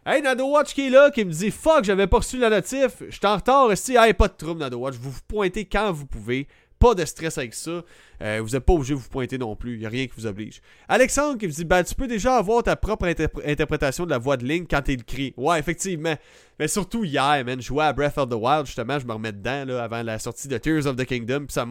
Hey, 0.10 0.22
Nado 0.22 0.46
Watch 0.48 0.74
qui 0.74 0.88
est 0.88 0.90
là, 0.90 1.12
qui 1.12 1.26
me 1.26 1.32
dit 1.32 1.52
Fuck, 1.52 1.84
j'avais 1.84 2.08
pas 2.08 2.20
reçu 2.20 2.38
la 2.38 2.50
notif. 2.50 3.04
Je 3.10 3.14
suis 3.14 3.26
en 3.26 3.36
retard 3.36 3.74
ici. 3.74 3.98
Hey, 3.98 4.14
pas 4.14 4.30
de 4.30 4.36
trouble, 4.38 4.62
Nado 4.62 4.78
Watch. 4.78 4.96
Vous 4.96 5.12
vous 5.12 5.20
pointez 5.28 5.66
quand 5.66 5.92
vous 5.92 6.06
pouvez. 6.06 6.48
Pas 6.80 6.94
de 6.94 7.04
stress 7.04 7.38
avec 7.38 7.54
ça. 7.54 7.84
Euh, 8.22 8.40
vous 8.42 8.52
n'êtes 8.52 8.64
pas 8.64 8.72
obligé 8.72 8.94
de 8.94 9.00
vous 9.00 9.10
pointer 9.10 9.38
non 9.38 9.56
plus. 9.58 9.74
Il 9.74 9.80
n'y 9.80 9.86
a 9.86 9.90
rien 9.90 10.06
qui 10.06 10.14
vous 10.16 10.28
oblige. 10.28 10.62
Alexandre 10.88 11.38
qui 11.38 11.48
me 11.48 11.52
dit 11.52 11.66
ben, 11.66 11.84
Tu 11.84 11.94
peux 11.94 12.08
déjà 12.08 12.38
avoir 12.38 12.64
ta 12.64 12.78
propre 12.78 13.06
interprétation 13.46 14.06
de 14.06 14.12
la 14.12 14.18
voix 14.18 14.38
de 14.38 14.46
Link 14.46 14.70
quand 14.70 14.88
le 14.88 15.04
crie. 15.04 15.34
Ouais, 15.36 15.60
effectivement. 15.60 16.16
Mais 16.58 16.70
surtout 16.70 17.04
hier, 17.04 17.44
man. 17.46 17.60
Je 17.60 17.68
jouais 17.68 17.84
à 17.84 17.92
Breath 17.92 18.18
of 18.18 18.30
the 18.30 18.36
Wild, 18.36 18.66
justement. 18.66 19.00
Je 19.00 19.06
me 19.06 19.12
remets 19.12 19.34
dedans 19.34 19.66
là, 19.66 19.84
avant 19.84 20.04
la 20.04 20.20
sortie 20.20 20.48
de 20.48 20.58
Tears 20.58 20.86
of 20.86 20.96
the 20.96 21.04
Kingdom. 21.04 21.48
Puis 21.48 21.54
ça 21.54 21.66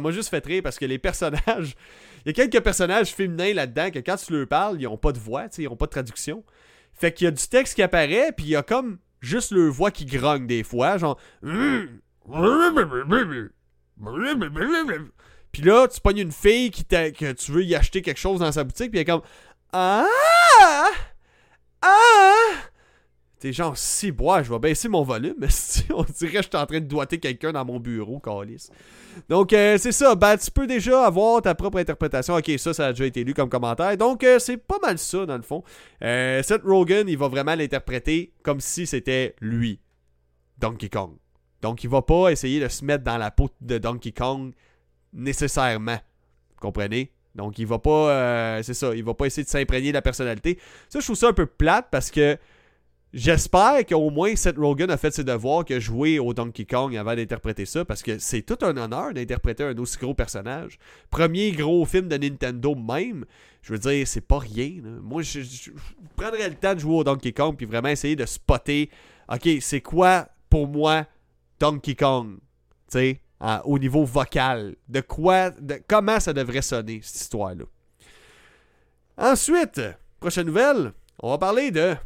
m'a 0.00 0.10
juste 0.10 0.28
fait 0.28 0.44
rire 0.44 0.62
parce 0.62 0.78
que 0.78 0.84
les 0.84 0.98
personnages. 0.98 1.74
Il 2.26 2.28
y 2.28 2.30
a 2.30 2.32
quelques 2.34 2.62
personnages 2.62 3.14
féminins 3.14 3.54
là-dedans 3.54 3.90
que 3.90 4.00
quand 4.00 4.16
tu 4.16 4.34
leur 4.34 4.46
parles, 4.46 4.76
ils 4.78 4.84
n'ont 4.84 4.98
pas 4.98 5.12
de 5.12 5.18
voix, 5.18 5.46
ils 5.56 5.64
n'ont 5.64 5.76
pas 5.76 5.86
de 5.86 5.92
traduction. 5.92 6.42
Fait 6.98 7.12
qu'il 7.12 7.26
y 7.26 7.28
a 7.28 7.30
du 7.30 7.46
texte 7.48 7.74
qui 7.74 7.82
apparaît, 7.82 8.32
puis 8.36 8.46
il 8.46 8.50
y 8.50 8.56
a 8.56 8.62
comme 8.62 8.98
juste 9.20 9.52
leur 9.52 9.72
voix 9.72 9.90
qui 9.90 10.04
grogne 10.04 10.46
des 10.46 10.62
fois. 10.62 10.98
Genre. 10.98 11.18
Puis 15.52 15.62
là, 15.62 15.88
tu 15.88 16.00
pognes 16.00 16.18
une 16.18 16.32
fille 16.32 16.70
qui 16.70 16.84
que 16.84 17.32
tu 17.32 17.52
veux 17.52 17.64
y 17.64 17.74
acheter 17.74 18.02
quelque 18.02 18.18
chose 18.18 18.40
dans 18.40 18.52
sa 18.52 18.64
boutique, 18.64 18.90
puis 18.90 18.98
elle 19.00 19.02
est 19.02 19.10
comme 19.10 19.22
Ah 19.72 20.04
Ah 21.80 22.48
T'es 23.38 23.52
genre, 23.52 23.76
si, 23.76 24.10
bois, 24.10 24.42
je 24.42 24.52
vais 24.52 24.58
baisser 24.58 24.88
mon 24.88 25.04
volume. 25.04 25.36
On 25.94 26.02
dirait 26.02 26.32
que 26.32 26.42
je 26.42 26.48
suis 26.48 26.56
en 26.56 26.66
train 26.66 26.80
de 26.80 26.86
doiter 26.86 27.18
quelqu'un 27.18 27.52
dans 27.52 27.64
mon 27.64 27.78
bureau, 27.78 28.18
Calis. 28.18 28.68
Donc, 29.28 29.52
euh, 29.52 29.78
c'est 29.78 29.92
ça. 29.92 30.16
Ben, 30.16 30.36
tu 30.36 30.50
peux 30.50 30.66
déjà 30.66 31.06
avoir 31.06 31.40
ta 31.42 31.54
propre 31.54 31.78
interprétation. 31.78 32.34
Ok, 32.34 32.50
ça, 32.58 32.74
ça 32.74 32.86
a 32.86 32.92
déjà 32.92 33.06
été 33.06 33.22
lu 33.22 33.34
comme 33.34 33.48
commentaire. 33.48 33.96
Donc, 33.96 34.24
euh, 34.24 34.40
c'est 34.40 34.56
pas 34.56 34.78
mal 34.82 34.98
ça, 34.98 35.24
dans 35.24 35.36
le 35.36 35.42
fond. 35.42 35.62
Euh, 36.02 36.42
Seth 36.42 36.62
Rogen, 36.64 37.08
il 37.08 37.16
va 37.16 37.28
vraiment 37.28 37.54
l'interpréter 37.54 38.32
comme 38.42 38.60
si 38.60 38.86
c'était 38.86 39.36
lui, 39.40 39.80
Donkey 40.58 40.88
Kong. 40.88 41.12
Donc, 41.62 41.84
il 41.84 41.90
va 41.90 42.02
pas 42.02 42.30
essayer 42.30 42.60
de 42.60 42.68
se 42.68 42.84
mettre 42.84 43.04
dans 43.04 43.18
la 43.18 43.30
peau 43.30 43.50
de 43.60 43.78
Donkey 43.78 44.12
Kong 44.12 44.52
nécessairement. 45.12 45.98
Comprenez? 46.60 47.12
Donc, 47.34 47.58
il 47.58 47.66
va 47.66 47.78
pas. 47.78 48.10
Euh, 48.10 48.62
c'est 48.64 48.74
ça, 48.74 48.94
il 48.94 49.04
va 49.04 49.14
pas 49.14 49.26
essayer 49.26 49.44
de 49.44 49.48
s'imprégner 49.48 49.88
de 49.88 49.94
la 49.94 50.02
personnalité. 50.02 50.58
Ça, 50.88 50.98
je 50.98 51.04
trouve 51.04 51.16
ça 51.16 51.28
un 51.28 51.32
peu 51.32 51.46
plate 51.46 51.86
parce 51.90 52.10
que 52.10 52.36
j'espère 53.12 53.84
qu'au 53.86 54.10
moins 54.10 54.34
Seth 54.36 54.56
Rogen 54.56 54.90
a 54.90 54.96
fait 54.96 55.12
ses 55.12 55.24
devoirs, 55.24 55.64
que 55.64 55.80
joué 55.80 56.18
au 56.18 56.34
Donkey 56.34 56.64
Kong 56.64 56.96
avant 56.96 57.14
d'interpréter 57.14 57.66
ça 57.66 57.84
parce 57.84 58.02
que 58.02 58.18
c'est 58.18 58.42
tout 58.42 58.58
un 58.62 58.76
honneur 58.76 59.12
d'interpréter 59.12 59.64
un 59.64 59.76
aussi 59.78 59.98
gros 59.98 60.14
personnage. 60.14 60.78
Premier 61.10 61.52
gros 61.52 61.84
film 61.84 62.08
de 62.08 62.16
Nintendo 62.16 62.74
même. 62.74 63.24
Je 63.62 63.72
veux 63.72 63.78
dire, 63.78 64.06
c'est 64.06 64.20
pas 64.20 64.38
rien. 64.38 64.80
Moi, 65.02 65.22
je, 65.22 65.40
je, 65.40 65.70
prendrais 66.16 66.48
le 66.48 66.54
temps 66.54 66.74
de 66.74 66.80
jouer 66.80 66.96
au 66.96 67.04
Donkey 67.04 67.32
Kong 67.32 67.56
puis 67.56 67.66
vraiment 67.66 67.88
essayer 67.88 68.16
de 68.16 68.26
spotter. 68.26 68.90
Ok, 69.28 69.48
c'est 69.60 69.80
quoi 69.80 70.28
pour 70.48 70.68
moi 70.68 71.06
Donkey 71.60 71.94
Kong, 71.94 72.38
tu 72.90 72.98
sais, 72.98 73.20
au 73.64 73.78
niveau 73.78 74.04
vocal. 74.04 74.76
De 74.88 75.00
quoi, 75.00 75.50
de 75.50 75.80
comment 75.86 76.20
ça 76.20 76.32
devrait 76.32 76.62
sonner, 76.62 77.00
cette 77.02 77.22
histoire-là? 77.22 77.64
Ensuite, 79.16 79.80
prochaine 80.20 80.46
nouvelle, 80.46 80.92
on 81.20 81.30
va 81.30 81.38
parler 81.38 81.70
de 81.70 81.96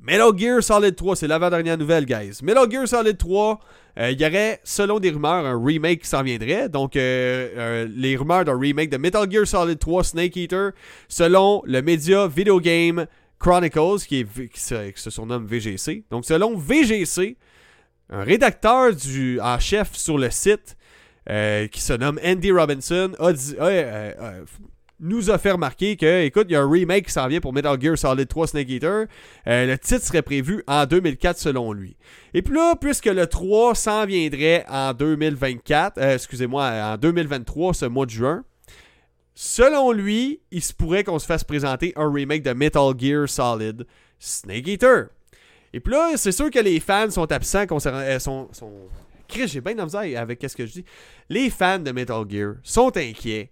Metal 0.00 0.32
Gear 0.36 0.62
Solid 0.62 0.94
3, 0.94 1.16
c'est 1.16 1.26
l'avant-dernière 1.26 1.78
nouvelle, 1.78 2.04
guys. 2.04 2.38
Metal 2.42 2.70
Gear 2.70 2.86
Solid 2.86 3.16
3, 3.16 3.60
euh, 3.98 4.10
il 4.10 4.20
y 4.20 4.26
aurait, 4.26 4.60
selon 4.62 5.00
des 5.00 5.10
rumeurs, 5.10 5.46
un 5.46 5.60
remake 5.60 6.02
qui 6.02 6.08
s'en 6.08 6.22
viendrait. 6.22 6.68
Donc, 6.68 6.96
euh, 6.96 7.48
euh, 7.56 7.88
les 7.94 8.16
rumeurs 8.16 8.44
d'un 8.44 8.58
remake 8.58 8.90
de 8.90 8.98
Metal 8.98 9.30
Gear 9.30 9.46
Solid 9.46 9.78
3 9.78 10.04
Snake 10.04 10.36
Eater, 10.36 10.72
selon 11.08 11.62
le 11.64 11.80
média 11.80 12.28
Video 12.28 12.60
Game 12.60 13.06
Chronicles, 13.38 14.04
qui, 14.06 14.20
est, 14.20 14.56
se 14.96 15.10
surnomme 15.10 15.46
VGC. 15.46 16.04
Donc, 16.10 16.24
selon 16.24 16.56
VGC, 16.56 17.36
un 18.10 18.22
rédacteur 18.22 18.92
en 19.42 19.58
chef 19.58 19.94
sur 19.94 20.18
le 20.18 20.30
site 20.30 20.76
qui 21.26 21.80
se 21.80 21.92
nomme 21.92 22.20
Andy 22.24 22.52
Robinson 22.52 23.10
a 23.18 23.32
dit, 23.32 23.56
nous 25.00 25.30
a 25.30 25.38
fait 25.38 25.50
remarquer 25.50 25.96
que, 25.96 26.24
écoute, 26.24 26.46
il 26.48 26.52
y 26.52 26.56
a 26.56 26.62
un 26.62 26.70
remake 26.70 27.06
qui 27.06 27.12
s'en 27.12 27.26
vient 27.28 27.40
pour 27.40 27.52
Metal 27.52 27.80
Gear 27.80 27.98
Solid 27.98 28.26
3 28.28 28.46
Snake 28.46 28.70
Eater. 28.70 29.06
le 29.46 29.76
titre 29.76 30.04
serait 30.04 30.22
prévu 30.22 30.62
en 30.66 30.86
2004 30.86 31.38
selon 31.38 31.72
lui. 31.72 31.96
Et 32.34 32.42
puis 32.42 32.54
là, 32.54 32.76
puisque 32.76 33.06
le 33.06 33.26
3 33.26 33.74
s'en 33.74 34.06
viendrait 34.06 34.64
en 34.68 34.92
2024, 34.94 35.98
excusez-moi, 35.98 36.64
en 36.64 36.96
2023, 36.96 37.74
ce 37.74 37.86
mois 37.86 38.06
de 38.06 38.10
juin, 38.10 38.44
selon 39.34 39.92
lui, 39.92 40.40
il 40.50 40.62
se 40.62 40.72
pourrait 40.72 41.04
qu'on 41.04 41.18
se 41.18 41.26
fasse 41.26 41.44
présenter 41.44 41.92
un 41.96 42.10
remake 42.10 42.42
de 42.42 42.52
Metal 42.52 42.92
Gear 42.98 43.28
Solid 43.28 43.86
Snake 44.18 44.66
Eater. 44.66 45.08
Et 45.72 45.80
puis 45.80 45.92
là, 45.92 46.12
c'est 46.16 46.32
sûr 46.32 46.50
que 46.50 46.58
les 46.58 46.80
fans 46.80 47.10
sont 47.10 47.30
absents 47.30 47.66
concernant. 47.66 47.98
Euh, 47.98 48.18
sont, 48.18 48.48
sont... 48.52 48.72
Chris, 49.28 49.48
j'ai 49.48 49.60
bien 49.60 49.74
de 49.74 50.16
avec 50.16 50.38
qu'est-ce 50.38 50.56
que 50.56 50.64
je 50.64 50.72
dis. 50.72 50.84
Les 51.28 51.50
fans 51.50 51.80
de 51.80 51.90
Metal 51.90 52.24
Gear 52.28 52.54
sont 52.62 52.96
inquiets 52.96 53.50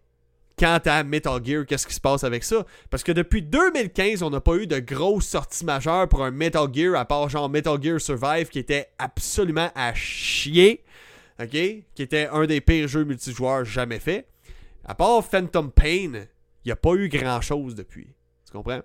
quant 0.58 0.78
à 0.84 1.02
Metal 1.02 1.44
Gear, 1.44 1.66
qu'est-ce 1.66 1.86
qui 1.86 1.94
se 1.94 2.00
passe 2.00 2.24
avec 2.24 2.44
ça? 2.44 2.64
Parce 2.90 3.02
que 3.02 3.12
depuis 3.12 3.42
2015, 3.42 4.22
on 4.22 4.30
n'a 4.30 4.40
pas 4.40 4.56
eu 4.56 4.66
de 4.66 4.78
grosses 4.78 5.26
sorties 5.26 5.64
majeures 5.64 6.08
pour 6.08 6.24
un 6.24 6.30
Metal 6.30 6.68
Gear, 6.72 6.94
à 6.94 7.04
part 7.04 7.28
genre 7.28 7.48
Metal 7.48 7.82
Gear 7.82 8.00
Survive, 8.00 8.48
qui 8.48 8.58
était 8.58 8.88
absolument 8.98 9.70
à 9.74 9.94
chier. 9.94 10.84
OK? 11.40 11.50
Qui 11.50 11.84
était 11.98 12.28
un 12.28 12.46
des 12.46 12.60
pires 12.60 12.88
jeux 12.88 13.04
multijoueurs 13.04 13.64
jamais 13.64 13.98
faits. 13.98 14.26
À 14.84 14.94
part 14.94 15.24
Phantom 15.24 15.70
Pain, 15.72 16.12
il 16.64 16.66
n'y 16.66 16.72
a 16.72 16.76
pas 16.76 16.94
eu 16.94 17.08
grand-chose 17.08 17.74
depuis. 17.74 18.08
Tu 18.46 18.52
comprends? 18.52 18.82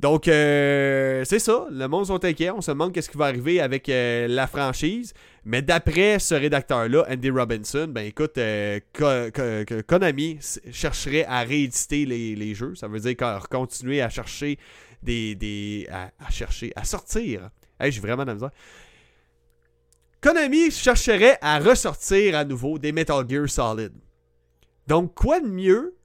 Donc, 0.00 0.28
euh, 0.28 1.24
c'est 1.24 1.40
ça. 1.40 1.66
Le 1.70 1.88
monde 1.88 2.06
sont 2.06 2.24
inquiets. 2.24 2.50
On 2.50 2.60
se 2.60 2.70
demande 2.70 2.92
qu'est-ce 2.92 3.10
qui 3.10 3.16
va 3.16 3.26
arriver 3.26 3.60
avec 3.60 3.88
euh, 3.88 4.28
la 4.28 4.46
franchise. 4.46 5.12
Mais 5.44 5.60
d'après 5.60 6.20
ce 6.20 6.34
rédacteur-là, 6.34 7.04
Andy 7.10 7.30
Robinson, 7.30 7.88
ben 7.88 8.06
écoute, 8.06 8.38
euh, 8.38 8.78
Konami 9.88 10.38
chercherait 10.70 11.24
à 11.24 11.40
rééditer 11.40 12.06
les, 12.06 12.54
jeux. 12.54 12.76
Ça 12.76 12.86
veut 12.86 13.00
dire 13.00 13.16
continuer 13.50 14.00
à 14.00 14.08
chercher 14.08 14.58
des. 15.02 15.34
des 15.34 15.88
à, 15.90 16.30
chercher, 16.30 16.72
à 16.76 16.84
sortir. 16.84 17.50
J'ai 17.80 18.00
vraiment 18.00 18.24
la 18.24 18.34
misère. 18.34 18.50
Konami 20.20 20.70
chercherait 20.70 21.38
à 21.40 21.58
ressortir 21.58 22.36
à 22.36 22.44
nouveau 22.44 22.78
des 22.78 22.92
Metal 22.92 23.24
Gear 23.28 23.48
Solid. 23.48 23.92
Donc, 24.86 25.14
quoi 25.14 25.40
de 25.40 25.48
mieux 25.48 25.97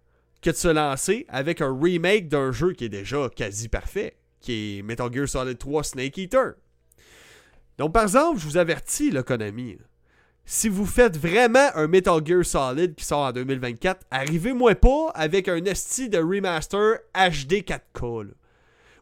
que 0.44 0.50
de 0.52 0.56
se 0.56 0.68
lancer 0.68 1.26
avec 1.30 1.62
un 1.62 1.76
remake 1.82 2.28
d'un 2.28 2.52
jeu 2.52 2.74
qui 2.74 2.86
est 2.86 2.90
déjà 2.90 3.30
quasi 3.36 3.70
parfait, 3.70 4.18
qui 4.42 4.80
est 4.80 4.82
Metal 4.82 5.12
Gear 5.12 5.28
Solid 5.28 5.58
3 5.58 5.84
Snake 5.84 6.18
Eater. 6.18 6.54
Donc, 7.78 7.94
par 7.94 8.04
exemple, 8.04 8.40
je 8.40 8.46
vous 8.46 8.58
avertis, 8.58 9.10
le 9.10 9.24
Konami, 9.24 9.78
si 10.46 10.68
vous 10.68 10.86
faites 10.86 11.18
vraiment 11.18 11.70
un 11.76 11.88
Metal 11.88 12.20
Gear 12.24 12.46
Solid 12.46 12.96
qui 12.96 13.06
sort 13.06 13.20
en 13.20 13.32
2024, 13.32 14.06
arrivez-moi 14.12 14.76
pas 14.76 15.12
avec 15.16 15.48
un 15.48 15.64
esti 15.64 16.10
de 16.10 16.18
remaster 16.18 17.00
HD 17.16 17.64
4K. 17.64 18.28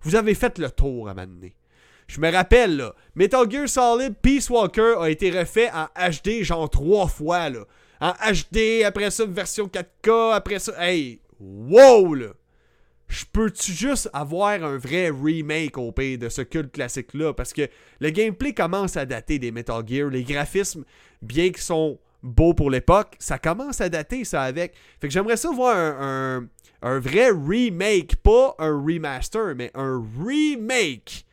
Vous 0.04 0.15
avez 0.15 0.36
fait 0.36 0.60
le 0.60 0.69
tour 0.69 1.10
à 1.10 1.15
m'amener. 1.15 1.56
Je 2.08 2.21
me 2.21 2.32
rappelle, 2.32 2.77
là, 2.77 2.93
Metal 3.15 3.49
Gear 3.49 3.67
Solid 3.67 4.15
Peace 4.21 4.49
Walker 4.49 4.95
a 4.99 5.10
été 5.10 5.32
refait 5.32 5.71
en 5.71 5.88
HD 6.10 6.43
genre 6.43 6.69
trois 6.69 7.08
fois. 7.08 7.49
En 7.99 8.12
HD, 8.12 8.84
après 8.86 9.10
ça, 9.10 9.25
version 9.25 9.67
4K, 9.67 10.34
après 10.34 10.60
ça. 10.60 10.73
Hey, 10.77 11.19
wow! 11.41 12.15
Je 13.08 13.25
peux-tu 13.34 13.73
juste 13.73 14.10
avoir 14.13 14.63
un 14.63 14.77
vrai 14.77 15.10
remake 15.10 15.77
au 15.77 15.91
pays 15.91 16.17
de 16.17 16.30
ce 16.30 16.41
culte 16.41 16.71
classique-là? 16.71 17.34
Parce 17.34 17.51
que 17.51 17.67
le 17.99 18.10
gameplay 18.10 18.54
commence 18.54 18.95
à 18.95 19.06
dater 19.06 19.38
des 19.38 19.51
Metal 19.51 19.84
Gear. 19.86 20.10
Les 20.10 20.23
graphismes, 20.23 20.86
bien 21.21 21.49
qu'ils 21.49 21.58
sont 21.58 21.99
beaux 22.23 22.54
pour 22.54 22.69
l'époque, 22.69 23.15
ça 23.19 23.38
commence 23.38 23.82
à 23.82 23.89
dater 23.89 24.23
ça 24.23 24.43
avec. 24.43 24.75
Fait 24.99 25.08
que 25.08 25.13
j'aimerais 25.13 25.38
ça 25.38 25.51
voir 25.51 25.75
un, 25.75 26.47
un, 26.82 26.99
vrai 26.99 27.32
remake, 27.32 28.15
pas 28.17 28.56
un 28.60 28.82
remaster, 28.82 29.56
mais 29.56 29.71
un 29.73 30.01
remake 30.23 31.25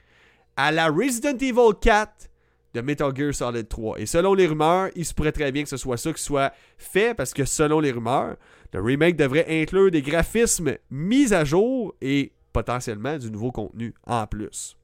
à 0.56 0.72
la 0.72 0.88
Resident 0.88 1.36
Evil 1.38 1.74
4 1.80 2.28
de 2.74 2.80
Metal 2.80 3.14
Gear 3.14 3.34
Solid 3.34 3.68
3. 3.68 4.00
Et 4.00 4.06
selon 4.06 4.34
les 4.34 4.46
rumeurs, 4.46 4.90
il 4.94 5.04
se 5.04 5.14
pourrait 5.14 5.32
très 5.32 5.52
bien 5.52 5.62
que 5.62 5.68
ce 5.68 5.76
soit 5.76 5.96
ça 5.96 6.12
qui 6.12 6.22
soit 6.22 6.52
fait 6.76 7.14
parce 7.14 7.32
que 7.32 7.44
selon 7.44 7.80
les 7.80 7.92
rumeurs, 7.92 8.36
le 8.72 8.80
remake 8.80 9.16
devrait 9.16 9.46
inclure 9.48 9.90
des 9.90 10.02
graphismes 10.02 10.76
mis 10.90 11.32
à 11.32 11.44
jour 11.44 11.94
et 12.00 12.32
potentiellement 12.52 13.18
du 13.18 13.30
nouveau 13.30 13.52
contenu 13.52 13.94
en 14.06 14.26
plus. 14.26 14.76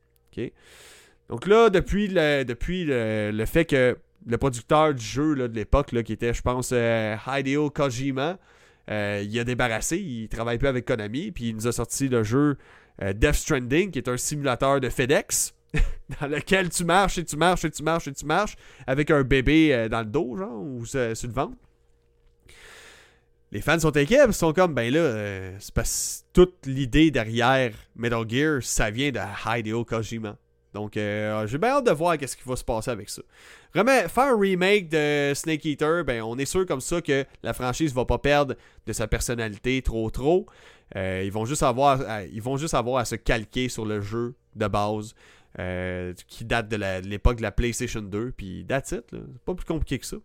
Donc 1.28 1.46
là, 1.46 1.70
depuis 1.70 2.08
le, 2.08 2.44
depuis 2.44 2.84
le, 2.84 3.44
fait 3.46 3.64
que 3.64 3.96
le 4.26 4.38
producteur 4.38 4.94
du 4.94 5.04
jeu 5.04 5.34
de 5.36 5.54
l'époque, 5.54 5.90
qui 6.02 6.12
était, 6.12 6.34
je 6.34 6.42
pense, 6.42 6.70
euh, 6.72 7.16
Hideo 7.26 7.70
Kojima, 7.70 8.38
euh, 8.90 9.24
il 9.26 9.38
a 9.38 9.44
débarrassé, 9.44 9.98
il 9.98 10.28
travaille 10.28 10.58
plus 10.58 10.68
avec 10.68 10.84
Konami, 10.84 11.30
puis 11.32 11.48
il 11.48 11.56
nous 11.56 11.66
a 11.66 11.72
sorti 11.72 12.08
le 12.08 12.22
jeu 12.22 12.56
euh, 13.02 13.12
Death 13.12 13.34
Stranding, 13.34 13.90
qui 13.90 13.98
est 13.98 14.08
un 14.08 14.16
simulateur 14.16 14.80
de 14.80 14.88
FedEx, 14.88 15.54
dans 16.20 16.26
lequel 16.26 16.68
tu 16.68 16.84
marches 16.84 17.18
et 17.18 17.24
tu 17.24 17.36
marches 17.36 17.64
et 17.64 17.70
tu 17.70 17.82
marches 17.82 18.08
et 18.08 18.12
tu 18.12 18.26
marches, 18.26 18.56
avec 18.86 19.10
un 19.10 19.22
bébé 19.22 19.88
dans 19.90 20.00
le 20.00 20.06
dos, 20.06 20.36
genre, 20.36 20.62
ou 20.62 20.84
sur 20.84 21.00
le 21.00 21.32
ventre 21.32 21.56
les 23.54 23.60
fans 23.60 23.78
sont 23.78 23.96
inquiets, 23.96 24.18
ils 24.26 24.34
sont 24.34 24.52
comme, 24.52 24.74
ben 24.74 24.92
là, 24.92 24.98
euh, 24.98 25.56
c'est 25.60 25.72
parce 25.72 26.24
que 26.26 26.40
toute 26.42 26.66
l'idée 26.66 27.12
derrière 27.12 27.72
Metal 27.94 28.28
Gear, 28.28 28.60
ça 28.62 28.90
vient 28.90 29.12
de 29.12 29.20
Hideo 29.46 29.84
Kojima. 29.84 30.36
Donc, 30.72 30.96
euh, 30.96 31.46
j'ai 31.46 31.56
bien 31.56 31.70
hâte 31.70 31.86
de 31.86 31.92
voir 31.92 32.18
qu'est-ce 32.18 32.36
qui 32.36 32.42
va 32.44 32.56
se 32.56 32.64
passer 32.64 32.90
avec 32.90 33.08
ça. 33.08 33.22
Faire 33.72 34.34
un 34.34 34.36
remake 34.36 34.88
de 34.88 35.32
Snake 35.36 35.64
Eater, 35.64 36.02
ben, 36.04 36.20
on 36.22 36.36
est 36.36 36.46
sûr 36.46 36.66
comme 36.66 36.80
ça 36.80 37.00
que 37.00 37.24
la 37.44 37.52
franchise 37.52 37.94
va 37.94 38.04
pas 38.04 38.18
perdre 38.18 38.56
de 38.86 38.92
sa 38.92 39.06
personnalité 39.06 39.80
trop 39.82 40.10
trop. 40.10 40.46
Euh, 40.96 41.22
ils, 41.24 41.30
vont 41.30 41.44
juste 41.44 41.62
avoir, 41.62 42.00
ils 42.24 42.42
vont 42.42 42.56
juste 42.56 42.74
avoir 42.74 42.98
à 42.98 43.04
se 43.04 43.14
calquer 43.14 43.68
sur 43.68 43.86
le 43.86 44.00
jeu 44.00 44.34
de 44.56 44.66
base 44.66 45.14
qui 46.26 46.44
date 46.44 46.68
de 46.68 47.06
l'époque 47.08 47.36
de, 47.36 47.42
la 47.42 47.52
PlayStation 47.52 48.02
2. 48.02 48.32
Puis, 48.36 48.66
that's 48.68 48.90
it. 48.90 49.04
C'est 49.12 49.44
pas 49.44 49.54
plus 49.54 49.64
compliqué 49.64 50.00
que 50.00 50.06
ça. 50.06 50.16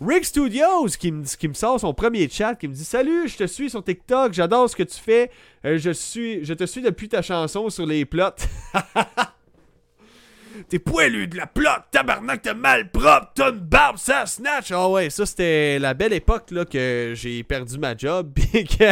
Rick 0.00 0.26
Studios 0.26 0.88
qui 0.98 1.10
me, 1.10 1.24
sort 1.54 1.80
son 1.80 1.94
premier 1.94 2.28
chat, 2.28 2.54
qui 2.54 2.68
me 2.68 2.74
dit 2.74 2.84
Salut, 2.84 3.28
je 3.28 3.36
te 3.36 3.46
suis 3.46 3.70
sur 3.70 3.82
TikTok, 3.82 4.34
j'adore 4.34 4.68
ce 4.68 4.76
que 4.76 4.82
tu 4.82 4.98
fais. 4.98 5.30
Euh, 5.64 5.78
je, 5.78 5.90
suis, 5.90 6.44
je 6.44 6.52
te 6.52 6.64
suis 6.64 6.82
depuis 6.82 7.08
ta 7.08 7.22
chanson 7.22 7.70
sur 7.70 7.86
les 7.86 8.04
plots. 8.04 8.30
T'es 10.68 10.78
poilu 10.78 11.28
de 11.28 11.36
la 11.36 11.46
plotte, 11.46 11.84
tabarnak, 11.90 12.40
t'es 12.40 12.54
mal 12.54 12.90
propre, 12.90 13.30
t'as 13.34 13.52
une 13.52 13.58
barbe, 13.58 13.98
ça 13.98 14.24
snatch. 14.24 14.72
Ah 14.72 14.88
ouais, 14.88 15.10
ça 15.10 15.26
c'était 15.26 15.78
la 15.78 15.92
belle 15.92 16.14
époque 16.14 16.50
là 16.50 16.64
que 16.64 17.12
j'ai 17.14 17.42
perdu 17.42 17.78
ma 17.78 17.94
job. 17.96 18.32
Puis 18.34 18.64
que 18.64 18.84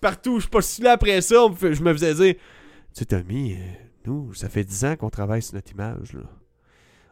partout 0.00 0.34
où 0.34 0.40
je 0.40 0.46
postulais 0.46 0.90
après 0.90 1.20
ça, 1.20 1.46
je 1.60 1.82
me 1.82 1.92
faisais 1.92 2.14
dire 2.14 2.34
Tu 2.34 2.40
sais, 2.92 3.04
Tommy, 3.06 3.54
euh, 3.54 3.56
nous, 4.06 4.34
ça 4.34 4.48
fait 4.48 4.64
10 4.64 4.84
ans 4.84 4.96
qu'on 4.96 5.10
travaille 5.10 5.42
sur 5.42 5.54
notre 5.54 5.72
image. 5.72 6.12
Là. 6.12 6.22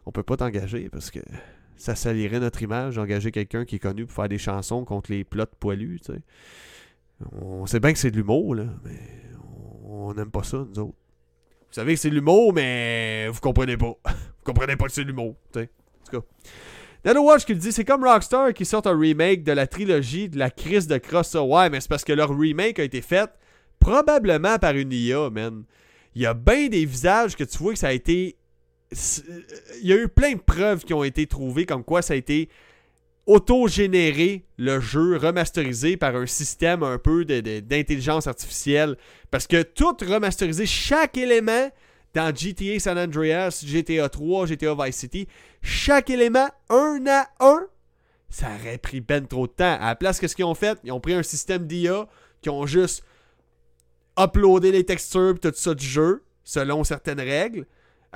On 0.07 0.13
peut 0.13 0.23
pas 0.23 0.37
t'engager 0.37 0.89
parce 0.89 1.11
que 1.11 1.21
ça 1.77 1.95
salirait 1.95 2.41
notre 2.41 2.63
image 2.63 2.97
d'engager 2.97 3.31
quelqu'un 3.31 3.65
qui 3.65 3.77
est 3.77 3.81
connu 3.81 4.07
pour 4.07 4.15
faire 4.15 4.29
des 4.29 4.39
chansons 4.39 4.85
contre 4.85 5.11
les 5.11 5.25
plots 5.25 5.45
poilus, 5.59 6.01
tu 6.05 6.13
sais. 6.13 6.21
On 7.41 7.67
sait 7.67 7.81
bien 7.81 7.93
que 7.93 7.99
c'est 7.99 8.11
de 8.11 8.17
l'humour, 8.17 8.55
là, 8.55 8.65
mais 8.85 8.99
on 9.85 10.13
n'aime 10.15 10.31
pas 10.31 10.43
ça, 10.43 10.59
nous 10.59 10.79
autres. 10.79 10.95
Vous 11.75 11.81
savez 11.81 11.95
que 11.95 12.01
c'est 12.01 12.11
de 12.11 12.15
l'humour, 12.15 12.53
mais 12.53 13.29
vous 13.29 13.41
comprenez 13.41 13.77
pas. 13.77 13.97
vous 14.07 14.45
comprenez 14.45 14.77
pas 14.77 14.87
que 14.87 14.93
c'est 14.93 15.03
de 15.03 15.09
l'humour. 15.09 15.35
En 15.57 15.61
tout 15.61 15.67
cas. 16.11 16.27
Nano 17.05 17.23
Watch 17.23 17.45
qui 17.45 17.53
le 17.53 17.59
dit, 17.59 17.73
c'est 17.73 17.85
comme 17.85 18.05
Rockstar 18.05 18.55
qui 18.55 18.65
sort 18.65 18.87
un 18.87 18.99
remake 18.99 19.43
de 19.43 19.53
la 19.53 19.67
trilogie 19.67 20.29
de 20.29 20.39
la 20.39 20.51
crise 20.51 20.87
de 20.87 20.97
Cross. 20.97 21.35
Ouais, 21.35 21.69
mais 21.69 21.81
c'est 21.81 21.89
parce 21.89 22.05
que 22.05 22.13
leur 22.13 22.31
remake 22.37 22.79
a 22.79 22.85
été 22.85 23.03
fait 23.03 23.31
probablement 23.79 24.59
par 24.59 24.75
une 24.75 24.93
IA, 24.93 25.29
man. 25.31 25.65
Il 26.15 26.23
y 26.23 26.27
a 26.27 26.33
bien 26.33 26.69
des 26.69 26.85
visages 26.87 27.37
que 27.37 27.45
tu 27.45 27.59
vois 27.59 27.73
que 27.75 27.79
ça 27.79 27.89
a 27.89 27.93
été 27.93 28.37
il 29.83 29.87
y 29.87 29.93
a 29.93 29.97
eu 29.97 30.09
plein 30.09 30.33
de 30.33 30.41
preuves 30.41 30.85
qui 30.85 30.95
ont 30.95 31.05
été 31.05 31.27
trouvées 31.27 31.67
comme 31.67 31.85
quoi 31.85 32.03
ça 32.03 32.15
a 32.15 32.17
été 32.17 32.49
auto-généré 33.27 34.45
le 34.59 34.81
jeu 34.81 35.17
remasterisé 35.17 35.97
par 35.97 36.15
un 36.15 36.27
système 36.27 36.83
un 36.83 36.99
peu 36.99 37.25
d'intelligence 37.25 38.27
artificielle. 38.27 38.97
Parce 39.31 39.47
que 39.47 39.63
tout 39.63 39.97
remasterisé, 40.01 40.67
chaque 40.67 41.17
élément 41.17 41.71
dans 42.13 42.35
GTA 42.35 42.79
San 42.79 42.99
Andreas, 42.99 43.65
GTA 43.67 44.09
3, 44.09 44.47
GTA 44.47 44.75
Vice 44.79 44.97
City, 44.97 45.27
chaque 45.63 46.11
élément 46.11 46.49
un 46.69 47.05
à 47.09 47.27
un, 47.41 47.67
ça 48.29 48.49
aurait 48.61 48.79
pris 48.79 49.01
ben 49.01 49.27
trop 49.27 49.47
de 49.47 49.53
temps. 49.53 49.77
À 49.81 49.89
la 49.89 49.97
place, 49.97 50.21
qu'est-ce 50.21 50.37
qu'ils 50.37 50.45
ont 50.45 50.55
fait? 50.55 50.79
Ils 50.85 50.93
ont 50.93 51.01
pris 51.01 51.15
un 51.15 51.23
système 51.23 51.67
d'IA 51.67 52.07
qui 52.41 52.51
ont 52.51 52.67
juste 52.67 53.05
uploadé 54.19 54.71
les 54.71 54.85
textures 54.85 55.37
et 55.37 55.39
tout 55.39 55.53
ça 55.55 55.75
du 55.75 55.87
jeu, 55.87 56.23
selon 56.45 56.85
certaines 56.85 57.21
règles. 57.21 57.67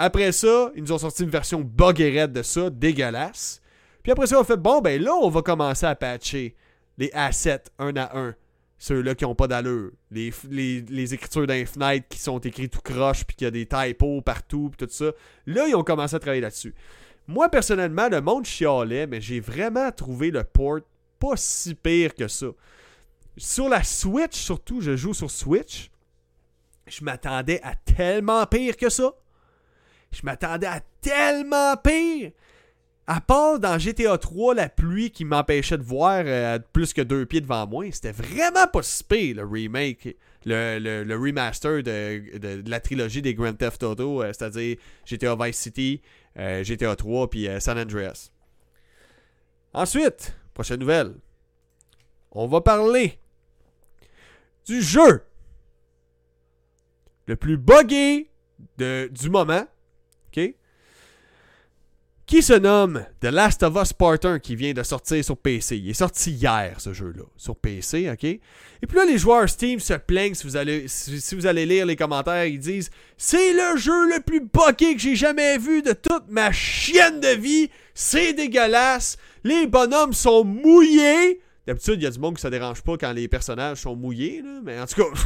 Après 0.00 0.30
ça, 0.30 0.70
ils 0.76 0.82
nous 0.84 0.92
ont 0.92 0.98
sorti 0.98 1.24
une 1.24 1.28
version 1.28 1.61
bug 1.61 1.98
de 1.98 2.42
ça, 2.42 2.70
dégueulasse. 2.70 3.61
Puis 4.04 4.12
après 4.12 4.28
ça, 4.28 4.38
on 4.38 4.44
fait 4.44 4.56
bon, 4.56 4.80
ben 4.80 5.02
là, 5.02 5.12
on 5.12 5.28
va 5.28 5.42
commencer 5.42 5.87
à 5.87 5.96
patcher 5.96 6.54
les 6.98 7.11
assets 7.12 7.64
un 7.80 7.96
à 7.96 8.16
un. 8.16 8.37
Ceux-là 8.78 9.16
qui 9.16 9.24
n'ont 9.24 9.34
pas 9.34 9.48
d'allure. 9.48 9.90
Les, 10.12 10.32
les, 10.48 11.14
écritures 11.14 11.48
d'Infinite 11.48 12.04
qui 12.08 12.20
sont 12.20 12.38
écrites 12.38 12.74
tout 12.74 12.80
croche, 12.80 13.24
puis 13.24 13.34
qu'il 13.34 13.46
y 13.46 13.48
a 13.48 13.50
des 13.50 13.66
typos 13.66 14.20
partout, 14.22 14.70
puis 14.70 14.87
tout 14.87 14.92
ça. 14.92 15.11
Là, 15.46 15.66
ils 15.66 15.74
ont 15.74 15.82
commencé 15.82 16.14
à 16.14 16.20
travailler 16.20 16.42
là-dessus. 16.42 16.76
Moi, 17.26 17.48
personnellement, 17.48 18.08
le 18.08 18.20
monde 18.20 18.44
chialait, 18.44 19.08
mais 19.08 19.20
j'ai 19.20 19.40
vraiment 19.40 19.90
trouvé 19.90 20.30
le 20.30 20.44
port 20.44 20.78
pas 21.18 21.34
si 21.34 21.74
pire 21.74 22.14
que 22.14 22.28
ça. 22.28 22.46
Sur 23.37 23.68
la 23.68 23.82
Switch, 23.82 24.37
surtout, 24.37 24.80
je 24.80 24.94
joue 24.94 25.12
sur 25.12 25.28
Switch. 25.28 25.90
Je 26.87 27.02
m'attendais 27.02 27.61
à 27.64 27.74
tellement 27.74 28.46
pire 28.46 28.76
que 28.76 28.90
ça. 28.90 29.12
Je 30.12 30.21
m'attendais 30.25 30.66
à 30.66 30.81
tellement 31.01 31.77
pire. 31.77 32.33
À 33.11 33.23
part 33.23 33.59
dans 33.59 33.79
GTA 33.79 34.18
3, 34.18 34.55
la 34.55 34.68
pluie 34.68 35.11
qui 35.11 35.25
m'empêchait 35.25 35.79
de 35.79 35.83
voir 35.83 36.25
euh, 36.27 36.59
plus 36.75 36.92
que 36.92 37.01
deux 37.01 37.25
pieds 37.25 37.40
devant 37.40 37.66
moi, 37.66 37.87
c'était 37.90 38.12
vraiment 38.12 38.66
pas 38.66 38.83
si 38.83 39.03
pire 39.03 39.37
le 39.37 39.47
remake, 39.47 40.14
le, 40.44 41.14
remaster 41.14 41.83
de, 41.83 42.62
la 42.68 42.81
trilogie 42.81 43.23
des 43.23 43.33
Grand 43.33 43.55
Theft 43.55 43.83
Auto, 43.83 44.23
euh, 44.23 44.33
c'est-à-dire 44.35 44.77
GTA 45.07 45.37
Vice 45.37 45.57
City, 45.57 46.03
euh, 46.38 46.62
GTA 46.62 46.97
3 46.97 47.31
puis 47.31 47.49
San 47.61 47.79
Andreas. 47.79 48.31
Ensuite, 49.73 50.37
prochaine 50.53 50.81
nouvelle. 50.81 51.15
On 52.33 52.46
va 52.46 52.61
parler 52.61 53.19
du 54.67 54.83
jeu 54.83 55.23
le 57.25 57.37
plus 57.37 57.56
buggé 57.56 58.29
de, 58.77 59.09
du 59.11 59.31
moment 59.31 59.67
qui 62.29 62.42
se 62.42 62.52
nomme 62.52 63.06
The 63.20 63.29
Last 63.29 63.62
of 63.62 63.74
Us 63.83 63.94
Part 63.94 64.18
1 64.22 64.38
qui 64.38 64.54
vient 64.54 64.74
de 64.74 64.83
sortir 64.83 65.24
sur 65.24 65.38
PC. 65.38 65.79
Il 65.79 65.88
est 65.88 65.94
sorti 65.94 66.33
hier 66.33 66.79
ce 66.79 66.92
jeu-là 66.92 67.24
sur 67.38 67.56
PC, 67.56 68.10
ok? 68.12 68.24
Et 68.24 68.40
puis 68.87 68.98
là, 68.98 69.06
les 69.06 69.16
joueurs 69.16 69.48
Steam 69.48 69.81
se 69.81 69.94
plaignent 69.94 70.35
si 70.35 70.46
vous 70.46 71.46
allez, 71.46 71.66
lire 71.66 71.87
les 71.87 71.96
commentaires, 71.96 72.44
ils 72.44 72.58
disent 72.58 72.90
C'est 73.16 73.54
le 73.54 73.79
jeu 73.79 74.14
le 74.14 74.20
plus 74.20 74.40
bucké 74.40 74.94
que 74.94 75.00
j'ai 75.00 75.16
jamais 75.16 75.56
vu 75.56 75.81
de 75.81 75.92
toute 75.92 76.29
ma 76.29 76.52
chienne 76.52 77.18
de 77.18 77.35
vie, 77.35 77.70
c'est 77.94 78.35
dégueulasse, 78.35 79.16
les 79.42 79.66
bonhommes 79.66 80.12
sont 80.12 80.44
mouillés. 80.44 81.40
D'habitude, 81.66 81.94
il 81.96 82.02
y 82.02 82.06
a 82.06 82.10
du 82.10 82.18
monde 82.18 82.37
qui 82.37 82.42
se 82.42 82.48
dérange 82.48 82.83
pas 82.83 82.98
quand 82.98 83.12
les 83.12 83.26
personnages 83.26 83.79
sont 83.79 83.96
mouillés, 83.96 84.42
là, 84.42 84.60
mais 84.62 84.79
en 84.79 84.87
tout 84.87 85.02
cas. 85.02 85.18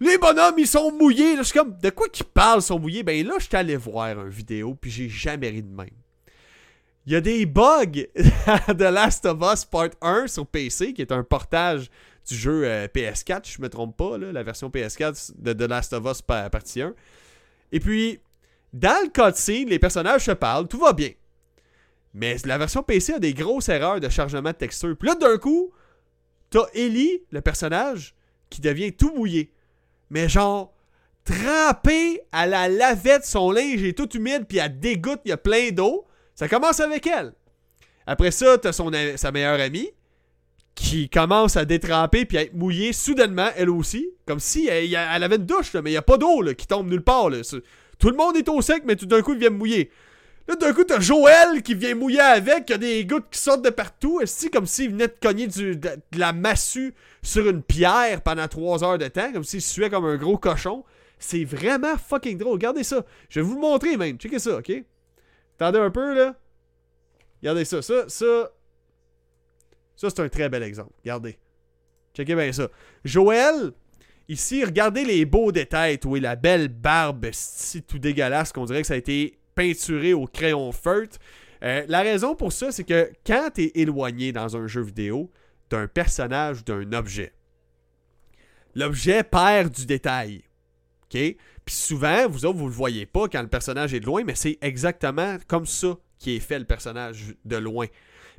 Les 0.00 0.18
bonhommes, 0.18 0.58
ils 0.58 0.66
sont 0.66 0.90
mouillés. 0.90 1.36
je 1.36 1.44
suis 1.44 1.56
comme, 1.56 1.78
de 1.80 1.90
quoi 1.90 2.08
qu'ils 2.08 2.26
parlent, 2.26 2.60
sont 2.60 2.80
mouillés? 2.80 3.04
Ben 3.04 3.24
là, 3.24 3.34
je 3.38 3.44
suis 3.44 3.56
allé 3.56 3.76
voir 3.76 4.20
une 4.20 4.28
vidéo, 4.30 4.74
puis 4.74 4.90
j'ai 4.90 5.08
jamais 5.08 5.48
ri 5.48 5.62
de 5.62 5.72
même. 5.72 5.90
Il 7.06 7.12
y 7.12 7.16
a 7.16 7.20
des 7.20 7.46
bugs 7.46 7.86
de 7.86 8.84
Last 8.84 9.26
of 9.26 9.38
Us 9.42 9.64
Part 9.64 9.90
1 10.00 10.28
sur 10.28 10.46
PC, 10.46 10.92
qui 10.92 11.02
est 11.02 11.10
un 11.10 11.24
portage 11.24 11.90
du 12.28 12.36
jeu 12.36 12.64
euh, 12.64 12.86
PS4, 12.86 13.50
je 13.56 13.60
me 13.60 13.68
trompe 13.68 13.96
pas, 13.96 14.16
la 14.18 14.42
version 14.44 14.68
PS4 14.68 15.32
de 15.36 15.52
The 15.52 15.68
Last 15.68 15.92
of 15.92 16.04
Us 16.06 16.22
partie 16.22 16.82
1. 16.82 16.94
Et 17.72 17.80
puis, 17.80 18.20
dans 18.72 19.02
le 19.02 19.08
cutscene, 19.08 19.68
les 19.68 19.80
personnages 19.80 20.26
se 20.26 20.30
parlent, 20.30 20.68
tout 20.68 20.78
va 20.78 20.92
bien. 20.92 21.10
Mais 22.14 22.36
la 22.44 22.58
version 22.58 22.82
PC 22.82 23.14
a 23.14 23.18
des 23.18 23.34
grosses 23.34 23.68
erreurs 23.68 23.98
de 23.98 24.08
chargement 24.08 24.50
de 24.50 24.56
texture. 24.56 24.96
Puis 24.96 25.08
là, 25.08 25.14
d'un 25.14 25.38
coup, 25.38 25.72
t'as 26.50 26.66
Ellie, 26.74 27.22
le 27.30 27.40
personnage, 27.40 28.14
qui 28.50 28.60
devient 28.60 28.92
tout 28.92 29.12
mouillé. 29.14 29.50
Mais 30.10 30.28
genre, 30.28 30.74
trempé 31.24 32.20
à 32.30 32.46
la 32.46 32.68
lavette, 32.68 33.24
son 33.24 33.50
linge 33.50 33.82
est 33.82 33.96
tout 33.96 34.10
humide, 34.10 34.44
puis 34.46 34.58
elle 34.58 34.78
dégoûte, 34.78 35.20
il 35.24 35.30
y 35.30 35.32
a 35.32 35.38
plein 35.38 35.70
d'eau. 35.70 36.06
Ça 36.42 36.48
commence 36.48 36.80
avec 36.80 37.06
elle. 37.06 37.34
Après 38.04 38.32
ça, 38.32 38.58
t'as 38.58 38.72
son, 38.72 38.90
sa 39.14 39.30
meilleure 39.30 39.60
amie 39.60 39.90
qui 40.74 41.08
commence 41.08 41.56
à 41.56 41.64
détremper 41.64 42.24
puis 42.24 42.36
à 42.36 42.42
être 42.42 42.54
mouillée 42.54 42.92
soudainement, 42.92 43.50
elle 43.56 43.70
aussi. 43.70 44.10
Comme 44.26 44.40
si 44.40 44.66
elle, 44.66 44.96
avait 44.96 45.36
une 45.36 45.46
douche, 45.46 45.72
mais 45.74 45.90
il 45.90 45.92
n'y 45.92 45.96
a 45.96 46.02
pas 46.02 46.16
d'eau 46.16 46.42
qui 46.58 46.66
tombe 46.66 46.90
nulle 46.90 47.04
part. 47.04 47.30
Tout 47.96 48.10
le 48.10 48.16
monde 48.16 48.36
est 48.36 48.48
au 48.48 48.60
sec, 48.60 48.82
mais 48.84 48.96
tout 48.96 49.06
d'un 49.06 49.22
coup, 49.22 49.34
il 49.34 49.38
vient 49.38 49.50
mouiller. 49.50 49.92
Là, 50.48 50.56
d'un 50.56 50.72
coup, 50.72 50.82
t'as 50.82 50.98
Joël 50.98 51.62
qui 51.62 51.76
vient 51.76 51.94
mouiller 51.94 52.18
avec, 52.18 52.64
qui 52.64 52.72
a 52.72 52.78
des 52.78 53.04
gouttes 53.04 53.30
qui 53.30 53.38
sortent 53.38 53.64
de 53.64 53.70
partout. 53.70 54.20
C'est 54.24 54.50
comme 54.50 54.66
s'il 54.66 54.90
venait 54.90 55.06
de 55.06 55.14
cogner 55.22 55.46
de, 55.46 55.78
la 56.16 56.32
massue 56.32 56.92
sur 57.22 57.48
une 57.48 57.62
pierre 57.62 58.20
pendant 58.20 58.48
trois 58.48 58.82
heures 58.82 58.98
de 58.98 59.06
temps, 59.06 59.32
comme 59.32 59.44
s'il 59.44 59.62
suait 59.62 59.90
comme 59.90 60.06
un 60.06 60.16
gros 60.16 60.38
cochon. 60.38 60.82
C'est 61.20 61.44
vraiment 61.44 61.96
fucking 61.96 62.36
drôle. 62.36 62.54
Regardez 62.54 62.82
ça. 62.82 63.06
Je 63.28 63.38
vais 63.38 63.46
vous 63.46 63.54
le 63.54 63.60
montrer 63.60 63.96
même. 63.96 64.16
Checkez 64.16 64.40
ça, 64.40 64.56
ok? 64.56 64.82
Attendez 65.62 65.78
un 65.78 65.90
peu, 65.90 66.14
là. 66.14 66.34
Regardez 67.40 67.64
ça. 67.64 67.82
Ça, 67.82 68.08
ça. 68.08 68.50
Ça, 69.94 70.10
c'est 70.10 70.20
un 70.20 70.28
très 70.28 70.48
bel 70.48 70.62
exemple. 70.64 70.92
Regardez. 71.04 71.38
Checkez 72.14 72.34
bien 72.34 72.50
ça. 72.52 72.68
Joël, 73.04 73.72
ici, 74.28 74.64
regardez 74.64 75.04
les 75.04 75.24
beaux 75.24 75.52
détails, 75.52 76.00
oui, 76.04 76.18
la 76.18 76.34
belle 76.34 76.68
barbe, 76.68 77.28
si 77.30 77.82
tout 77.82 77.98
dégueulasse, 77.98 78.52
qu'on 78.52 78.64
dirait 78.64 78.80
que 78.80 78.86
ça 78.88 78.94
a 78.94 78.96
été 78.96 79.38
peinturé 79.54 80.12
au 80.12 80.26
crayon 80.26 80.72
feutre. 80.72 81.18
Euh, 81.62 81.84
la 81.86 82.02
raison 82.02 82.34
pour 82.34 82.52
ça, 82.52 82.72
c'est 82.72 82.84
que 82.84 83.12
quand 83.24 83.50
tu 83.54 83.62
es 83.62 83.72
éloigné 83.76 84.32
dans 84.32 84.56
un 84.56 84.66
jeu 84.66 84.82
vidéo 84.82 85.30
d'un 85.70 85.86
personnage 85.86 86.60
ou 86.60 86.64
d'un 86.64 86.92
objet, 86.92 87.32
l'objet 88.74 89.22
perd 89.22 89.72
du 89.72 89.86
détail. 89.86 90.42
OK? 91.04 91.36
Puis 91.64 91.74
souvent, 91.74 92.28
vous 92.28 92.44
autres, 92.44 92.58
vous 92.58 92.68
le 92.68 92.74
voyez 92.74 93.06
pas 93.06 93.28
quand 93.28 93.42
le 93.42 93.48
personnage 93.48 93.94
est 93.94 94.00
de 94.00 94.06
loin, 94.06 94.24
mais 94.24 94.34
c'est 94.34 94.58
exactement 94.60 95.36
comme 95.46 95.66
ça 95.66 95.96
qui 96.18 96.36
est 96.36 96.40
fait 96.40 96.58
le 96.58 96.64
personnage 96.64 97.34
de 97.44 97.56
loin. 97.56 97.86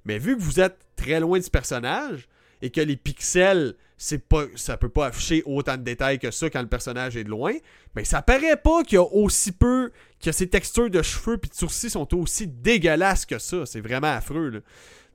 Mais 0.05 0.17
vu 0.17 0.35
que 0.37 0.41
vous 0.41 0.59
êtes 0.59 0.79
très 0.95 1.19
loin 1.19 1.39
du 1.39 1.49
personnage 1.49 2.27
et 2.61 2.69
que 2.69 2.81
les 2.81 2.97
pixels, 2.97 3.75
c'est 3.97 4.27
pas, 4.27 4.43
ça 4.55 4.77
peut 4.77 4.89
pas 4.89 5.07
afficher 5.07 5.43
autant 5.45 5.77
de 5.77 5.83
détails 5.83 6.19
que 6.19 6.31
ça 6.31 6.49
quand 6.49 6.61
le 6.61 6.67
personnage 6.67 7.15
est 7.15 7.23
de 7.23 7.29
loin, 7.29 7.53
mais 7.95 8.03
ça 8.03 8.21
paraît 8.21 8.57
pas 8.57 8.83
qu'il 8.83 8.95
y 8.95 8.99
a 8.99 9.03
aussi 9.03 9.51
peu, 9.51 9.91
que 10.21 10.31
ces 10.31 10.49
textures 10.49 10.89
de 10.89 11.01
cheveux 11.01 11.37
puis 11.37 11.49
de 11.49 11.55
sourcils 11.55 11.89
sont 11.89 12.13
aussi 12.17 12.47
dégueulasses 12.47 13.25
que 13.25 13.39
ça. 13.39 13.65
C'est 13.65 13.81
vraiment 13.81 14.13
affreux. 14.13 14.61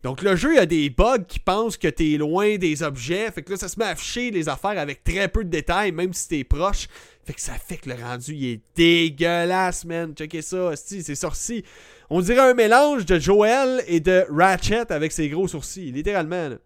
Donc 0.02 0.22
le 0.22 0.36
jeu, 0.36 0.52
il 0.52 0.56
y 0.56 0.60
a 0.60 0.66
des 0.66 0.90
bugs 0.90 1.24
qui 1.26 1.40
pensent 1.40 1.76
que 1.76 1.88
t'es 1.88 2.16
loin 2.16 2.56
des 2.56 2.82
objets. 2.82 3.30
Fait 3.32 3.42
que 3.42 3.50
là, 3.50 3.56
ça 3.56 3.68
se 3.68 3.78
met 3.78 3.84
à 3.84 3.88
afficher 3.88 4.30
les 4.30 4.48
affaires 4.48 4.78
avec 4.78 5.02
très 5.02 5.28
peu 5.28 5.44
de 5.44 5.50
détails, 5.50 5.92
même 5.92 6.12
si 6.12 6.28
t'es 6.28 6.44
proche. 6.44 6.88
Fait 7.28 7.34
que 7.34 7.42
ça 7.42 7.58
fait 7.58 7.76
que 7.76 7.90
le 7.90 8.02
rendu, 8.02 8.32
il 8.32 8.52
est 8.52 8.60
dégueulasse, 8.74 9.84
man. 9.84 10.14
Checkez 10.14 10.40
ça, 10.40 10.72
c'est 10.76 11.14
sorci. 11.14 11.62
On 12.08 12.22
dirait 12.22 12.40
un 12.40 12.54
mélange 12.54 13.04
de 13.04 13.18
Joel 13.18 13.84
et 13.86 14.00
de 14.00 14.24
Ratchet 14.30 14.90
avec 14.90 15.12
ses 15.12 15.28
gros 15.28 15.46
sourcils, 15.46 15.92
littéralement. 15.92 16.56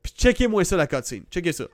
Puis 0.00 0.12
checkez-moi 0.16 0.64
ça, 0.64 0.76
la 0.76 0.86
cutscene. 0.86 1.24
Checkez 1.32 1.50
ça. 1.50 1.64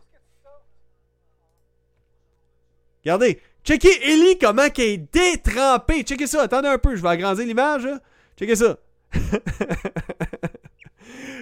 Regardez. 3.05 3.43
Checkez 3.63 4.11
Ellie 4.11 4.39
comment 4.39 4.71
qu'elle 4.71 4.89
est 4.89 5.13
détrempée. 5.13 6.03
Checkez 6.03 6.27
ça. 6.27 6.45
Attendez 6.45 6.69
un 6.69 6.79
peu. 6.79 6.97
Je 6.97 7.03
vais 7.03 7.11
agrandir 7.11 7.45
l'image. 7.45 7.87
Checkez 8.39 8.57
ça. 8.57 8.79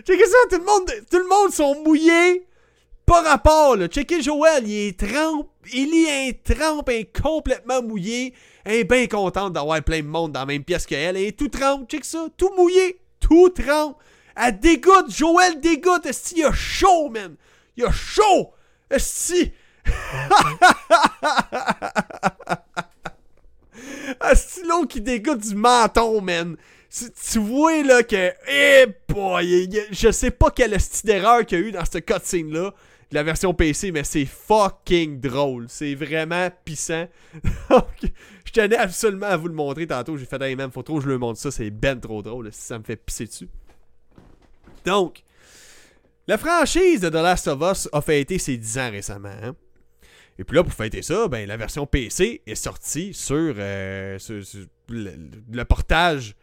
checkez 0.05 0.27
ça. 0.27 0.37
Tout 0.51 0.59
le 0.59 0.65
monde, 0.65 0.91
tout 1.09 1.19
le 1.19 1.29
monde 1.29 1.53
sont 1.53 1.81
mouillés. 1.85 2.45
Pas 3.07 3.23
rapport, 3.23 3.77
là. 3.77 3.89
Checkez 3.89 4.23
Joël, 4.23 4.67
il 4.67 4.89
est 4.89 4.99
trempe. 4.99 5.49
Ellie 5.73 6.07
est 6.07 6.43
trempe, 6.43 6.89
elle 6.89 7.01
est 7.01 7.21
complètement 7.21 7.83
mouillée. 7.83 8.35
Elle 8.65 8.81
est 8.81 8.85
bien 8.85 9.07
contente 9.07 9.53
d'avoir 9.53 9.83
plein 9.83 10.01
de 10.01 10.07
monde 10.07 10.33
dans 10.33 10.41
la 10.41 10.47
même 10.47 10.65
pièce 10.65 10.87
qu'elle. 10.87 11.17
Elle 11.17 11.25
est 11.25 11.39
tout 11.39 11.49
trempe, 11.49 11.91
check 11.91 12.05
ça. 12.05 12.27
Tout 12.37 12.51
mouillé. 12.57 13.01
Tout 13.21 13.51
trempe. 13.51 13.97
Elle 14.37 14.59
dégoûte. 14.59 15.11
Joël 15.11 15.61
dégoûte. 15.61 16.07
Est-ce 16.07 16.35
qu'il 16.35 16.45
a 16.45 16.53
chaud, 16.53 17.09
man? 17.11 17.37
Il 17.77 17.85
a 17.85 17.93
chaud. 17.93 18.51
Est-ce 18.91 19.47
l'autre 24.69 24.89
qui 24.89 25.01
dégoûte 25.01 25.41
du 25.41 25.55
menton, 25.55 26.21
man? 26.21 26.57
Tu 26.91 27.39
vois 27.39 27.83
là 27.83 28.03
que. 28.03 28.33
Eh 28.49 28.87
boy! 29.09 29.71
Je 29.91 30.11
sais 30.11 30.31
pas 30.31 30.51
quelle 30.51 30.79
style 30.79 31.07
d'erreur 31.07 31.47
qu'il 31.47 31.59
y 31.59 31.63
a 31.63 31.67
eu 31.67 31.73
dans 31.73 31.85
cette 31.85 32.05
cutscene-là 32.05 32.75
la 33.13 33.23
version 33.23 33.53
PC, 33.53 33.93
mais 33.93 34.05
c'est 34.05 34.25
fucking 34.25 35.21
drôle. 35.21 35.67
C'est 35.69 35.95
vraiment 35.95 36.49
pissant. 36.65 37.07
je 37.71 38.53
tenais 38.53 38.77
absolument 38.77 39.27
à 39.27 39.37
vous 39.37 39.49
le 39.49 39.55
montrer 39.55 39.87
tantôt. 39.87 40.17
J'ai 40.17 40.25
fait 40.25 40.39
dans 40.39 40.47
les 40.47 40.57
mêmes 40.57 40.73
photos, 40.73 41.03
je 41.05 41.09
le 41.09 41.19
montre 41.19 41.39
ça. 41.39 41.51
C'est 41.51 41.71
ben 41.71 42.01
trop 42.01 42.23
drôle. 42.23 42.49
Ça 42.53 42.79
me 42.79 42.85
fait 42.85 42.97
pisser 42.97 43.27
dessus. 43.27 43.49
Donc, 44.85 45.23
la 46.27 46.39
franchise 46.39 47.01
de 47.01 47.09
The 47.11 47.15
Last 47.15 47.49
of 47.49 47.61
Us 47.63 47.89
a 47.93 48.01
fêté 48.01 48.39
ses 48.39 48.57
10 48.57 48.79
ans 48.79 48.91
récemment. 48.91 49.35
Hein. 49.43 49.55
Et 50.39 50.45
puis 50.45 50.57
là, 50.57 50.65
pour 50.65 50.73
fêter 50.73 51.03
ça, 51.03 51.29
ben, 51.29 51.47
la 51.47 51.57
version 51.57 51.87
PC 51.87 52.43
est 52.47 52.55
sortie 52.55 53.13
sur, 53.13 53.55
euh, 53.59 54.19
le, 54.89 55.65
portage 55.65 56.35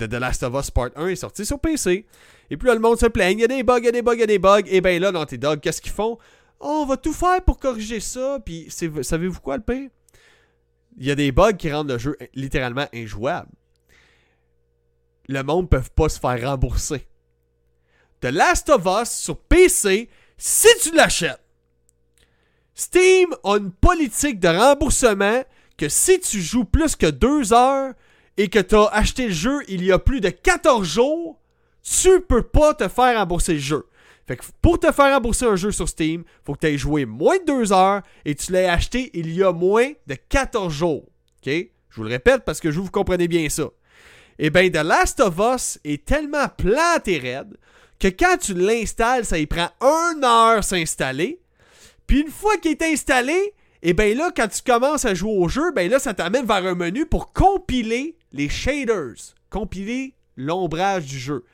de 0.00 0.06
The 0.06 0.20
Last 0.20 0.42
of 0.42 0.54
Us 0.54 0.70
Part 0.70 0.90
1 0.96 1.08
est 1.08 1.16
sorti 1.16 1.44
sur 1.46 1.60
PC. 1.60 2.06
Et 2.50 2.56
puis 2.56 2.66
là, 2.68 2.74
le 2.74 2.80
monde 2.80 2.98
se 2.98 3.06
plaint. 3.06 3.32
Il 3.32 3.40
y 3.40 3.44
a 3.44 3.48
des 3.48 3.62
bugs, 3.62 3.78
il 3.78 3.84
y 3.84 3.88
a 3.88 3.92
des 3.92 4.02
bugs, 4.02 4.14
il 4.14 4.20
y 4.20 4.24
a 4.24 4.26
des 4.26 4.38
bugs. 4.38 4.62
Et 4.66 4.80
bien 4.80 4.98
là, 4.98 5.12
dans 5.12 5.26
tes 5.26 5.38
dogs, 5.38 5.60
qu'est-ce 5.60 5.80
qu'ils 5.80 5.92
font? 5.92 6.18
on 6.60 6.84
va 6.84 6.96
tout 6.96 7.14
faire 7.14 7.42
pour 7.42 7.58
corriger 7.58 8.00
ça. 8.00 8.38
Puis 8.44 8.68
savez-vous 8.70 9.40
quoi 9.40 9.56
le 9.56 9.62
pire? 9.62 9.90
Il 10.98 11.06
y 11.06 11.10
a 11.10 11.14
des 11.14 11.32
bugs 11.32 11.54
qui 11.54 11.72
rendent 11.72 11.90
le 11.90 11.98
jeu 11.98 12.16
littéralement 12.34 12.86
injouable. 12.94 13.50
Le 15.28 15.42
monde 15.42 15.64
ne 15.64 15.78
peut 15.78 15.82
pas 15.94 16.08
se 16.08 16.18
faire 16.18 16.50
rembourser. 16.50 17.06
The 18.20 18.26
Last 18.26 18.68
of 18.68 18.84
Us 18.84 19.10
sur 19.10 19.38
PC, 19.38 20.10
si 20.36 20.68
tu 20.82 20.94
l'achètes, 20.94 21.40
Steam 22.74 23.34
a 23.44 23.56
une 23.56 23.72
politique 23.72 24.40
de 24.40 24.48
remboursement 24.48 25.42
que 25.76 25.88
si 25.88 26.20
tu 26.20 26.40
joues 26.40 26.64
plus 26.64 26.96
que 26.96 27.06
deux 27.06 27.52
heures 27.52 27.94
et 28.36 28.48
que 28.48 28.58
tu 28.58 28.74
as 28.74 28.86
acheté 28.86 29.28
le 29.28 29.34
jeu 29.34 29.60
il 29.68 29.84
y 29.84 29.92
a 29.92 29.98
plus 29.98 30.20
de 30.20 30.30
14 30.30 30.86
jours, 30.86 31.40
tu 31.82 32.20
peux 32.20 32.42
pas 32.42 32.74
te 32.74 32.88
faire 32.88 33.18
rembourser 33.18 33.54
le 33.54 33.58
jeu. 33.58 33.86
Fait 34.26 34.36
que 34.36 34.44
pour 34.62 34.78
te 34.78 34.92
faire 34.92 35.12
rembourser 35.14 35.46
un 35.46 35.56
jeu 35.56 35.72
sur 35.72 35.88
Steam, 35.88 36.22
faut 36.44 36.54
que 36.54 36.60
tu 36.60 36.66
aies 36.68 36.78
joué 36.78 37.04
moins 37.04 37.38
de 37.38 37.46
2 37.46 37.72
heures 37.72 38.02
et 38.24 38.34
tu 38.34 38.52
l'aies 38.52 38.68
acheté 38.68 39.10
il 39.14 39.32
y 39.34 39.42
a 39.42 39.52
moins 39.52 39.90
de 40.06 40.14
14 40.14 40.72
jours. 40.72 41.04
OK? 41.44 41.52
Je 41.52 41.96
vous 41.96 42.04
le 42.04 42.10
répète 42.10 42.44
parce 42.44 42.60
que 42.60 42.70
je 42.70 42.78
vous 42.78 42.90
comprenez 42.90 43.26
bien 43.26 43.48
ça. 43.48 43.64
Et 44.38 44.46
eh 44.46 44.50
bien, 44.50 44.70
The 44.70 44.84
Last 44.84 45.20
of 45.20 45.34
Us 45.38 45.78
est 45.84 46.06
tellement 46.06 46.48
planté 46.48 47.18
raide 47.18 47.58
que 47.98 48.08
quand 48.08 48.38
tu 48.38 48.54
l'installes, 48.54 49.24
ça 49.24 49.38
y 49.38 49.46
prend 49.46 49.68
1 49.80 50.22
heure 50.22 50.64
s'installer. 50.64 51.40
Puis 52.06 52.20
une 52.20 52.30
fois 52.30 52.56
qu'il 52.56 52.70
est 52.70 52.82
installé, 52.82 53.34
et 53.82 53.90
eh 53.90 53.92
bien 53.92 54.14
là, 54.14 54.30
quand 54.34 54.48
tu 54.48 54.62
commences 54.62 55.04
à 55.04 55.14
jouer 55.14 55.36
au 55.36 55.48
jeu, 55.48 55.72
ben 55.72 55.90
là, 55.90 55.98
ça 55.98 56.14
t'amène 56.14 56.46
vers 56.46 56.64
un 56.64 56.74
menu 56.74 57.04
pour 57.04 57.32
compiler 57.32 58.16
les 58.32 58.48
shaders, 58.48 59.34
compiler 59.50 60.14
l'ombrage 60.36 61.06
du 61.06 61.18
jeu. 61.18 61.44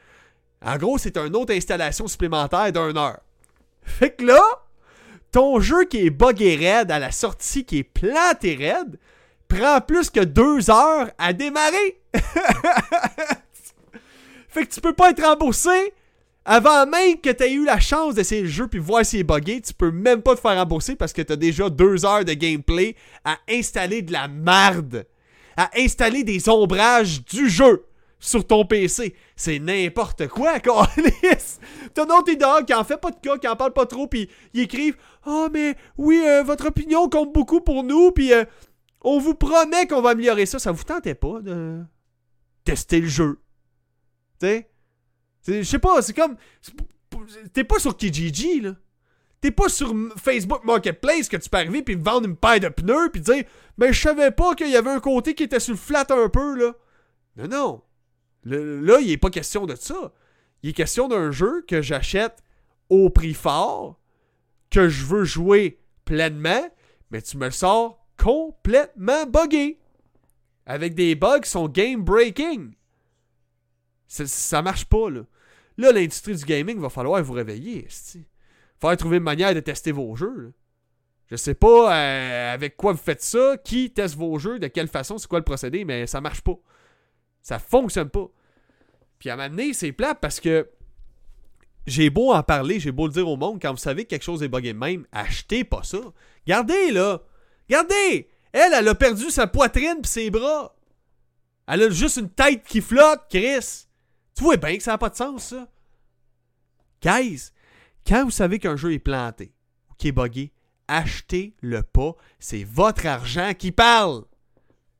En 0.65 0.77
gros, 0.77 0.99
c'est 0.99 1.17
une 1.17 1.37
autre 1.37 1.55
installation 1.55 2.09
supplémentaire 2.09 2.73
d'une 2.73 2.99
heure. 2.99 3.21
Fait 3.83 4.11
que 4.17 4.25
là, 4.25 4.43
ton 5.31 5.61
jeu 5.61 5.85
qui 5.85 6.07
est 6.07 6.11
buggé 6.11 6.57
raide 6.57 6.91
à 6.91 6.99
la 6.99 7.13
sortie, 7.13 7.65
qui 7.65 7.79
est 7.79 7.85
planté 7.85 8.55
raide, 8.55 8.99
prend 9.49 9.81
plus 9.81 10.11
que 10.11 10.21
deux 10.21 10.71
heures 10.71 11.11
à 11.19 11.33
démarrer. 11.33 12.01
Fait 14.49 14.67
que 14.67 14.73
tu 14.73 14.81
peux 14.81 14.95
pas 14.95 15.11
être 15.11 15.23
remboursé 15.23 15.93
avant 16.47 16.87
même 16.87 17.21
que 17.21 17.31
tu 17.31 17.45
aies 17.45 17.53
eu 17.53 17.65
la 17.65 17.81
chance 17.81 18.15
d'essayer 18.15 18.43
le 18.43 18.49
jeu 18.49 18.69
puis 18.69 18.79
voir 18.79 19.05
s'il 19.05 19.21
est 19.21 19.25
buggé. 19.25 19.61
Tu 19.61 19.75
peux 19.75 19.91
même 19.91 20.23
pas 20.23 20.35
te 20.35 20.41
faire 20.41 20.57
rembourser 20.57 20.97
parce 20.97 21.13
que 21.13 21.23
tu 21.23 21.33
as 21.33 21.37
déjà 21.37 21.69
deux 21.69 22.07
heures 22.07 22.25
de 22.25 22.33
gameplay 22.33 22.97
à 23.25 23.37
installer 23.51 24.03
de 24.03 24.13
la 24.13 24.29
merde. 24.29 25.05
À 25.57 25.71
installer 25.77 26.23
des 26.25 26.49
ombrages 26.49 27.25
du 27.25 27.49
jeu 27.49 27.87
sur 28.19 28.47
ton 28.47 28.65
PC. 28.65 29.15
C'est 29.37 29.59
n'importe 29.59 30.29
quoi, 30.29 30.61
Carlis! 30.61 31.59
T'as 31.95 32.05
Naughty 32.05 32.37
Dog 32.37 32.67
qui 32.67 32.75
en 32.75 32.85
fait 32.85 32.99
pas 32.99 33.11
de 33.11 33.17
cas, 33.17 33.39
qui 33.39 33.49
en 33.49 33.57
parle 33.57 33.73
pas 33.73 33.87
trop, 33.87 34.07
puis 34.07 34.29
ils 34.55 34.63
écrivent 34.63 34.97
«Ah, 35.25 35.47
oh, 35.47 35.49
mais 35.53 35.77
oui, 35.97 36.23
euh, 36.25 36.43
votre 36.43 36.69
opinion 36.69 37.09
compte 37.09 37.33
beaucoup 37.33 37.61
pour 37.61 37.83
nous, 37.83 38.13
puis 38.13 38.33
euh, 38.33 38.45
on 39.03 39.19
vous 39.19 39.35
promet 39.35 39.87
qu'on 39.87 40.03
va 40.03 40.11
améliorer 40.11 40.47
ça.» 40.47 40.59
Ça 40.61 40.73
vous 40.73 40.85
tentait 40.85 41.15
pas 41.15 41.41
de 41.41 41.83
tester 42.65 43.01
le 43.01 43.09
jeu? 43.09 43.41
Tu 44.41 44.47
sais? 44.47 44.71
Je 45.47 45.63
sais 45.63 45.79
pas, 45.79 46.03
c'est 46.03 46.15
comme... 46.15 46.37
T'es 47.53 47.65
pas 47.65 47.79
sur 47.79 47.97
Kijiji, 47.97 48.61
là. 48.61 48.75
T'es 49.41 49.51
pas 49.51 49.69
sur 49.69 49.95
Facebook 50.17 50.65
Marketplace 50.65 51.29
que 51.29 51.37
tu 51.37 51.49
peux 51.49 51.59
arriver 51.59 51.83
puis 51.83 51.95
vendre 51.95 52.27
une 52.27 52.37
paire 52.37 52.61
de 52.61 52.69
pneus 52.69 53.11
puis 53.13 53.21
dire 53.21 53.45
«Mais 53.79 53.93
je 53.93 54.01
savais 54.01 54.31
pas 54.31 54.55
qu'il 54.55 54.71
y 54.71 54.77
avait 54.77 54.91
un 54.91 55.01
côté 55.01 55.35
qui 55.35 55.45
était 55.45 55.61
sur 55.61 55.75
le 55.75 55.79
flat 55.79 56.07
un 56.11 56.29
peu, 56.29 56.57
là.» 56.57 56.75
Non, 57.37 57.49
non 57.49 57.83
là, 58.47 59.01
il 59.01 59.09
n'est 59.09 59.17
pas 59.17 59.31
question 59.31 59.67
de 59.67 59.75
ça. 59.75 60.13
Il 60.63 60.71
est 60.71 60.75
question 60.75 61.09
d'un 61.09 61.31
jeu 61.31 61.65
que 61.67 61.83
j'achète 61.83 62.43
au 62.89 63.11
prix 63.11 63.35
fort, 63.35 64.01
que 64.71 64.89
je 64.89 65.05
veux 65.05 65.25
jouer 65.25 65.81
pleinement, 66.05 66.71
mais 67.11 67.23
tu 67.23 67.37
me 67.37 67.47
le 67.47 67.53
sors 67.53 68.07
complètement 68.17 69.27
buggé. 69.27 69.79
Avec 70.65 70.95
des 70.95 71.15
bugs 71.15 71.41
qui 71.41 71.51
sont 71.51 71.69
game 71.69 72.03
breaking. 72.03 72.73
Ça, 74.09 74.63
marche 74.63 74.87
pas, 74.87 75.11
là. 75.11 75.23
Là, 75.77 75.93
l'industrie 75.93 76.35
du 76.35 76.45
gaming 76.45 76.81
va 76.81 76.89
falloir 76.89 77.23
vous 77.23 77.35
réveiller. 77.35 77.87
Il 78.15 78.25
falloir 78.79 78.97
trouver 78.97 79.17
une 79.19 79.23
manière 79.23 79.55
de 79.55 79.61
tester 79.61 79.93
vos 79.93 80.15
jeux. 80.17 80.37
Là. 80.37 80.49
Je 81.31 81.37
sais 81.37 81.55
pas 81.55 81.95
euh, 81.95 82.55
avec 82.55 82.77
quoi 82.77 82.93
vous 82.93 83.03
faites 83.03 83.23
ça, 83.23 83.57
qui 83.65 83.91
teste 83.91 84.15
vos 84.15 84.39
jeux, 84.39 84.59
de 84.59 84.69
quelle 84.69 84.89
façon, 84.89 85.19
c'est 85.19 85.27
quoi 85.27 85.41
le 85.41 85.45
procédé, 85.45 85.85
mais 85.85 86.07
ça 86.07 86.21
marche 86.21 86.41
pas. 86.41 86.57
Ça 87.43 87.59
fonctionne 87.59 88.11
pas. 88.11 88.29
Puis 89.19 89.31
à 89.31 89.37
donné, 89.37 89.73
c'est 89.73 89.93
plat 89.93 90.15
parce 90.15 90.41
que 90.41 90.69
j'ai 91.87 92.11
beau 92.11 92.33
en 92.33 92.43
parler, 92.43 92.79
j'ai 92.79 92.93
beau 92.93 93.07
le 93.07 93.13
dire 93.13 93.29
au 93.29 93.37
monde, 93.37 93.61
quand 93.61 93.71
vous 93.71 93.77
savez 93.77 94.05
que 94.05 94.11
quelque 94.11 94.25
chose 94.25 94.43
est 94.43 94.49
buggé 94.49 94.73
même, 94.73 95.07
achetez 95.13 95.65
pas 95.65 95.83
ça. 95.83 95.99
Gardez, 96.47 96.93
là. 96.93 97.23
Gardez. 97.69 98.29
Elle, 98.53 98.73
elle 98.73 98.89
a 98.89 98.95
perdu 98.95 99.31
sa 99.31 99.47
poitrine 99.47 100.01
pis 100.03 100.09
ses 100.09 100.31
bras. 100.31 100.77
Elle 101.67 101.83
a 101.83 101.91
juste 101.91 102.19
une 102.19 102.31
tête 102.31 102.65
qui 102.65 102.81
flotte, 102.81 103.23
Chris. 103.29 103.87
Tu 104.37 104.45
vois 104.45 104.57
bien 104.57 104.77
que 104.77 104.83
ça 104.83 104.93
n'a 104.93 104.99
pas 104.99 105.11
de 105.11 105.17
sens, 105.17 105.49
ça. 105.49 105.69
Guys, 107.03 107.51
quand 108.07 108.25
vous 108.25 108.31
savez 108.31 108.59
qu'un 108.59 108.77
jeu 108.77 108.93
est 108.93 108.99
planté 108.99 109.53
ou 109.91 109.95
qu'il 109.95 110.09
est 110.09 110.13
buggé, 110.13 110.53
achetez-le 110.89 111.83
pas. 111.83 112.15
C'est 112.39 112.65
votre 112.65 113.07
argent 113.07 113.53
qui 113.57 113.73
parle. 113.73 114.25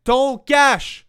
Ton 0.05 0.39
cash. 0.39 1.07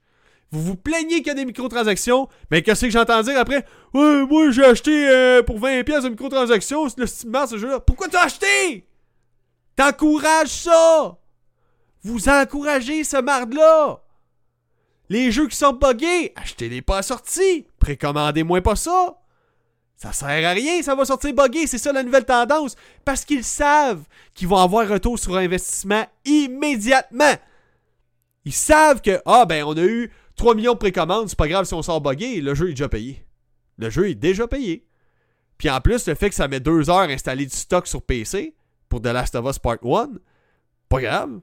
Vous 0.52 0.62
vous 0.62 0.76
plaignez 0.76 1.18
qu'il 1.18 1.28
y 1.28 1.32
a 1.32 1.34
des 1.34 1.46
microtransactions, 1.46 2.30
mais 2.50 2.62
qu'est-ce 2.62 2.86
que 2.86 2.92
j'entends 2.92 3.22
dire 3.22 3.38
après? 3.38 3.66
Moi 3.94 4.52
j'ai 4.52 4.64
acheté 4.64 5.10
euh, 5.10 5.44
pour 5.44 5.60
20$ 5.60 6.04
de 6.04 6.10
microtransactions, 6.10 6.88
c'est 6.88 7.00
le 7.00 7.08
ce 7.08 7.58
jeu-là. 7.58 7.82
Pourquoi 7.82 8.08
t'as 8.08 8.24
acheté? 8.26 8.88
T'encourages 9.76 10.48
ça! 10.48 11.18
Vous 12.04 12.30
encouragez 12.30 13.04
ce 13.04 13.18
marde-là! 13.18 14.02
Les 15.10 15.32
jeux 15.32 15.48
qui 15.48 15.58
sont 15.58 15.74
buggés, 15.74 16.32
achetez-les 16.36 16.82
pas 16.82 17.00
à 17.00 17.02
sortie! 17.02 17.68
Précommandez-moi 17.80 18.62
pas 18.62 18.76
ça! 18.78 19.18
Ça 19.98 20.14
sert 20.14 20.48
à 20.48 20.52
rien, 20.52 20.84
ça 20.84 20.94
va 20.94 21.06
sortir 21.06 21.34
buggé, 21.34 21.66
c'est 21.66 21.80
ça 21.80 21.92
la 21.92 22.04
nouvelle 22.04 22.24
tendance. 22.24 22.76
Parce 23.04 23.26
qu'ils 23.26 23.44
savent 23.44 24.04
qu'ils 24.36 24.48
vont 24.48 24.58
avoir 24.58 24.88
retour 24.88 25.18
sur 25.18 25.36
investissement 25.36 26.06
immédiatement. 26.24 27.34
Ils 28.46 28.54
savent 28.54 29.02
que, 29.02 29.20
ah 29.26 29.46
ben, 29.46 29.64
on 29.64 29.76
a 29.76 29.84
eu 29.84 30.12
3 30.36 30.54
millions 30.54 30.74
de 30.74 30.78
précommandes, 30.78 31.30
c'est 31.30 31.38
pas 31.38 31.48
grave 31.48 31.66
si 31.66 31.74
on 31.74 31.82
sort 31.82 32.00
buggé, 32.00 32.42
le 32.42 32.54
jeu 32.54 32.68
est 32.68 32.74
déjà 32.74 32.88
payé. 32.88 33.26
Le 33.80 33.90
jeu 33.90 34.10
est 34.10 34.16
déjà 34.16 34.48
payé. 34.48 34.86
Puis 35.58 35.70
en 35.72 35.82
plus, 35.82 36.08
le 36.08 36.14
fait 36.14 36.30
que 36.30 36.36
ça 36.36 36.48
met 36.48 36.60
2 36.60 36.92
heures 36.92 36.98
à 36.98 37.06
installer 37.06 37.48
du 37.48 37.56
stock 37.56 37.88
sur 37.88 38.04
PC 38.04 38.56
pour 38.90 39.02
The 39.02 39.08
Last 39.08 39.34
of 39.34 39.50
Us 39.50 39.58
Part 39.58 39.80
1, 39.84 40.12
pas 40.90 41.02
grave. 41.02 41.40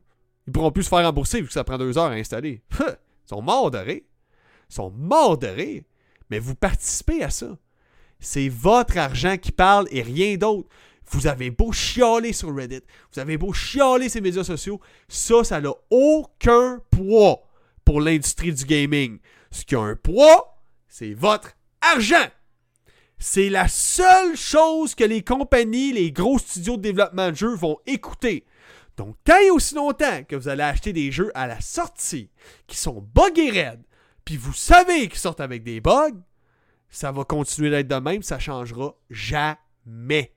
Ils 0.46 0.52
pourront 0.52 0.70
plus 0.70 0.84
se 0.84 0.88
faire 0.88 1.04
rembourser 1.04 1.40
vu 1.40 1.48
que 1.48 1.52
ça 1.52 1.64
prend 1.64 1.78
2 1.78 1.98
heures 1.98 2.04
à 2.04 2.14
installer. 2.14 2.62
Ils 2.80 3.28
sont 3.28 3.42
morts 3.42 3.72
de 3.72 3.78
rire. 3.78 4.02
Ils 4.70 4.74
sont 4.74 4.90
morts 4.90 5.38
de 5.38 5.48
rire. 5.48 5.82
Mais 6.30 6.38
vous 6.38 6.54
participez 6.54 7.24
à 7.24 7.30
ça. 7.30 7.56
C'est 8.24 8.48
votre 8.48 8.96
argent 8.96 9.36
qui 9.36 9.52
parle 9.52 9.86
et 9.90 10.00
rien 10.00 10.36
d'autre. 10.36 10.68
Vous 11.10 11.26
avez 11.26 11.50
beau 11.50 11.72
chialer 11.72 12.32
sur 12.32 12.54
Reddit, 12.56 12.80
vous 13.12 13.20
avez 13.20 13.36
beau 13.36 13.52
chialer 13.52 14.08
ces 14.08 14.22
médias 14.22 14.44
sociaux, 14.44 14.80
ça, 15.06 15.44
ça 15.44 15.60
n'a 15.60 15.74
aucun 15.90 16.80
poids 16.90 17.42
pour 17.84 18.00
l'industrie 18.00 18.54
du 18.54 18.64
gaming. 18.64 19.18
Ce 19.50 19.66
qui 19.66 19.74
a 19.74 19.80
un 19.80 19.94
poids, 19.94 20.62
c'est 20.88 21.12
votre 21.12 21.52
argent. 21.82 22.26
C'est 23.18 23.50
la 23.50 23.68
seule 23.68 24.36
chose 24.36 24.94
que 24.94 25.04
les 25.04 25.22
compagnies, 25.22 25.92
les 25.92 26.10
gros 26.10 26.38
studios 26.38 26.78
de 26.78 26.82
développement 26.82 27.30
de 27.30 27.36
jeux 27.36 27.54
vont 27.54 27.76
écouter. 27.86 28.46
Donc, 28.96 29.16
tant 29.24 29.38
et 29.38 29.50
aussi 29.50 29.74
longtemps 29.74 30.24
que 30.26 30.34
vous 30.34 30.48
allez 30.48 30.62
acheter 30.62 30.94
des 30.94 31.12
jeux 31.12 31.30
à 31.34 31.46
la 31.46 31.60
sortie 31.60 32.30
qui 32.66 32.78
sont 32.78 33.06
buggés 33.14 33.50
raides, 33.50 33.84
puis 34.24 34.38
vous 34.38 34.54
savez 34.54 35.08
qu'ils 35.08 35.18
sortent 35.18 35.40
avec 35.40 35.62
des 35.62 35.82
bugs, 35.82 36.22
ça 36.94 37.10
va 37.10 37.24
continuer 37.24 37.70
d'être 37.70 37.88
de 37.88 37.96
même, 37.96 38.22
ça 38.22 38.38
changera 38.38 38.94
jamais. 39.10 40.32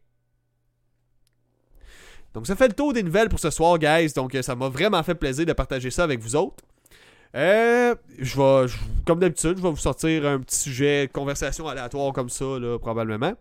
Donc, 2.33 2.47
ça 2.47 2.55
fait 2.55 2.67
le 2.67 2.73
tour 2.73 2.93
des 2.93 3.03
nouvelles 3.03 3.29
pour 3.29 3.39
ce 3.39 3.51
soir, 3.51 3.77
guys. 3.77 4.11
Donc, 4.15 4.35
ça 4.41 4.55
m'a 4.55 4.67
vraiment 4.67 5.01
fait 5.03 5.15
plaisir 5.15 5.45
de 5.45 5.53
partager 5.53 5.91
ça 5.91 6.03
avec 6.03 6.19
vous 6.19 6.35
autres. 6.35 6.63
Euh, 7.35 7.93
je 8.17 8.37
vais, 8.37 8.71
comme 9.05 9.19
d'habitude, 9.19 9.57
je 9.57 9.61
vais 9.61 9.69
vous 9.69 9.75
sortir 9.77 10.25
un 10.25 10.39
petit 10.39 10.57
sujet 10.57 11.07
de 11.07 11.11
conversation 11.11 11.67
aléatoire 11.67 12.11
comme 12.11 12.29
ça, 12.29 12.45
là, 12.59 12.79
probablement. 12.79 13.33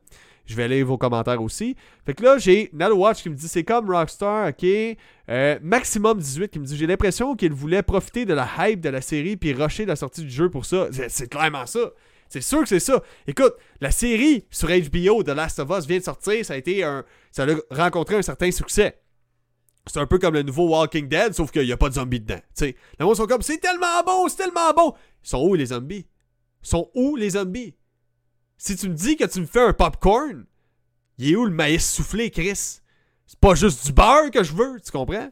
Je 0.45 0.55
vais 0.55 0.69
lire 0.69 0.87
vos 0.87 0.99
commentaires 0.99 1.43
aussi. 1.43 1.75
Fait 2.05 2.13
que 2.15 2.23
là, 2.23 2.37
j'ai 2.39 2.71
Watch 2.73 3.23
qui 3.23 3.31
me 3.31 3.35
dit 3.35 3.49
c'est 3.49 3.65
comme 3.65 3.91
Rockstar, 3.91 4.51
ok. 4.51 4.67
Euh, 5.29 5.59
Maximum 5.63 6.19
18 6.19 6.51
qui 6.51 6.59
me 6.59 6.65
dit 6.65 6.77
j'ai 6.77 6.87
l'impression 6.87 7.35
qu'il 7.35 7.53
voulait 7.53 7.83
profiter 7.83 8.27
de 8.27 8.35
la 8.35 8.49
hype 8.59 8.81
de 8.81 8.91
la 8.91 9.01
série 9.01 9.37
puis 9.37 9.53
rusher 9.55 9.87
la 9.87 9.97
sortie 9.97 10.23
du 10.23 10.31
jeu 10.31 10.49
pour 10.49 10.65
ça. 10.65 10.89
C'est 11.09 11.29
clairement 11.29 11.67
ça. 11.67 11.91
C'est 12.29 12.41
sûr 12.41 12.63
que 12.63 12.69
c'est 12.69 12.81
ça. 12.81 13.03
Écoute, 13.27 13.55
la 13.81 13.91
série 13.91 14.47
sur 14.51 14.69
HBO 14.69 15.23
de 15.23 15.33
Last 15.33 15.59
of 15.59 15.71
Us 15.71 15.87
vient 15.87 15.99
de 15.99 16.05
sortir, 16.05 16.45
ça 16.45 16.55
a 16.55 16.57
été 16.57 16.83
un. 16.83 17.05
Ça 17.31 17.45
a 17.45 17.55
rencontré 17.71 18.17
un 18.17 18.23
certain 18.23 18.51
succès. 18.51 19.01
C'est 19.87 20.01
un 20.01 20.07
peu 20.07 20.19
comme 20.19 20.35
le 20.35 20.43
nouveau 20.43 20.69
Walking 20.69 21.09
Dead, 21.09 21.33
sauf 21.35 21.53
qu'il 21.53 21.65
n'y 21.65 21.73
a 21.73 21.77
pas 21.77 21.89
de 21.89 21.95
zombies 21.95 22.21
dedans. 22.21 22.41
sais. 22.55 22.75
Les 22.99 23.07
gens 23.07 23.15
sont 23.15 23.27
comme 23.27 23.43
c'est 23.43 23.59
tellement 23.59 24.03
bon, 24.05 24.29
c'est 24.29 24.37
tellement 24.37 24.73
bon. 24.73 24.95
Ils 25.23 25.29
sont 25.29 25.43
où 25.47 25.55
les 25.55 25.67
zombies? 25.67 26.07
Ils 26.63 26.69
sont 26.69 26.91
où 26.95 27.15
les 27.15 27.31
zombies? 27.31 27.75
Si 28.59 28.75
tu 28.77 28.89
me 28.89 28.95
dis 28.95 29.17
que 29.17 29.25
tu 29.25 29.41
me 29.41 29.47
fais 29.47 29.61
un 29.61 29.73
popcorn, 29.73 30.47
il 31.19 31.33
est 31.33 31.37
où 31.37 31.45
le 31.45 31.53
maïs 31.53 31.89
soufflé, 31.89 32.31
Chris? 32.31 32.81
C'est 33.27 33.41
pas 33.41 33.55
juste 33.55 33.87
du 33.87 33.93
beurre 33.93 34.31
que 34.33 34.43
je 34.43 34.53
veux, 34.53 34.81
tu 34.81 34.91
comprends? 34.91 35.31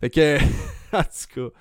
Fait 0.00 0.10
que, 0.10 0.38
en 0.92 1.02
tout 1.02 1.50
cas, 1.50 1.56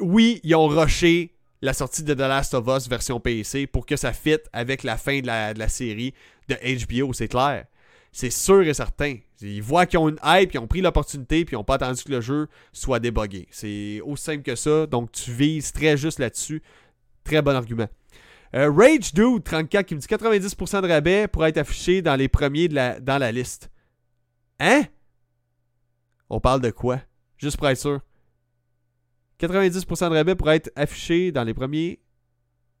oui, 0.00 0.40
ils 0.44 0.54
ont 0.54 0.68
rushé 0.68 1.34
la 1.62 1.72
sortie 1.72 2.02
de 2.02 2.12
The 2.12 2.18
Last 2.18 2.54
of 2.54 2.66
Us 2.66 2.88
version 2.88 3.20
PC 3.20 3.68
pour 3.68 3.86
que 3.86 3.96
ça 3.96 4.12
fitte 4.12 4.48
avec 4.52 4.82
la 4.82 4.96
fin 4.96 5.20
de 5.20 5.26
la, 5.26 5.68
série 5.68 6.12
de 6.48 6.56
HBO, 6.56 7.12
c'est 7.12 7.28
clair. 7.28 7.66
C'est 8.10 8.30
sûr 8.30 8.62
et 8.62 8.74
certain. 8.74 9.16
Ils 9.40 9.62
voient 9.62 9.86
qu'ils 9.86 10.00
ont 10.00 10.08
une 10.08 10.18
hype, 10.22 10.52
ils 10.52 10.58
ont 10.58 10.66
pris 10.66 10.82
l'opportunité, 10.82 11.44
puis 11.44 11.54
ils 11.54 11.56
n'ont 11.58 11.64
pas 11.64 11.76
attendu 11.76 12.02
que 12.02 12.10
le 12.10 12.20
jeu 12.20 12.48
soit 12.72 12.98
débugué. 12.98 13.46
C'est 13.50 14.00
aussi 14.04 14.24
simple 14.24 14.42
que 14.42 14.56
ça. 14.56 14.86
Donc 14.86 15.12
tu 15.12 15.30
vises 15.30 15.72
très 15.72 15.96
juste 15.96 16.18
là-dessus. 16.18 16.62
Très 17.24 17.40
bon 17.40 17.54
argument. 17.54 17.88
Euh, 18.54 18.70
Rage 18.70 19.14
Dude 19.14 19.44
34 19.44 19.86
qui 19.86 19.94
me 19.94 20.00
dit 20.00 20.06
90% 20.06 20.82
de 20.82 20.88
rabais 20.88 21.28
pour 21.28 21.46
être 21.46 21.56
affiché 21.56 22.02
dans 22.02 22.16
les 22.16 22.28
premiers 22.28 22.68
de 22.68 22.74
la, 22.74 23.00
dans 23.00 23.18
la 23.18 23.32
liste. 23.32 23.70
Hein? 24.60 24.82
On 26.28 26.40
parle 26.40 26.60
de 26.60 26.70
quoi? 26.70 27.00
Juste 27.38 27.56
pour 27.56 27.68
être 27.68 27.78
sûr. 27.78 28.00
90% 29.46 30.10
de 30.10 30.14
rabais 30.14 30.34
pour 30.34 30.50
être 30.50 30.70
affiché 30.76 31.32
dans 31.32 31.44
les 31.44 31.54
premiers 31.54 32.00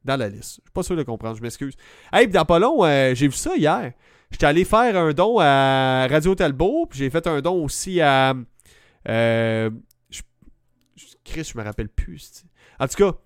dans 0.04 0.16
la 0.16 0.28
liste. 0.28 0.56
Je 0.56 0.62
suis 0.62 0.72
pas 0.72 0.82
sûr 0.82 0.96
de 0.96 1.02
comprendre, 1.02 1.36
je 1.36 1.42
m'excuse. 1.42 1.74
Hey, 2.12 2.28
dans 2.28 2.44
pas 2.44 2.58
long, 2.58 2.84
euh, 2.84 3.14
j'ai 3.14 3.28
vu 3.28 3.34
ça 3.34 3.56
hier. 3.56 3.92
J'étais 4.30 4.46
allé 4.46 4.64
faire 4.64 4.96
un 4.96 5.12
don 5.12 5.38
à 5.38 6.06
Radio 6.08 6.34
Talbot, 6.34 6.86
puis 6.86 6.98
j'ai 6.98 7.10
fait 7.10 7.26
un 7.26 7.40
don 7.40 7.62
aussi 7.62 8.00
à. 8.00 8.34
Euh, 9.08 9.70
je, 10.10 10.22
Chris, 11.24 11.50
je 11.52 11.58
me 11.58 11.62
rappelle 11.62 11.88
plus. 11.88 12.44
En 12.78 12.88
tout 12.88 12.96
cas, 12.96 13.18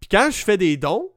puis 0.00 0.08
quand 0.10 0.30
je 0.30 0.44
fais 0.44 0.56
des 0.56 0.76
dons, 0.76 1.10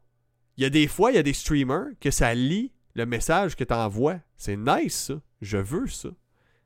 il 0.58 0.64
y 0.64 0.66
a 0.66 0.70
des 0.70 0.88
fois, 0.88 1.12
il 1.12 1.16
y 1.16 1.20
a 1.20 1.24
des 1.24 1.34
streamers 1.34 1.88
que 2.00 2.12
ça 2.12 2.34
lit 2.34 2.72
le 2.94 3.06
message 3.06 3.56
que 3.56 3.64
tu 3.64 3.74
envoies. 3.74 4.20
C'est 4.38 4.56
nice, 4.56 5.08
ça. 5.08 5.16
Je 5.42 5.58
veux 5.58 5.88
ça. 5.88 6.10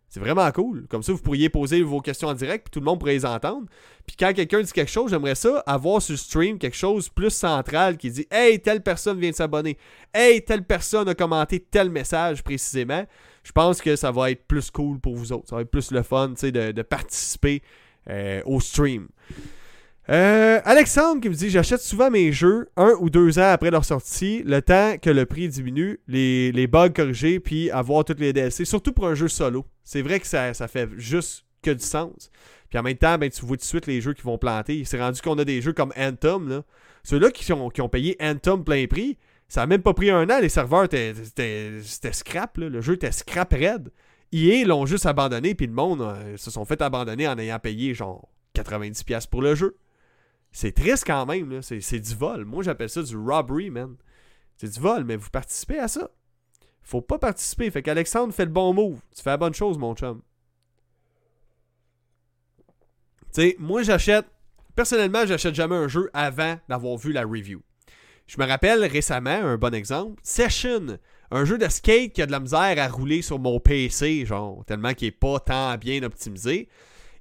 C'est 0.10 0.20
vraiment 0.20 0.52
cool. 0.52 0.88
Comme 0.88 1.04
ça, 1.04 1.12
vous 1.12 1.20
pourriez 1.20 1.50
poser 1.50 1.84
vos 1.84 2.02
questions 2.02 2.30
en 2.30 2.34
direct, 2.34 2.66
puis 2.66 2.72
tout 2.72 2.80
le 2.80 2.86
monde 2.86 3.00
pourrait 3.00 3.14
les 3.14 3.26
entendre. 3.26 3.68
Puis 4.08 4.16
quand 4.18 4.34
quelqu'un 4.34 4.62
dit 4.62 4.72
quelque 4.72 4.90
chose, 4.90 5.12
j'aimerais 5.12 5.36
ça 5.36 5.64
avoir 5.68 6.02
sur 6.02 6.18
stream 6.18 6.58
quelque 6.58 6.76
chose 6.76 7.10
plus 7.10 7.30
central 7.30 7.96
qui 7.96 8.10
dit 8.10 8.28
Hey, 8.32 8.60
telle 8.60 8.82
personne 8.82 9.20
vient 9.20 9.30
de 9.30 9.36
s'abonner. 9.36 9.78
Hey, 10.12 10.44
telle 10.44 10.64
personne 10.64 11.08
a 11.10 11.14
commenté 11.14 11.60
tel 11.60 11.92
message 11.92 12.44
précisément. 12.44 13.06
Je 13.44 13.52
pense 13.52 13.82
que 13.82 13.96
ça 13.96 14.12
va 14.12 14.32
être 14.32 14.48
plus 14.48 14.72
cool 14.72 15.00
pour 15.00 15.16
vous 15.16 15.32
autres. 15.32 15.50
Ça 15.50 15.56
va 15.56 15.62
être 15.62 15.72
plus 15.72 15.92
le 15.92 16.02
fun 16.02 16.30
de, 16.30 16.72
de 16.72 16.82
participer 16.82 17.62
euh, 18.10 18.42
au 18.46 18.60
stream. 18.60 19.08
Euh, 20.10 20.60
Alexandre 20.66 21.22
qui 21.22 21.30
me 21.30 21.36
dit 21.36 21.52
J'achète 21.52 21.82
souvent 21.82 22.10
mes 22.10 22.32
jeux 22.32 22.70
un 22.78 22.94
ou 23.00 23.12
deux 23.12 23.38
ans 23.38 23.52
après 23.52 23.70
leur 23.70 23.86
sortie, 23.86 24.42
le 24.44 24.60
temps 24.62 24.98
que 25.00 25.12
le 25.12 25.28
prix 25.28 25.48
diminue, 25.50 26.00
les, 26.08 26.52
les 26.52 26.66
bugs 26.66 26.90
corrigés, 26.90 27.40
puis 27.40 27.70
avoir 27.70 28.04
toutes 28.04 28.20
les 28.20 28.34
DLC. 28.34 28.66
Surtout 28.66 28.92
pour 28.92 29.08
un 29.08 29.14
jeu 29.14 29.28
solo. 29.28 29.66
C'est 29.84 30.02
vrai 30.02 30.20
que 30.20 30.26
ça, 30.26 30.56
ça 30.56 30.68
fait 30.68 30.90
juste 30.98 31.46
que 31.62 31.70
du 31.70 31.84
sens. 31.84 32.32
Puis 32.70 32.80
en 32.80 32.84
même 32.84 32.98
temps, 32.98 33.20
ben, 33.20 33.30
tu 33.30 33.46
vois 33.46 33.58
tout 33.58 33.62
de 33.62 33.66
suite 33.66 33.86
les 33.86 34.02
jeux 34.02 34.14
qui 34.14 34.24
vont 34.24 34.40
planter. 34.40 34.78
Il 34.78 34.88
s'est 34.88 35.00
rendu 35.00 35.22
qu'on 35.22 35.38
a 35.38 35.46
des 35.46 35.62
jeux 35.62 35.74
comme 35.74 35.94
Anthem. 35.96 36.64
Ceux-là 37.04 37.30
qui 37.30 37.52
ont, 37.54 37.70
qui 37.70 37.82
ont 37.82 37.90
payé 37.90 38.18
Anthem 38.20 38.64
plein 38.64 38.88
prix, 38.88 39.18
ça 39.48 39.62
a 39.64 39.66
même 39.68 39.82
pas 39.84 39.94
pris 39.94 40.10
un 40.10 40.28
an. 40.30 40.40
Les 40.40 40.50
serveurs 40.50 40.86
étaient 40.86 41.14
scrap. 42.12 42.58
Le 42.58 42.82
jeu 42.82 42.94
était 42.94 43.12
scrap 43.12 43.54
red. 43.54 43.92
EA 44.32 44.66
l'ont 44.66 44.86
juste 44.86 45.06
abandonné, 45.06 45.56
puis 45.56 45.68
le 45.68 45.74
monde 45.74 46.02
euh, 46.02 46.38
se 46.38 46.52
sont 46.52 46.66
fait 46.66 46.82
abandonner 46.82 47.28
en 47.28 47.38
ayant 47.40 47.58
payé 47.58 47.96
genre 47.96 48.28
90$ 48.56 49.28
pour 49.28 49.42
le 49.42 49.56
jeu. 49.56 49.76
C'est 50.52 50.72
triste 50.72 51.04
quand 51.06 51.26
même, 51.26 51.62
c'est 51.62 52.00
du 52.00 52.16
vol. 52.16 52.46
Moi, 52.46 52.64
j'appelle 52.64 52.90
ça 52.90 53.04
du 53.04 53.16
robbery, 53.16 53.70
man. 53.70 53.96
C'est 54.58 54.74
du 54.74 54.80
vol, 54.80 55.04
mais 55.04 55.16
vous 55.16 55.30
participez 55.30 55.80
à 55.80 55.88
ça. 55.88 56.10
Faut 56.82 57.02
pas 57.02 57.20
participer. 57.20 57.70
Fait 57.70 57.84
qu'Alexandre 57.84 58.34
fait 58.34 58.46
le 58.46 58.52
bon 58.52 58.74
move. 58.74 59.00
Tu 59.16 59.22
fais 59.22 59.30
la 59.30 59.38
bonne 59.38 59.54
chose, 59.54 59.78
mon 59.78 59.96
chum. 59.96 60.22
Tu 63.34 63.42
sais, 63.42 63.56
moi, 63.60 63.84
j'achète. 63.84 64.26
Personnellement, 64.76 65.26
j'achète 65.26 65.56
jamais 65.56 65.76
un 65.76 65.88
jeu 65.88 66.10
avant 66.14 66.58
d'avoir 66.68 66.98
vu 66.98 67.12
la 67.12 67.24
review. 67.24 67.62
Je 68.28 68.40
me 68.40 68.46
rappelle 68.46 68.84
récemment, 68.86 69.30
un 69.30 69.58
bon 69.58 69.74
exemple, 69.74 70.20
Session, 70.24 71.00
un 71.32 71.46
jeu 71.46 71.58
de 71.58 71.68
skate 71.68 72.14
qui 72.14 72.22
a 72.22 72.28
de 72.28 72.32
la 72.32 72.40
misère 72.40 72.76
à 72.78 72.88
rouler 72.88 73.22
sur 73.22 73.40
mon 73.40 73.60
PC, 73.60 74.26
genre, 74.26 74.64
tellement 74.66 74.94
qu'il 74.94 75.08
est 75.08 75.12
pas 75.12 75.40
tant 75.40 75.76
bien 75.78 76.04
optimisé, 76.04 76.70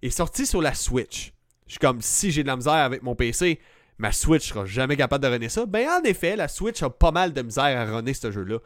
est 0.03 0.11
sorti 0.11 0.45
sur 0.45 0.61
la 0.61 0.75
Switch. 0.75 1.33
Je 1.69 1.75
suis 1.75 1.79
comme, 1.79 2.01
si 2.01 2.31
j'ai 2.31 2.43
de 2.43 2.49
la 2.49 2.57
misère 2.57 2.73
avec 2.73 3.03
mon 3.03 3.15
PC, 3.15 3.61
ma 3.99 4.11
Switch 4.11 4.49
sera 4.49 4.65
jamais 4.65 4.97
capable 4.97 5.23
de 5.23 5.29
runner 5.29 5.49
ça. 5.49 5.67
Ben, 5.67 5.87
en 5.89 6.03
effet, 6.03 6.35
la 6.35 6.49
Switch 6.49 6.83
a 6.83 6.91
pas 6.91 7.13
mal 7.13 7.33
de 7.33 7.43
misère 7.43 7.79
à 7.79 7.85
runner 7.85 8.15
ce 8.15 8.31
jeu-là. 8.31 8.59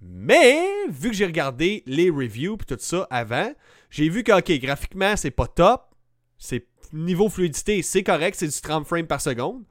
Mais, 0.00 0.62
vu 0.88 1.10
que 1.10 1.16
j'ai 1.16 1.26
regardé 1.26 1.82
les 1.86 2.10
reviews 2.10 2.58
et 2.60 2.64
tout 2.64 2.76
ça 2.78 3.06
avant, 3.10 3.52
j'ai 3.90 4.08
vu 4.08 4.22
que, 4.22 4.32
ok, 4.38 4.60
graphiquement, 4.60 5.16
c'est 5.16 5.30
pas 5.30 5.46
top. 5.46 5.82
C'est 6.38 6.66
niveau 6.92 7.28
fluidité, 7.28 7.82
c'est 7.82 8.02
correct, 8.02 8.36
c'est 8.38 8.48
du 8.48 8.60
30 8.60 8.86
frames 8.86 9.06
par 9.06 9.20
seconde. 9.20 9.64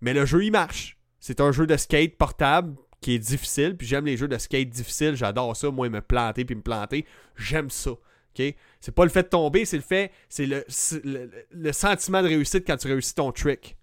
Mais 0.00 0.14
le 0.14 0.24
jeu, 0.24 0.44
il 0.44 0.52
marche. 0.52 0.98
C'est 1.18 1.40
un 1.40 1.52
jeu 1.52 1.66
de 1.66 1.76
skate 1.76 2.16
portable 2.16 2.76
qui 3.00 3.14
est 3.14 3.18
difficile. 3.18 3.76
Puis 3.76 3.86
j'aime 3.86 4.06
les 4.06 4.16
jeux 4.16 4.28
de 4.28 4.38
skate 4.38 4.68
difficiles. 4.68 5.14
J'adore 5.14 5.56
ça. 5.56 5.70
Moi, 5.70 5.88
me 5.88 6.00
planter 6.00 6.44
puis 6.44 6.54
me 6.54 6.62
planter. 6.62 7.04
J'aime 7.36 7.70
ça. 7.70 7.92
C'est 8.34 8.94
pas 8.94 9.04
le 9.04 9.10
fait 9.10 9.24
de 9.24 9.28
tomber, 9.28 9.64
c'est 9.64 9.76
le 9.76 9.82
fait, 9.82 10.12
c'est 10.28 10.46
le, 10.46 10.64
le, 11.50 11.72
sentiment 11.72 12.22
de 12.22 12.28
réussite 12.28 12.66
quand 12.66 12.76
tu 12.76 12.88
réussis 12.88 13.14
ton 13.14 13.32
trick. 13.32 13.76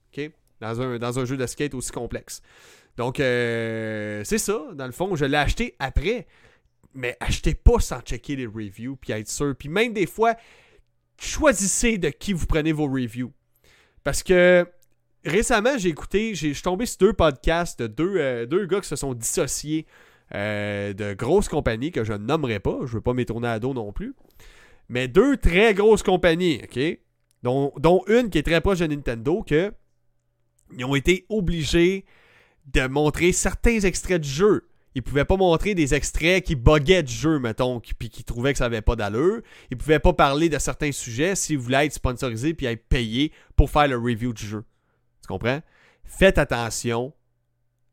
Dans, 0.59 0.81
un, 0.81 0.97
dans 0.97 1.19
un 1.19 1.25
jeu 1.25 1.37
de 1.37 1.45
skate 1.45 1.75
aussi 1.75 1.91
complexe. 1.91 2.41
Donc, 2.97 3.19
euh, 3.19 4.23
c'est 4.23 4.39
ça. 4.39 4.59
Dans 4.73 4.87
le 4.87 4.91
fond, 4.91 5.15
je 5.15 5.25
l'ai 5.25 5.37
acheté 5.37 5.75
après. 5.77 6.25
Mais 6.95 7.15
achetez 7.19 7.53
pas 7.53 7.79
sans 7.79 7.99
checker 7.99 8.35
les 8.35 8.47
reviews 8.47 8.95
puis 8.95 9.13
être 9.13 9.29
sûr. 9.29 9.55
Puis 9.55 9.69
même 9.69 9.93
des 9.93 10.07
fois, 10.07 10.35
choisissez 11.19 11.99
de 11.99 12.09
qui 12.09 12.33
vous 12.33 12.47
prenez 12.47 12.71
vos 12.71 12.87
reviews. 12.87 13.31
Parce 14.03 14.23
que 14.23 14.67
récemment, 15.23 15.77
j'ai 15.77 15.89
écouté, 15.89 16.33
je 16.33 16.53
suis 16.53 16.61
tombé 16.63 16.87
sur 16.87 16.97
deux 16.97 17.13
podcasts 17.13 17.79
de 17.79 17.85
deux, 17.85 18.15
euh, 18.17 18.45
deux 18.47 18.65
gars 18.65 18.81
qui 18.81 18.87
se 18.87 18.95
sont 18.95 19.13
dissociés 19.13 19.85
euh, 20.35 20.93
de 20.93 21.13
grosses 21.13 21.47
compagnies 21.47 21.91
que 21.91 22.03
je 22.03 22.13
ne 22.13 22.17
nommerai 22.17 22.59
pas. 22.59 22.77
Je 22.81 22.91
ne 22.91 22.95
veux 22.95 23.01
pas 23.01 23.13
m'étourner 23.13 23.47
à 23.47 23.59
dos 23.59 23.73
non 23.73 23.91
plus. 23.91 24.15
Mais 24.89 25.07
deux 25.07 25.37
très 25.37 25.73
grosses 25.73 26.03
compagnies, 26.03 26.61
OK? 26.63 26.99
Dont, 27.43 28.03
une 28.07 28.29
qui 28.29 28.37
est 28.37 28.43
très 28.43 28.61
proche 28.61 28.79
de 28.79 28.87
Nintendo, 28.87 29.43
que 29.43 29.71
ils 30.77 30.83
ont 30.83 30.95
été 30.95 31.25
obligés 31.29 32.03
de 32.73 32.87
montrer 32.87 33.31
certains 33.31 33.79
extraits 33.79 34.21
du 34.21 34.29
jeu. 34.29 34.67
Ils 34.95 35.03
pouvaient 35.03 35.25
pas 35.25 35.37
montrer 35.37 35.75
des 35.75 35.93
extraits 35.93 36.43
qui 36.43 36.55
buguaient 36.55 37.03
du 37.03 37.13
jeu, 37.13 37.39
mettons, 37.39 37.79
puis 37.79 38.09
qui 38.09 38.23
trouvaient 38.23 38.51
que 38.51 38.57
ça 38.57 38.65
avait 38.65 38.81
pas 38.81 38.95
d'allure. 38.95 39.41
Ils 39.71 39.77
pouvaient 39.77 39.99
pas 39.99 40.11
parler 40.11 40.49
de 40.49 40.57
certains 40.57 40.91
sujets 40.91 41.35
s'ils 41.35 41.59
voulaient 41.59 41.85
être 41.85 41.93
sponsorisés 41.93 42.53
puis 42.53 42.65
être 42.65 42.85
payés 42.87 43.31
pour 43.55 43.69
faire 43.69 43.87
le 43.87 43.97
review 43.97 44.33
du 44.33 44.45
jeu. 44.45 44.65
Tu 45.21 45.27
comprends? 45.27 45.61
Faites 46.03 46.37
attention 46.37 47.13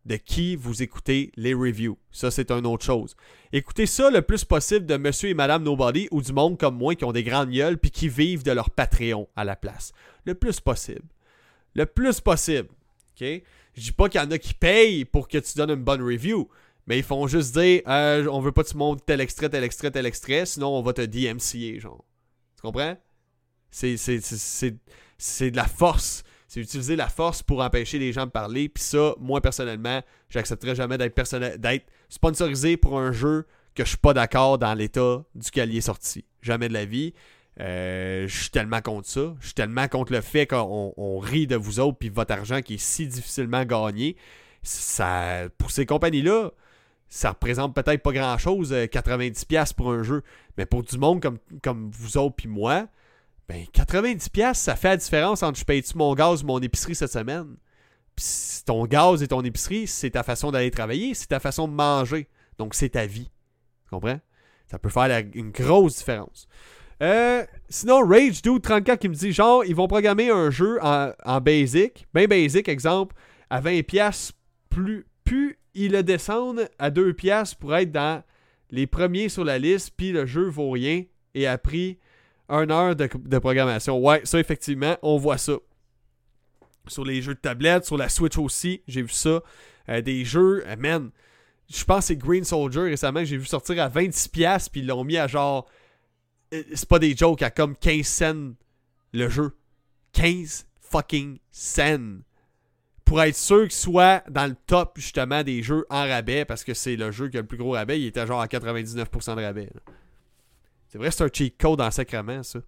de 0.06 0.16
qui 0.16 0.56
vous 0.56 0.82
écoutez 0.82 1.32
les 1.36 1.54
reviews. 1.54 1.98
Ça, 2.10 2.30
c'est 2.30 2.50
une 2.50 2.66
autre 2.66 2.84
chose. 2.84 3.16
Écoutez 3.52 3.86
ça 3.86 4.10
le 4.10 4.22
plus 4.22 4.44
possible 4.44 4.86
de 4.86 4.96
monsieur 4.96 5.30
et 5.30 5.34
madame 5.34 5.62
Nobody 5.62 6.08
ou 6.10 6.20
du 6.20 6.32
monde 6.32 6.58
comme 6.58 6.76
moi 6.76 6.94
qui 6.94 7.04
ont 7.04 7.12
des 7.12 7.24
grandes 7.24 7.50
gueules 7.50 7.78
puis 7.78 7.90
qui 7.90 8.08
vivent 8.08 8.42
de 8.42 8.52
leur 8.52 8.70
Patreon 8.70 9.28
à 9.36 9.44
la 9.44 9.56
place. 9.56 9.92
Le 10.24 10.34
plus 10.34 10.60
possible. 10.60 11.06
Le 11.74 11.86
plus 11.86 12.20
possible. 12.20 12.68
OK? 13.20 13.42
Je 13.74 13.80
dis 13.80 13.92
pas 13.92 14.08
qu'il 14.08 14.20
y 14.20 14.24
en 14.24 14.30
a 14.30 14.38
qui 14.38 14.54
payent 14.54 15.04
pour 15.04 15.28
que 15.28 15.38
tu 15.38 15.56
donnes 15.56 15.70
une 15.70 15.84
bonne 15.84 16.02
review, 16.02 16.48
mais 16.86 16.98
ils 16.98 17.04
font 17.04 17.26
juste 17.26 17.54
dire 17.54 17.82
euh, 17.88 18.26
on 18.30 18.40
veut 18.40 18.52
pas 18.52 18.62
que 18.62 18.68
tu 18.68 18.76
montes 18.76 19.04
tel 19.04 19.20
extrait, 19.20 19.48
tel 19.48 19.64
extrait, 19.64 19.90
tel 19.90 20.06
extrait, 20.06 20.46
sinon 20.46 20.68
on 20.68 20.82
va 20.82 20.92
te 20.92 21.02
DMCA, 21.02 21.80
genre. 21.80 22.04
Tu 22.56 22.62
comprends? 22.62 22.96
C'est, 23.70 23.96
de 25.50 25.56
la 25.56 25.66
force 25.66 26.22
c'est 26.54 26.60
utiliser 26.60 26.94
la 26.94 27.08
force 27.08 27.42
pour 27.42 27.62
empêcher 27.62 27.98
les 27.98 28.12
gens 28.12 28.26
de 28.26 28.30
parler. 28.30 28.68
Puis 28.68 28.84
ça, 28.84 29.16
moi 29.18 29.40
personnellement, 29.40 30.00
j'accepterais 30.28 30.76
jamais 30.76 30.96
d'être 30.96 31.86
sponsorisé 32.08 32.76
pour 32.76 32.96
un 32.96 33.10
jeu 33.10 33.44
que 33.74 33.82
je 33.82 33.88
suis 33.88 33.98
pas 33.98 34.14
d'accord 34.14 34.56
dans 34.58 34.72
l'état 34.72 35.24
duquel 35.34 35.72
il 35.72 35.78
est 35.78 35.80
sorti. 35.80 36.24
Jamais 36.42 36.68
de 36.68 36.72
la 36.72 36.84
vie. 36.84 37.12
Euh, 37.58 38.28
je 38.28 38.42
suis 38.42 38.50
tellement 38.50 38.80
contre 38.82 39.08
ça. 39.08 39.34
Je 39.40 39.46
suis 39.46 39.54
tellement 39.54 39.88
contre 39.88 40.12
le 40.12 40.20
fait 40.20 40.46
qu'on 40.46 41.18
rit 41.18 41.48
de 41.48 41.56
vous 41.56 41.80
autres 41.80 41.98
puis 41.98 42.08
votre 42.08 42.32
argent 42.32 42.62
qui 42.62 42.74
est 42.74 42.78
si 42.78 43.08
difficilement 43.08 43.64
gagné. 43.64 44.14
Ça, 44.62 45.48
pour 45.58 45.72
ces 45.72 45.86
compagnies-là, 45.86 46.52
ça 47.08 47.30
représente 47.30 47.74
peut-être 47.74 48.00
pas 48.00 48.12
grand-chose, 48.12 48.72
90$ 48.72 49.56
euh, 49.56 49.64
pour 49.76 49.90
un 49.90 50.04
jeu. 50.04 50.22
Mais 50.56 50.66
pour 50.66 50.84
du 50.84 50.98
monde 50.98 51.20
comme, 51.20 51.38
comme 51.64 51.90
vous 51.90 52.16
autres 52.16 52.36
puis 52.36 52.46
moi, 52.46 52.86
ben, 53.48 53.64
90$, 53.74 54.54
ça 54.54 54.76
fait 54.76 54.88
la 54.88 54.96
différence 54.96 55.42
entre 55.42 55.58
je 55.58 55.64
paye-tu 55.64 55.96
mon 55.96 56.14
gaz 56.14 56.42
ou 56.42 56.46
mon 56.46 56.60
épicerie 56.60 56.94
cette 56.94 57.12
semaine? 57.12 57.56
Puis 58.16 58.26
ton 58.64 58.86
gaz 58.86 59.22
et 59.22 59.28
ton 59.28 59.42
épicerie, 59.42 59.86
c'est 59.86 60.10
ta 60.10 60.22
façon 60.22 60.50
d'aller 60.50 60.70
travailler, 60.70 61.14
c'est 61.14 61.26
ta 61.26 61.40
façon 61.40 61.68
de 61.68 61.72
manger. 61.72 62.28
Donc, 62.58 62.74
c'est 62.74 62.90
ta 62.90 63.06
vie. 63.06 63.30
Tu 63.84 63.90
comprends? 63.90 64.20
Ça 64.70 64.78
peut 64.78 64.88
faire 64.88 65.24
une 65.34 65.50
grosse 65.50 65.98
différence. 65.98 66.46
Euh, 67.02 67.44
sinon, 67.68 68.06
Rage 68.06 68.40
Dude 68.40 68.62
34 68.62 69.00
qui 69.00 69.08
me 69.08 69.14
dit 69.14 69.32
genre, 69.32 69.64
ils 69.64 69.74
vont 69.74 69.88
programmer 69.88 70.30
un 70.30 70.50
jeu 70.50 70.78
en, 70.82 71.40
basic, 71.40 72.06
bien 72.14 72.26
basic, 72.26 72.68
exemple, 72.68 73.14
à 73.50 73.60
20$, 73.60 74.32
plus, 74.70 75.06
plus 75.24 75.58
ils 75.74 75.92
le 75.92 76.02
descendent 76.02 76.68
à 76.78 76.90
2$ 76.90 77.56
pour 77.56 77.74
être 77.74 77.90
dans 77.90 78.22
les 78.70 78.86
premiers 78.86 79.28
sur 79.28 79.44
la 79.44 79.58
liste, 79.58 79.92
puis 79.96 80.12
le 80.12 80.24
jeu 80.24 80.48
vaut 80.48 80.70
rien 80.70 81.04
et 81.34 81.46
a 81.46 81.58
pris 81.58 81.98
un 82.48 82.70
heure 82.70 82.96
de, 82.96 83.38
programmation. 83.38 83.98
Ouais, 83.98 84.20
ça, 84.24 84.38
effectivement, 84.38 84.96
on 85.02 85.16
voit 85.16 85.38
ça. 85.38 85.54
Sur 86.86 87.04
les 87.04 87.22
jeux 87.22 87.34
de 87.34 87.40
tablette, 87.40 87.86
sur 87.86 87.96
la 87.96 88.08
Switch 88.08 88.36
aussi, 88.36 88.82
j'ai 88.86 89.02
vu 89.02 89.08
ça. 89.08 89.42
Euh, 89.88 90.02
des 90.02 90.24
jeux, 90.24 90.62
euh, 90.66 90.76
man, 90.76 91.10
je 91.70 91.84
pense 91.84 92.00
que 92.00 92.04
c'est 92.06 92.16
Green 92.16 92.44
Soldier 92.44 92.82
récemment 92.82 93.24
j'ai 93.24 93.36
vu 93.36 93.46
sortir 93.46 93.82
à 93.82 93.88
26$, 93.88 94.68
puis 94.70 94.80
ils 94.82 94.86
l'ont 94.86 95.04
mis 95.04 95.16
à 95.16 95.26
genre. 95.26 95.66
Euh, 96.52 96.62
c'est 96.74 96.88
pas 96.88 96.98
des 96.98 97.16
jokes, 97.16 97.42
à 97.42 97.50
comme 97.50 97.76
15 97.76 98.06
cents 98.06 98.52
le 99.12 99.28
jeu. 99.28 99.56
15 100.12 100.66
fucking 100.80 101.38
cents. 101.50 102.20
Pour 103.04 103.22
être 103.22 103.36
sûr 103.36 103.62
qu'il 103.62 103.72
soit 103.72 104.22
dans 104.30 104.46
le 104.46 104.56
top 104.66 104.94
justement 104.96 105.42
des 105.42 105.62
jeux 105.62 105.86
en 105.90 106.06
rabais, 106.06 106.44
parce 106.44 106.64
que 106.64 106.74
c'est 106.74 106.96
le 106.96 107.10
jeu 107.10 107.28
qui 107.28 107.36
a 107.36 107.40
le 107.40 107.46
plus 107.46 107.58
gros 107.58 107.72
rabais, 107.72 108.00
il 108.00 108.06
était 108.06 108.26
genre 108.26 108.40
à 108.40 108.46
99% 108.46 109.36
de 109.36 109.42
rabais. 109.42 109.70
C'est 110.94 110.98
vrai, 110.98 111.10
c'est 111.10 111.24
un 111.24 111.28
cheat 111.32 111.60
code 111.60 111.80
en 111.80 111.90
sacrament, 111.90 112.44
ça. 112.44 112.60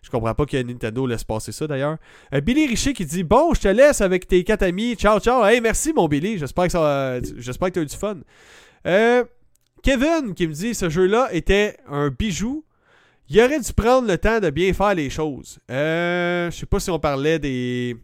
Je 0.00 0.08
comprends 0.08 0.32
pas 0.32 0.46
que 0.46 0.62
Nintendo 0.62 1.08
laisse 1.08 1.24
passer 1.24 1.50
ça 1.50 1.66
d'ailleurs. 1.66 1.96
Euh, 2.32 2.40
Billy 2.40 2.68
Richer 2.68 2.92
qui 2.92 3.04
dit 3.04 3.24
Bon, 3.24 3.52
je 3.52 3.62
te 3.62 3.66
laisse 3.66 4.00
avec 4.00 4.28
tes 4.28 4.44
quatre 4.44 4.62
amis. 4.62 4.94
Ciao, 4.94 5.18
ciao. 5.18 5.44
Hey, 5.44 5.60
merci 5.60 5.92
mon 5.92 6.06
Billy. 6.06 6.38
J'espère 6.38 6.66
que 6.66 6.70
ça 6.70 7.14
as 7.14 7.18
eu 7.18 7.86
du 7.86 7.96
fun. 7.96 8.18
Euh, 8.86 9.24
Kevin 9.82 10.34
qui 10.34 10.46
me 10.46 10.52
dit 10.52 10.72
Ce 10.72 10.88
jeu-là 10.88 11.30
était 11.32 11.76
un 11.88 12.10
bijou. 12.10 12.64
Il 13.28 13.40
aurait 13.40 13.58
dû 13.58 13.72
prendre 13.72 14.06
le 14.06 14.18
temps 14.18 14.38
de 14.38 14.50
bien 14.50 14.72
faire 14.72 14.94
les 14.94 15.10
choses. 15.10 15.58
Euh, 15.68 16.52
je 16.52 16.56
sais 16.56 16.66
pas 16.66 16.78
si 16.78 16.90
on 16.90 17.00
parlait 17.00 17.40
des, 17.40 17.96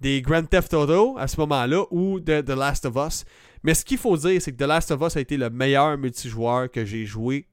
des 0.00 0.22
Grand 0.22 0.48
Theft 0.48 0.74
Auto 0.74 1.16
à 1.18 1.26
ce 1.26 1.40
moment-là 1.40 1.86
ou 1.90 2.20
de 2.20 2.40
The 2.40 2.50
Last 2.50 2.86
of 2.86 2.94
Us. 3.04 3.24
Mais 3.64 3.74
ce 3.74 3.84
qu'il 3.84 3.98
faut 3.98 4.16
dire, 4.16 4.40
c'est 4.40 4.52
que 4.52 4.62
The 4.62 4.68
Last 4.68 4.92
of 4.92 5.00
Us 5.00 5.16
a 5.16 5.20
été 5.20 5.36
le 5.36 5.50
meilleur 5.50 5.98
multijoueur 5.98 6.70
que 6.70 6.84
j'ai 6.84 7.04
joué 7.04 7.48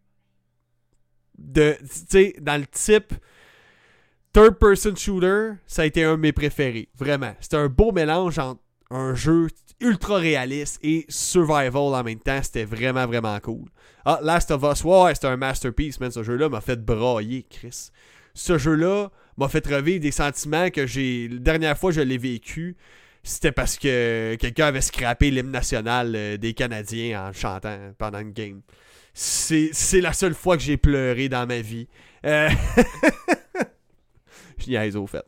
de. 1.39 1.77
Dans 2.41 2.59
le 2.59 2.67
type 2.67 3.13
third-person 4.33 4.95
shooter, 4.95 5.51
ça 5.65 5.83
a 5.83 5.85
été 5.85 6.03
un 6.03 6.15
de 6.15 6.21
mes 6.21 6.31
préférés. 6.31 6.89
Vraiment. 6.97 7.33
C'était 7.39 7.57
un 7.57 7.67
beau 7.67 7.91
mélange 7.91 8.37
entre 8.39 8.61
un 8.91 9.15
jeu 9.15 9.47
ultra 9.79 10.17
réaliste 10.17 10.79
et 10.83 11.05
survival 11.09 11.93
en 11.95 12.03
même 12.03 12.19
temps. 12.19 12.41
C'était 12.43 12.65
vraiment, 12.65 13.05
vraiment 13.05 13.39
cool. 13.39 13.69
Ah, 14.05 14.19
Last 14.21 14.51
of 14.51 14.63
Us, 14.63 14.83
ouais, 14.83 15.15
c'était 15.15 15.27
un 15.27 15.37
masterpiece, 15.37 15.99
man. 15.99 16.11
Ce 16.11 16.23
jeu-là 16.23 16.49
m'a 16.49 16.61
fait 16.61 16.83
brailler, 16.83 17.45
Chris. 17.49 17.89
Ce 18.33 18.57
jeu-là 18.57 19.09
m'a 19.37 19.47
fait 19.49 19.65
revivre 19.65 20.01
des 20.01 20.11
sentiments 20.11 20.69
que 20.69 20.85
j'ai. 20.85 21.27
La 21.27 21.39
dernière 21.39 21.77
fois 21.77 21.91
que 21.91 21.95
je 21.95 22.01
l'ai 22.01 22.17
vécu, 22.17 22.75
c'était 23.23 23.51
parce 23.51 23.77
que 23.77 24.35
quelqu'un 24.39 24.67
avait 24.67 24.81
scrappé 24.81 25.31
l'hymne 25.31 25.51
national 25.51 26.13
euh, 26.15 26.37
des 26.37 26.53
Canadiens 26.53 27.27
en 27.27 27.33
chantant 27.33 27.77
pendant 27.97 28.19
une 28.19 28.31
game. 28.31 28.61
C'est 29.21 29.99
la 29.99 30.13
seule 30.13 30.33
fois 30.33 30.55
que 30.55 30.63
j'ai 30.63 30.77
pleuré 30.77 31.27
dans 31.27 31.45
ma 31.45 31.59
vie. 31.59 31.89
Euh... 32.25 32.49
je 34.57 34.69
niaise 34.69 34.95
au 34.95 35.07
fait. 35.07 35.25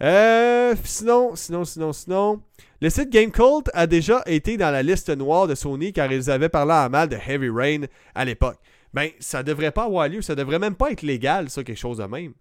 Euh, 0.00 0.74
sinon, 0.82 1.36
sinon, 1.36 1.66
sinon, 1.66 1.92
sinon. 1.92 2.42
Le 2.80 2.88
site 2.88 3.10
GameCult 3.10 3.68
a 3.74 3.86
déjà 3.86 4.22
été 4.24 4.56
dans 4.56 4.70
la 4.70 4.82
liste 4.82 5.10
noire 5.10 5.46
de 5.46 5.54
Sony 5.54 5.92
car 5.92 6.10
ils 6.10 6.30
avaient 6.30 6.48
parlé 6.48 6.72
à 6.72 6.88
mal 6.88 7.10
de 7.10 7.16
Heavy 7.16 7.50
Rain 7.50 7.82
à 8.14 8.24
l'époque. 8.24 8.56
Ben, 8.94 9.10
ça 9.20 9.42
devrait 9.42 9.72
pas 9.72 9.84
avoir 9.84 10.08
lieu, 10.08 10.22
ça 10.22 10.34
devrait 10.34 10.58
même 10.58 10.74
pas 10.74 10.90
être 10.90 11.02
légal, 11.02 11.50
ça, 11.50 11.62
quelque 11.64 11.76
chose 11.76 11.98
de 11.98 12.04
même. 12.04 12.32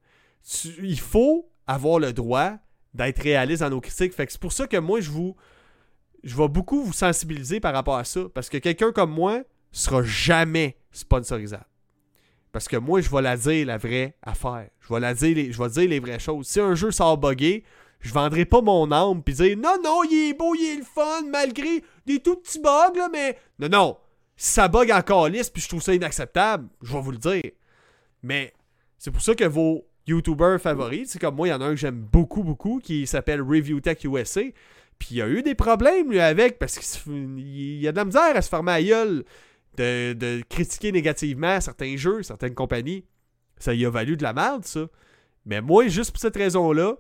il 0.82 0.99
faut 1.01 1.49
avoir 1.67 1.99
le 1.99 2.13
droit 2.13 2.53
d'être 2.93 3.22
réaliste 3.22 3.61
dans 3.61 3.72
nos 3.72 3.82
critiques. 3.82 4.13
Fait 4.13 4.32
c'est 4.32 4.39
pour 4.39 4.53
ça 4.53 4.67
que 4.67 4.78
moi, 4.78 5.01
je 5.01 5.09
vous. 5.09 5.36
Je 6.24 6.38
vais 6.38 6.47
beaucoup 6.47 6.82
vous 6.82 6.93
sensibiliser 6.93 7.59
par 7.59 7.74
rapport 7.74 7.97
à 7.97 8.05
ça. 8.05 8.22
Parce 8.34 8.47
que 8.49 8.57
quelqu'un 8.57 8.93
comme 8.93 9.11
moi 9.11 9.43
sera 9.72 10.03
jamais 10.03 10.78
sponsorisable. 10.91 11.65
Parce 12.51 12.67
que 12.67 12.78
moi, 12.78 13.01
je 13.01 13.09
vais 13.09 13.22
la 13.22 13.38
dire 13.38 13.65
la 13.65 13.78
vraie 13.78 14.15
affaire. 14.22 14.67
Je 14.82 14.93
vais 14.93 14.99
la 14.99 15.13
dire 15.13 15.36
les, 15.36 15.51
je 15.51 15.61
vais 15.61 15.69
dire 15.69 15.89
les 15.89 15.99
vraies 15.99 16.19
choses. 16.19 16.47
Si 16.47 16.59
un 16.59 16.76
jeu 16.76 16.91
sort 16.91 17.17
buggé, 17.17 17.63
je 18.01 18.13
vendrai 18.13 18.45
pas 18.45 18.61
mon 18.61 18.91
âme 18.91 19.24
puis 19.24 19.34
dire 19.34 19.57
non, 19.57 19.78
non, 19.84 20.03
il 20.03 20.30
est 20.30 20.34
beau, 20.34 20.53
il 20.55 20.74
est 20.74 20.78
le 20.78 20.84
fun, 20.84 21.24
malgré 21.30 21.84
des 22.05 22.19
tout 22.19 22.36
petits 22.36 22.59
bugs, 22.59 22.97
là, 22.97 23.09
mais. 23.11 23.38
Non, 23.59 23.69
non. 23.69 23.97
Si 24.36 24.51
ça 24.53 24.67
bug 24.67 24.91
en 24.91 25.28
liste 25.28 25.53
puis 25.53 25.61
je 25.61 25.69
trouve 25.69 25.82
ça 25.82 25.93
inacceptable, 25.93 26.67
je 26.82 26.91
vais 26.93 27.01
vous 27.01 27.11
le 27.11 27.17
dire. 27.17 27.51
Mais 28.24 28.53
c'est 28.97 29.11
pour 29.11 29.22
ça 29.22 29.36
que 29.36 29.45
vos 29.45 29.86
YouTubers 30.07 30.59
favoris, 30.59 31.09
c'est 31.09 31.19
comme 31.19 31.36
moi, 31.36 31.47
il 31.47 31.51
y 31.51 31.53
en 31.53 31.61
a 31.61 31.65
un 31.65 31.72
que 31.72 31.76
j'aime 31.76 31.99
beaucoup, 31.99 32.43
beaucoup, 32.43 32.80
qui 32.84 33.05
s'appelle 33.07 33.41
Review 33.41 33.80
Tech 33.80 34.03
USA. 34.03 34.41
Puis 34.97 35.09
il 35.11 35.17
y 35.17 35.22
a 35.22 35.28
eu 35.28 35.41
des 35.41 35.55
problèmes, 35.55 36.11
lui, 36.11 36.19
avec, 36.19 36.59
parce 36.59 36.78
qu'il 36.78 37.80
y 37.80 37.88
a 37.88 37.91
de 37.91 37.97
la 37.97 38.05
misère 38.05 38.36
à 38.36 38.41
se 38.41 38.49
fermer 38.49 38.72
à 38.72 38.84
gueule 38.84 39.26
de, 39.78 40.41
critiquer 40.49 40.91
négativement 40.91 41.59
certains 41.61 41.95
jeux, 41.97 42.24
certaines 42.24 42.55
compagnies. 42.55 43.05
Ça 43.57 43.74
y 43.74 43.86
a 43.86 43.89
valu 43.89 44.17
de 44.17 44.24
la 44.24 44.34
merde, 44.34 44.65
ça. 44.65 44.88
Mais 45.45 45.61
moi, 45.61 45.88
juste 45.88 46.11
pour 46.11 46.19
cette 46.19 46.36
raison-là, 46.36 46.95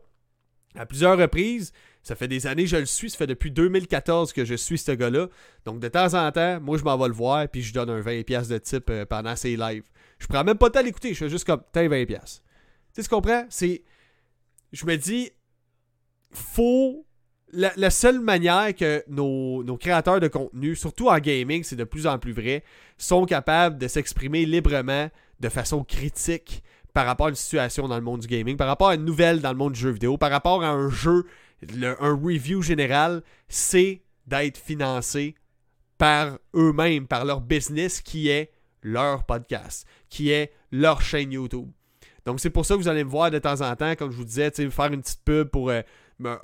à 0.75 0.85
plusieurs 0.85 1.17
reprises, 1.17 1.73
ça 2.03 2.15
fait 2.15 2.27
des 2.27 2.47
années 2.47 2.63
que 2.63 2.69
je 2.69 2.77
le 2.77 2.85
suis, 2.85 3.09
ça 3.09 3.17
fait 3.17 3.27
depuis 3.27 3.51
2014 3.51 4.33
que 4.33 4.45
je 4.45 4.55
suis 4.55 4.77
ce 4.77 4.91
gars-là. 4.91 5.27
Donc 5.65 5.79
de 5.79 5.87
temps 5.87 6.13
en 6.13 6.31
temps, 6.31 6.59
moi 6.59 6.77
je 6.77 6.83
m'en 6.83 6.97
vais 6.97 7.07
le 7.07 7.13
voir, 7.13 7.47
puis 7.47 7.61
je 7.61 7.73
donne 7.73 7.89
un 7.89 8.01
20$ 8.01 8.47
de 8.47 8.57
type 8.57 8.89
euh, 8.89 9.05
pendant 9.05 9.35
ses 9.35 9.55
lives. 9.55 9.83
Je 10.17 10.27
prends 10.27 10.43
même 10.43 10.57
pas 10.57 10.67
le 10.67 10.71
temps 10.71 10.83
d'écouter, 10.83 11.13
je 11.13 11.19
fais 11.19 11.29
juste 11.29 11.45
comme, 11.45 11.61
t'as 11.71 11.83
20$. 11.83 12.07
Tu 12.07 12.15
sais, 12.93 13.03
tu 13.03 13.09
comprends? 13.09 13.45
C'est. 13.49 13.83
Je 14.71 14.85
me 14.85 14.95
dis, 14.95 15.31
faut 16.31 17.05
la, 17.53 17.89
seule 17.89 18.19
manière 18.19 18.75
que 18.75 19.03
nos, 19.07 19.77
créateurs 19.77 20.19
de 20.19 20.27
contenu, 20.27 20.75
surtout 20.75 21.09
en 21.09 21.19
gaming, 21.19 21.63
c'est 21.63 21.75
de 21.75 21.83
plus 21.83 22.07
en 22.07 22.17
plus 22.17 22.33
vrai, 22.33 22.63
sont 22.97 23.25
capables 23.25 23.77
de 23.77 23.87
s'exprimer 23.87 24.45
librement, 24.45 25.09
de 25.39 25.49
façon 25.49 25.83
critique, 25.83 26.63
par 26.93 27.05
rapport 27.05 27.27
à 27.27 27.29
une 27.29 27.35
situation 27.35 27.87
dans 27.87 27.95
le 27.95 28.01
monde 28.01 28.21
du 28.21 28.27
gaming, 28.27 28.57
par 28.57 28.67
rapport 28.67 28.89
à 28.89 28.95
une 28.95 29.05
nouvelle 29.05 29.41
dans 29.41 29.51
le 29.51 29.57
monde 29.57 29.73
du 29.73 29.79
jeu 29.79 29.91
vidéo, 29.91 30.17
par 30.17 30.31
rapport 30.31 30.63
à 30.63 30.69
un 30.69 30.89
jeu, 30.89 31.25
un 31.83 32.19
review 32.21 32.61
général, 32.61 33.23
c'est 33.47 34.01
d'être 34.27 34.57
financé 34.57 35.35
par 35.97 36.39
eux-mêmes, 36.55 37.07
par 37.07 37.25
leur 37.25 37.41
business 37.41 38.01
qui 38.01 38.29
est 38.29 38.51
leur 38.81 39.23
podcast, 39.23 39.87
qui 40.09 40.31
est 40.31 40.51
leur 40.71 41.01
chaîne 41.01 41.31
YouTube. 41.31 41.69
Donc 42.25 42.39
c'est 42.39 42.49
pour 42.49 42.65
ça 42.65 42.75
que 42.75 42.79
vous 42.79 42.87
allez 42.87 43.03
me 43.03 43.09
voir 43.09 43.31
de 43.31 43.39
temps 43.39 43.61
en 43.61 43.75
temps, 43.75 43.95
comme 43.95 44.11
je 44.11 44.17
vous 44.17 44.25
disais, 44.25 44.51
faire 44.51 44.93
une 44.93 45.01
petite 45.01 45.23
pub 45.23 45.47
pour 45.47 45.69
euh, 45.69 45.81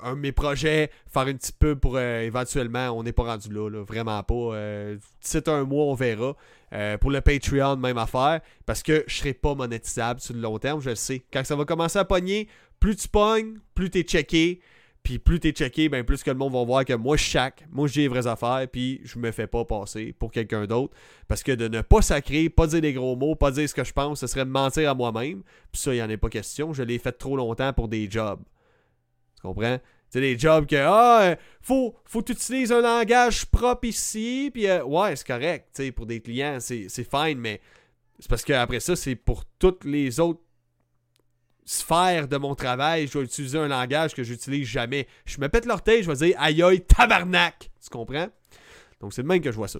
un 0.02 0.14
de 0.14 0.20
mes 0.20 0.32
projets, 0.32 0.90
faire 1.06 1.22
un 1.22 1.34
petit 1.34 1.52
peu 1.52 1.76
pour 1.76 1.96
euh, 1.96 2.20
éventuellement, 2.20 2.90
on 2.90 3.02
n'est 3.02 3.12
pas 3.12 3.24
rendu 3.24 3.48
là, 3.52 3.68
vraiment 3.84 4.22
pas. 4.22 4.34
Euh, 4.34 4.96
c'est 5.20 5.48
un 5.48 5.64
mois, 5.64 5.84
on 5.84 5.94
verra. 5.94 6.36
Euh, 6.72 6.98
pour 6.98 7.10
le 7.10 7.20
Patreon, 7.20 7.76
même 7.76 7.98
affaire, 7.98 8.40
parce 8.66 8.82
que 8.82 9.04
je 9.06 9.16
serai 9.16 9.32
pas 9.32 9.54
monétisable 9.54 10.20
sur 10.20 10.34
le 10.34 10.40
long 10.40 10.58
terme, 10.58 10.80
je 10.80 10.90
le 10.90 10.96
sais. 10.96 11.22
Quand 11.32 11.44
ça 11.44 11.56
va 11.56 11.64
commencer 11.64 11.98
à 11.98 12.04
pogner, 12.04 12.48
plus 12.78 12.96
tu 12.96 13.08
pognes, 13.08 13.58
plus 13.74 13.90
tu 13.90 13.98
es 13.98 14.02
checké. 14.02 14.60
Puis 15.02 15.18
plus 15.18 15.40
tu 15.40 15.48
es 15.48 15.52
checké, 15.52 15.88
ben 15.88 16.04
plus 16.04 16.22
que 16.22 16.30
le 16.30 16.36
monde 16.36 16.52
va 16.52 16.64
voir 16.64 16.84
que 16.84 16.92
moi 16.92 17.16
je 17.16 17.22
chaque, 17.22 17.64
moi 17.70 17.88
j'ai 17.88 18.02
les 18.02 18.08
vraies 18.08 18.26
affaires, 18.26 18.66
puis 18.70 19.00
je 19.04 19.18
me 19.18 19.30
fais 19.30 19.46
pas 19.46 19.64
passer 19.64 20.12
pour 20.12 20.30
quelqu'un 20.30 20.66
d'autre. 20.66 20.94
Parce 21.28 21.42
que 21.42 21.52
de 21.52 21.68
ne 21.68 21.80
pas 21.80 22.02
sacrer, 22.02 22.50
pas 22.50 22.66
dire 22.66 22.82
des 22.82 22.92
gros 22.92 23.16
mots, 23.16 23.34
pas 23.34 23.50
dire 23.50 23.66
ce 23.66 23.74
que 23.74 23.84
je 23.84 23.92
pense, 23.92 24.20
ce 24.20 24.26
serait 24.26 24.44
mentir 24.44 24.90
à 24.90 24.94
moi-même. 24.94 25.42
Puis 25.72 25.80
ça, 25.80 25.94
il 25.94 25.96
n'y 25.96 26.02
en 26.02 26.10
a 26.10 26.16
pas 26.18 26.28
question. 26.28 26.74
Je 26.74 26.82
l'ai 26.82 26.98
fait 26.98 27.12
trop 27.12 27.36
longtemps 27.36 27.72
pour 27.72 27.88
des 27.88 28.10
jobs. 28.10 28.40
Tu 29.38 29.46
comprends? 29.46 29.78
C'est 30.10 30.20
des 30.20 30.38
jobs 30.38 30.66
que, 30.66 30.76
ah, 30.76 31.20
euh, 31.22 31.36
faut, 31.60 31.94
faut 32.04 32.24
utiliser 32.26 32.74
un 32.74 32.80
langage 32.80 33.46
propre 33.46 33.86
ici, 33.86 34.50
puis 34.52 34.66
euh, 34.66 34.82
ouais, 34.82 35.14
c'est 35.14 35.26
correct, 35.26 35.68
tu 35.74 35.84
sais, 35.84 35.92
pour 35.92 36.06
des 36.06 36.20
clients, 36.20 36.58
c'est 36.60 36.88
fine, 36.88 37.38
mais 37.38 37.60
c'est 38.18 38.28
parce 38.28 38.42
qu'après 38.42 38.80
ça, 38.80 38.96
c'est 38.96 39.14
pour 39.14 39.44
toutes 39.58 39.84
les 39.84 40.18
autres 40.18 40.40
sphères 41.64 42.26
de 42.26 42.36
mon 42.38 42.54
travail, 42.54 43.06
je 43.06 43.12
dois 43.12 43.22
utiliser 43.22 43.58
un 43.58 43.68
langage 43.68 44.14
que 44.14 44.22
j'utilise 44.22 44.66
jamais. 44.66 45.06
Je 45.26 45.38
me 45.38 45.48
pète 45.48 45.66
l'orteil, 45.66 46.02
je 46.02 46.10
vais 46.10 46.16
dire 46.16 46.36
aïe 46.40 46.62
aïe 46.62 46.80
tabarnak. 46.80 47.70
Tu 47.82 47.90
comprends? 47.90 48.28
Donc 49.00 49.12
c'est 49.12 49.22
le 49.22 49.28
même 49.28 49.42
que 49.42 49.52
je 49.52 49.56
vois 49.56 49.68
ça. 49.68 49.78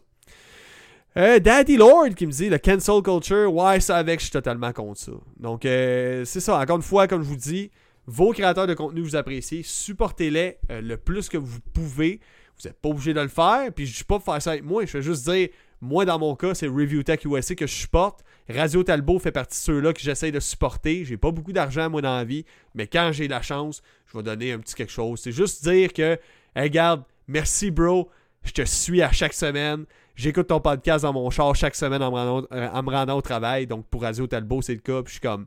Euh, 1.17 1.39
Daddy 1.39 1.79
Lord 1.79 2.11
qui 2.15 2.27
me 2.27 2.33
dit 2.33 2.51
le 2.51 2.59
cancel 2.59 3.03
culture, 3.03 3.53
ouais, 3.53 3.81
ça 3.81 3.97
avec, 3.97 4.21
je 4.21 4.25
suis 4.25 4.33
totalement 4.33 4.73
contre 4.75 5.01
ça. 5.01 5.13
Donc 5.39 5.63
c'est 5.63 6.27
ça, 6.27 6.59
encore 6.59 6.77
une 6.77 6.83
fois, 6.83 7.09
comme 7.09 7.23
je 7.23 7.29
vous 7.29 7.37
dis, 7.37 7.71
vos 8.09 8.33
créateurs 8.33 8.67
de 8.67 8.73
contenu 8.73 9.03
vous 9.03 9.17
appréciez, 9.17 9.63
supportez-les 9.63 10.57
euh, 10.71 10.81
le 10.81 10.97
plus 10.97 11.29
que 11.29 11.37
vous 11.37 11.61
pouvez. 11.75 12.21
Vous 12.57 12.67
n'êtes 12.67 12.81
pas 12.81 12.89
obligé 12.89 13.13
de 13.13 13.21
le 13.21 13.29
faire. 13.29 13.71
Puis 13.75 13.85
je 13.85 13.93
ne 13.93 13.97
dis 13.99 14.05
pas 14.05 14.19
faire 14.19 14.41
ça 14.41 14.53
avec 14.53 14.65
moi. 14.65 14.87
Je 14.87 14.97
vais 14.97 15.03
juste 15.03 15.29
dire, 15.29 15.49
moi 15.83 16.07
dans 16.07 16.19
mon 16.19 16.35
cas, 16.35 16.55
c'est 16.55 16.69
Review 16.69 17.03
Tech 17.03 17.21
USA 17.27 17.55
que 17.55 17.67
je 17.67 17.75
supporte. 17.75 18.25
Radio 18.49 18.83
Talbot 18.83 19.19
fait 19.19 19.31
partie 19.31 19.59
de 19.59 19.63
ceux-là 19.63 19.93
que 19.93 20.01
j'essaie 20.01 20.33
de 20.33 20.41
supporter. 20.41 21.05
J'ai 21.05 21.19
pas 21.19 21.31
beaucoup 21.31 21.53
d'argent 21.53 21.91
moi 21.91 22.01
dans 22.01 22.17
la 22.17 22.25
vie, 22.25 22.47
mais 22.75 22.87
quand 22.87 23.11
j'ai 23.13 23.29
la 23.29 23.43
chance, 23.43 23.83
je 24.07 24.17
vais 24.17 24.23
donner 24.23 24.53
un 24.53 24.59
petit 24.59 24.75
quelque 24.75 24.91
chose. 24.91 25.21
C'est 25.21 25.33
juste 25.33 25.63
dire 25.63 25.93
que, 25.93 26.19
regarde, 26.57 27.03
merci 27.27 27.71
bro, 27.71 28.09
je 28.43 28.53
te 28.53 28.65
suis 28.65 29.03
à 29.03 29.13
chaque 29.13 29.35
semaine. 29.35 29.85
J'écoute 30.17 30.47
ton 30.47 30.61
podcast 30.61 31.03
dans 31.03 31.13
mon 31.13 31.29
char 31.29 31.55
chaque 31.55 31.75
semaine 31.75 32.03
en 32.03 32.11
me 32.11 32.17
rendant, 32.17 32.49
euh, 32.53 32.69
en 32.71 32.83
me 32.83 32.91
rendant 32.91 33.19
au 33.19 33.23
travail. 33.23 33.67
Donc 33.67 33.87
pour 33.89 34.01
Radio 34.01 34.27
Talbot, 34.27 34.63
c'est 34.63 34.75
le 34.75 34.81
cas. 34.81 35.03
Puis 35.03 35.09
je 35.09 35.19
suis 35.19 35.21
comme, 35.21 35.45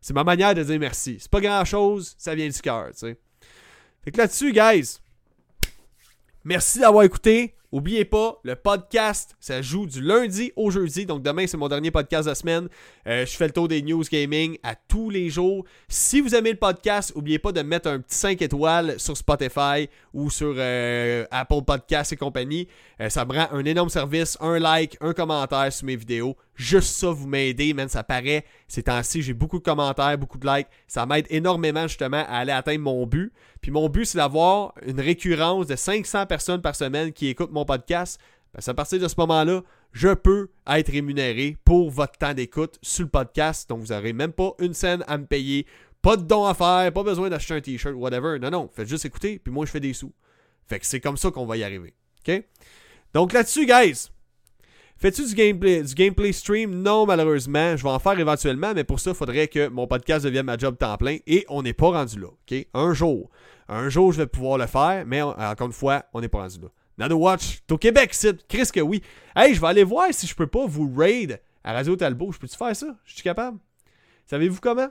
c'est 0.00 0.14
ma 0.14 0.24
manière 0.24 0.54
de 0.54 0.62
dire 0.62 0.78
merci. 0.78 1.18
C'est 1.20 1.30
pas 1.30 1.40
grand 1.40 1.64
chose, 1.64 2.14
ça 2.18 2.34
vient 2.34 2.48
du 2.48 2.60
cœur, 2.60 2.88
tu 2.92 2.98
sais. 2.98 3.18
Fait 4.04 4.10
que 4.10 4.18
là-dessus, 4.18 4.52
guys, 4.52 4.98
merci 6.44 6.78
d'avoir 6.78 7.04
écouté. 7.04 7.54
Oubliez 7.72 8.04
pas, 8.04 8.40
le 8.42 8.56
podcast, 8.56 9.36
ça 9.38 9.62
joue 9.62 9.86
du 9.86 10.02
lundi 10.02 10.50
au 10.56 10.72
jeudi. 10.72 11.06
Donc 11.06 11.22
demain, 11.22 11.46
c'est 11.46 11.56
mon 11.56 11.68
dernier 11.68 11.92
podcast 11.92 12.24
de 12.24 12.30
la 12.30 12.34
semaine. 12.34 12.68
Euh, 13.06 13.24
je 13.24 13.36
fais 13.36 13.46
le 13.46 13.52
tour 13.52 13.68
des 13.68 13.80
news 13.80 14.02
gaming 14.10 14.58
à 14.64 14.74
tous 14.74 15.08
les 15.08 15.30
jours. 15.30 15.64
Si 15.86 16.20
vous 16.20 16.34
aimez 16.34 16.50
le 16.50 16.56
podcast, 16.56 17.14
n'oubliez 17.14 17.38
pas 17.38 17.52
de 17.52 17.62
mettre 17.62 17.88
un 17.88 18.00
petit 18.00 18.16
5 18.16 18.42
étoiles 18.42 18.98
sur 18.98 19.16
Spotify 19.16 19.88
ou 20.12 20.30
sur 20.30 20.52
euh, 20.56 21.24
Apple 21.30 21.62
Podcasts 21.64 22.12
et 22.12 22.16
compagnie. 22.16 22.66
Euh, 23.00 23.08
ça 23.08 23.24
me 23.24 23.34
rend 23.34 23.46
un 23.52 23.64
énorme 23.64 23.88
service. 23.88 24.36
Un 24.40 24.58
like, 24.58 24.96
un 25.00 25.12
commentaire 25.12 25.72
sur 25.72 25.86
mes 25.86 25.94
vidéos. 25.94 26.36
Juste 26.56 26.96
ça, 26.96 27.10
vous 27.10 27.28
m'aidez, 27.28 27.72
man. 27.72 27.88
Ça 27.88 28.02
paraît. 28.02 28.44
Ces 28.66 28.82
temps-ci, 28.82 29.22
j'ai 29.22 29.32
beaucoup 29.32 29.58
de 29.58 29.64
commentaires, 29.64 30.18
beaucoup 30.18 30.38
de 30.38 30.46
likes. 30.46 30.66
Ça 30.88 31.06
m'aide 31.06 31.26
énormément 31.30 31.86
justement 31.86 32.24
à 32.28 32.38
aller 32.38 32.52
atteindre 32.52 32.80
mon 32.80 33.06
but. 33.06 33.32
Puis 33.60 33.70
mon 33.70 33.88
but, 33.88 34.04
c'est 34.04 34.18
d'avoir 34.18 34.74
une 34.86 35.00
récurrence 35.00 35.66
de 35.66 35.76
500 35.76 36.26
personnes 36.26 36.62
par 36.62 36.74
semaine 36.74 37.12
qui 37.12 37.28
écoutent 37.28 37.52
mon 37.52 37.59
podcast. 37.64 38.20
Parce 38.52 38.68
à 38.68 38.74
partir 38.74 38.98
de 38.98 39.06
ce 39.06 39.14
moment-là, 39.18 39.62
je 39.92 40.08
peux 40.14 40.48
être 40.66 40.90
rémunéré 40.90 41.56
pour 41.64 41.90
votre 41.90 42.18
temps 42.18 42.34
d'écoute 42.34 42.78
sur 42.82 43.04
le 43.04 43.10
podcast. 43.10 43.68
Donc, 43.68 43.80
vous 43.80 43.92
n'aurez 43.92 44.12
même 44.12 44.32
pas 44.32 44.52
une 44.58 44.74
scène 44.74 45.04
à 45.06 45.18
me 45.18 45.26
payer. 45.26 45.66
Pas 46.02 46.16
de 46.16 46.22
don 46.22 46.46
à 46.46 46.54
faire, 46.54 46.92
pas 46.92 47.02
besoin 47.02 47.28
d'acheter 47.28 47.54
un 47.54 47.60
t-shirt, 47.60 47.94
whatever. 47.94 48.38
Non, 48.38 48.50
non, 48.50 48.70
faites 48.72 48.88
juste 48.88 49.04
écouter, 49.04 49.38
puis 49.38 49.52
moi, 49.52 49.66
je 49.66 49.70
fais 49.70 49.80
des 49.80 49.92
sous. 49.92 50.12
Fait 50.66 50.78
que 50.78 50.86
c'est 50.86 51.00
comme 51.00 51.16
ça 51.16 51.30
qu'on 51.30 51.46
va 51.46 51.56
y 51.56 51.64
arriver. 51.64 51.94
OK? 52.26 52.42
Donc 53.12 53.32
là-dessus, 53.32 53.66
guys, 53.66 54.08
Fais-tu 55.00 55.24
du 55.24 55.34
gameplay, 55.34 55.82
du 55.82 55.94
gameplay 55.94 56.30
stream? 56.30 56.82
Non, 56.82 57.06
malheureusement. 57.06 57.74
Je 57.74 57.82
vais 57.82 57.88
en 57.88 57.98
faire 57.98 58.18
éventuellement, 58.18 58.74
mais 58.74 58.84
pour 58.84 59.00
ça, 59.00 59.12
il 59.12 59.16
faudrait 59.16 59.48
que 59.48 59.68
mon 59.68 59.86
podcast 59.86 60.26
devienne 60.26 60.44
ma 60.44 60.58
job 60.58 60.76
temps 60.76 60.98
plein. 60.98 61.16
Et 61.26 61.46
on 61.48 61.62
n'est 61.62 61.72
pas 61.72 61.88
rendu 61.88 62.20
là. 62.20 62.26
OK? 62.26 62.66
Un 62.74 62.92
jour. 62.92 63.30
Un 63.66 63.88
jour, 63.88 64.12
je 64.12 64.18
vais 64.18 64.26
pouvoir 64.26 64.58
le 64.58 64.66
faire, 64.66 65.04
mais 65.06 65.22
encore 65.22 65.68
une 65.68 65.72
fois, 65.72 66.04
on 66.12 66.20
n'est 66.20 66.28
pas 66.28 66.40
rendu 66.40 66.60
là. 66.60 66.68
Nano 67.00 67.16
Watch, 67.16 67.62
t'es 67.66 67.72
au 67.72 67.78
Québec, 67.78 68.12
c'est 68.12 68.46
Chris 68.46 68.68
que 68.70 68.80
oui. 68.80 69.02
Hey, 69.34 69.54
je 69.54 69.60
vais 69.60 69.68
aller 69.68 69.84
voir 69.84 70.08
si 70.12 70.26
je 70.26 70.34
peux 70.34 70.46
pas 70.46 70.66
vous 70.66 70.94
raid 70.94 71.40
à 71.64 71.72
Radio 71.72 71.96
Talbot. 71.96 72.30
Je 72.32 72.38
peux-tu 72.38 72.58
faire 72.58 72.76
ça? 72.76 72.94
Je 73.06 73.14
suis 73.14 73.22
capable? 73.22 73.58
Savez-vous 74.26 74.60
comment? 74.60 74.88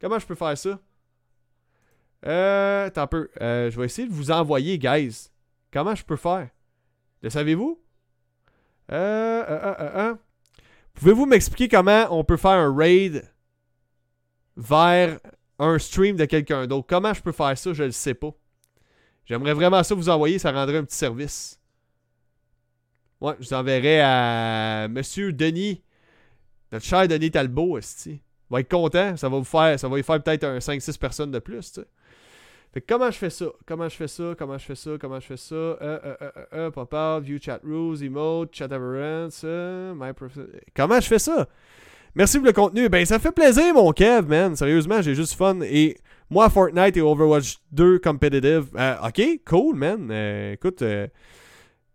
Comment 0.00 0.18
je 0.18 0.24
peux 0.24 0.34
faire 0.34 0.56
ça? 0.56 0.80
Euh, 2.24 2.86
attends 2.86 3.02
un 3.02 3.06
peu. 3.06 3.28
Euh, 3.42 3.70
je 3.70 3.78
vais 3.78 3.84
essayer 3.84 4.08
de 4.08 4.14
vous 4.14 4.30
envoyer, 4.30 4.78
guys. 4.78 5.28
Comment 5.70 5.94
je 5.94 6.02
peux 6.06 6.16
faire? 6.16 6.48
Le 7.20 7.28
savez-vous? 7.28 7.78
Euh, 8.90 9.44
euh, 9.46 9.60
euh, 9.62 9.74
euh, 9.80 10.10
euh. 10.10 10.14
Pouvez-vous 10.94 11.26
m'expliquer 11.26 11.68
comment 11.68 12.06
on 12.12 12.24
peut 12.24 12.38
faire 12.38 12.52
un 12.52 12.74
raid 12.74 13.30
vers 14.56 15.20
un 15.58 15.78
stream 15.78 16.16
de 16.16 16.24
quelqu'un 16.24 16.66
d'autre? 16.66 16.86
Comment 16.88 17.12
je 17.12 17.20
peux 17.20 17.32
faire 17.32 17.58
ça? 17.58 17.74
Je 17.74 17.84
le 17.84 17.90
sais 17.90 18.14
pas. 18.14 18.30
J'aimerais 19.26 19.54
vraiment 19.54 19.82
ça 19.82 19.94
vous 19.94 20.08
envoyer, 20.08 20.38
ça 20.38 20.52
rendrait 20.52 20.78
un 20.78 20.84
petit 20.84 20.96
service. 20.96 21.60
Ouais, 23.20 23.34
je 23.40 23.48
vous 23.48 23.54
enverrai 23.54 24.00
à 24.02 24.86
Monsieur 24.88 25.32
Denis, 25.32 25.82
notre 26.70 26.84
cher 26.84 27.08
Denis 27.08 27.30
Talbot, 27.30 27.78
esti. 27.78 28.20
Va 28.50 28.60
être 28.60 28.70
content, 28.70 29.16
ça 29.16 29.28
va 29.28 29.38
vous 29.38 29.44
faire, 29.44 29.80
ça 29.80 29.88
va 29.88 29.96
lui 29.96 30.02
faire 30.02 30.22
peut-être 30.22 30.44
un 30.44 30.58
5-6 30.58 30.98
personnes 30.98 31.30
de 31.30 31.38
plus, 31.38 31.72
tu 31.72 31.80
sais. 31.80 31.86
Fait 32.74 32.80
que 32.80 32.92
comment 32.92 33.08
je 33.08 33.16
fais 33.16 33.30
ça? 33.30 33.46
Comment 33.66 33.88
je 33.88 33.94
fais 33.94 34.08
ça? 34.08 34.34
Comment 34.36 34.58
je 34.58 34.64
fais 34.64 34.74
ça? 34.74 34.90
Comment 35.00 35.20
je 35.20 35.26
fais 35.26 35.36
ça? 35.36 35.54
Euh, 35.54 35.78
euh, 35.80 36.16
euh, 36.20 36.30
euh, 36.36 36.44
euh 36.54 36.70
pop-out, 36.72 37.22
view 37.22 37.38
chat 37.40 37.60
rules, 37.62 38.02
emote, 38.02 38.52
chat 38.52 38.64
everence, 38.72 39.42
euh, 39.44 39.94
my 39.94 40.10
Comment 40.74 41.00
je 41.00 41.06
fais 41.06 41.20
ça? 41.20 41.48
Merci 42.16 42.38
pour 42.38 42.46
le 42.46 42.52
contenu. 42.52 42.88
Ben, 42.88 43.04
ça 43.04 43.18
fait 43.18 43.32
plaisir, 43.32 43.74
mon 43.74 43.90
Kev, 43.92 44.28
man. 44.28 44.54
Sérieusement, 44.54 45.02
j'ai 45.02 45.14
juste 45.14 45.34
fun. 45.34 45.60
Et 45.62 45.96
moi, 46.30 46.48
Fortnite 46.48 46.96
et 46.96 47.00
Overwatch 47.00 47.56
2 47.72 47.98
competitive. 47.98 48.66
euh, 48.78 48.94
ok, 49.06 49.22
cool, 49.44 49.76
man. 49.76 50.08
Euh, 50.10 50.52
écoute, 50.52 50.82
euh, 50.82 51.08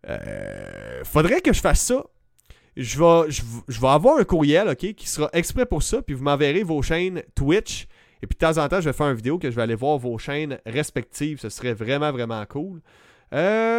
euh, 0.08 1.04
faudrait 1.06 1.42
que 1.42 1.54
je 1.54 1.62
fasse 1.62 1.82
ça. 1.82 2.04
Je 2.76 3.00
vais, 3.00 3.32
je, 3.32 3.42
je 3.68 3.82
vais 3.82 3.88
avoir 3.88 4.20
un 4.20 4.24
courriel, 4.24 4.68
ok, 4.70 4.94
qui 4.94 5.08
sera 5.08 5.30
exprès 5.34 5.66
pour 5.66 5.84
ça. 5.84 6.02
Puis 6.02 6.16
vous 6.16 6.24
m'enverrez 6.24 6.64
vos 6.64 6.82
chaînes 6.82 7.24
Twitch. 7.36 7.88
Et 8.22 8.28
puis 8.28 8.36
de 8.36 8.46
temps 8.46 8.62
en 8.62 8.68
temps, 8.68 8.82
je 8.82 8.90
vais 8.90 8.94
faire 8.94 9.08
une 9.08 9.16
vidéo 9.16 9.38
que 9.38 9.50
je 9.50 9.56
vais 9.56 9.62
aller 9.62 9.76
voir 9.76 9.98
vos 9.98 10.18
chaînes 10.18 10.60
respectives. 10.66 11.40
Ce 11.40 11.48
serait 11.50 11.74
vraiment, 11.74 12.12
vraiment 12.12 12.46
cool. 12.46 12.82
Euh. 13.34 13.78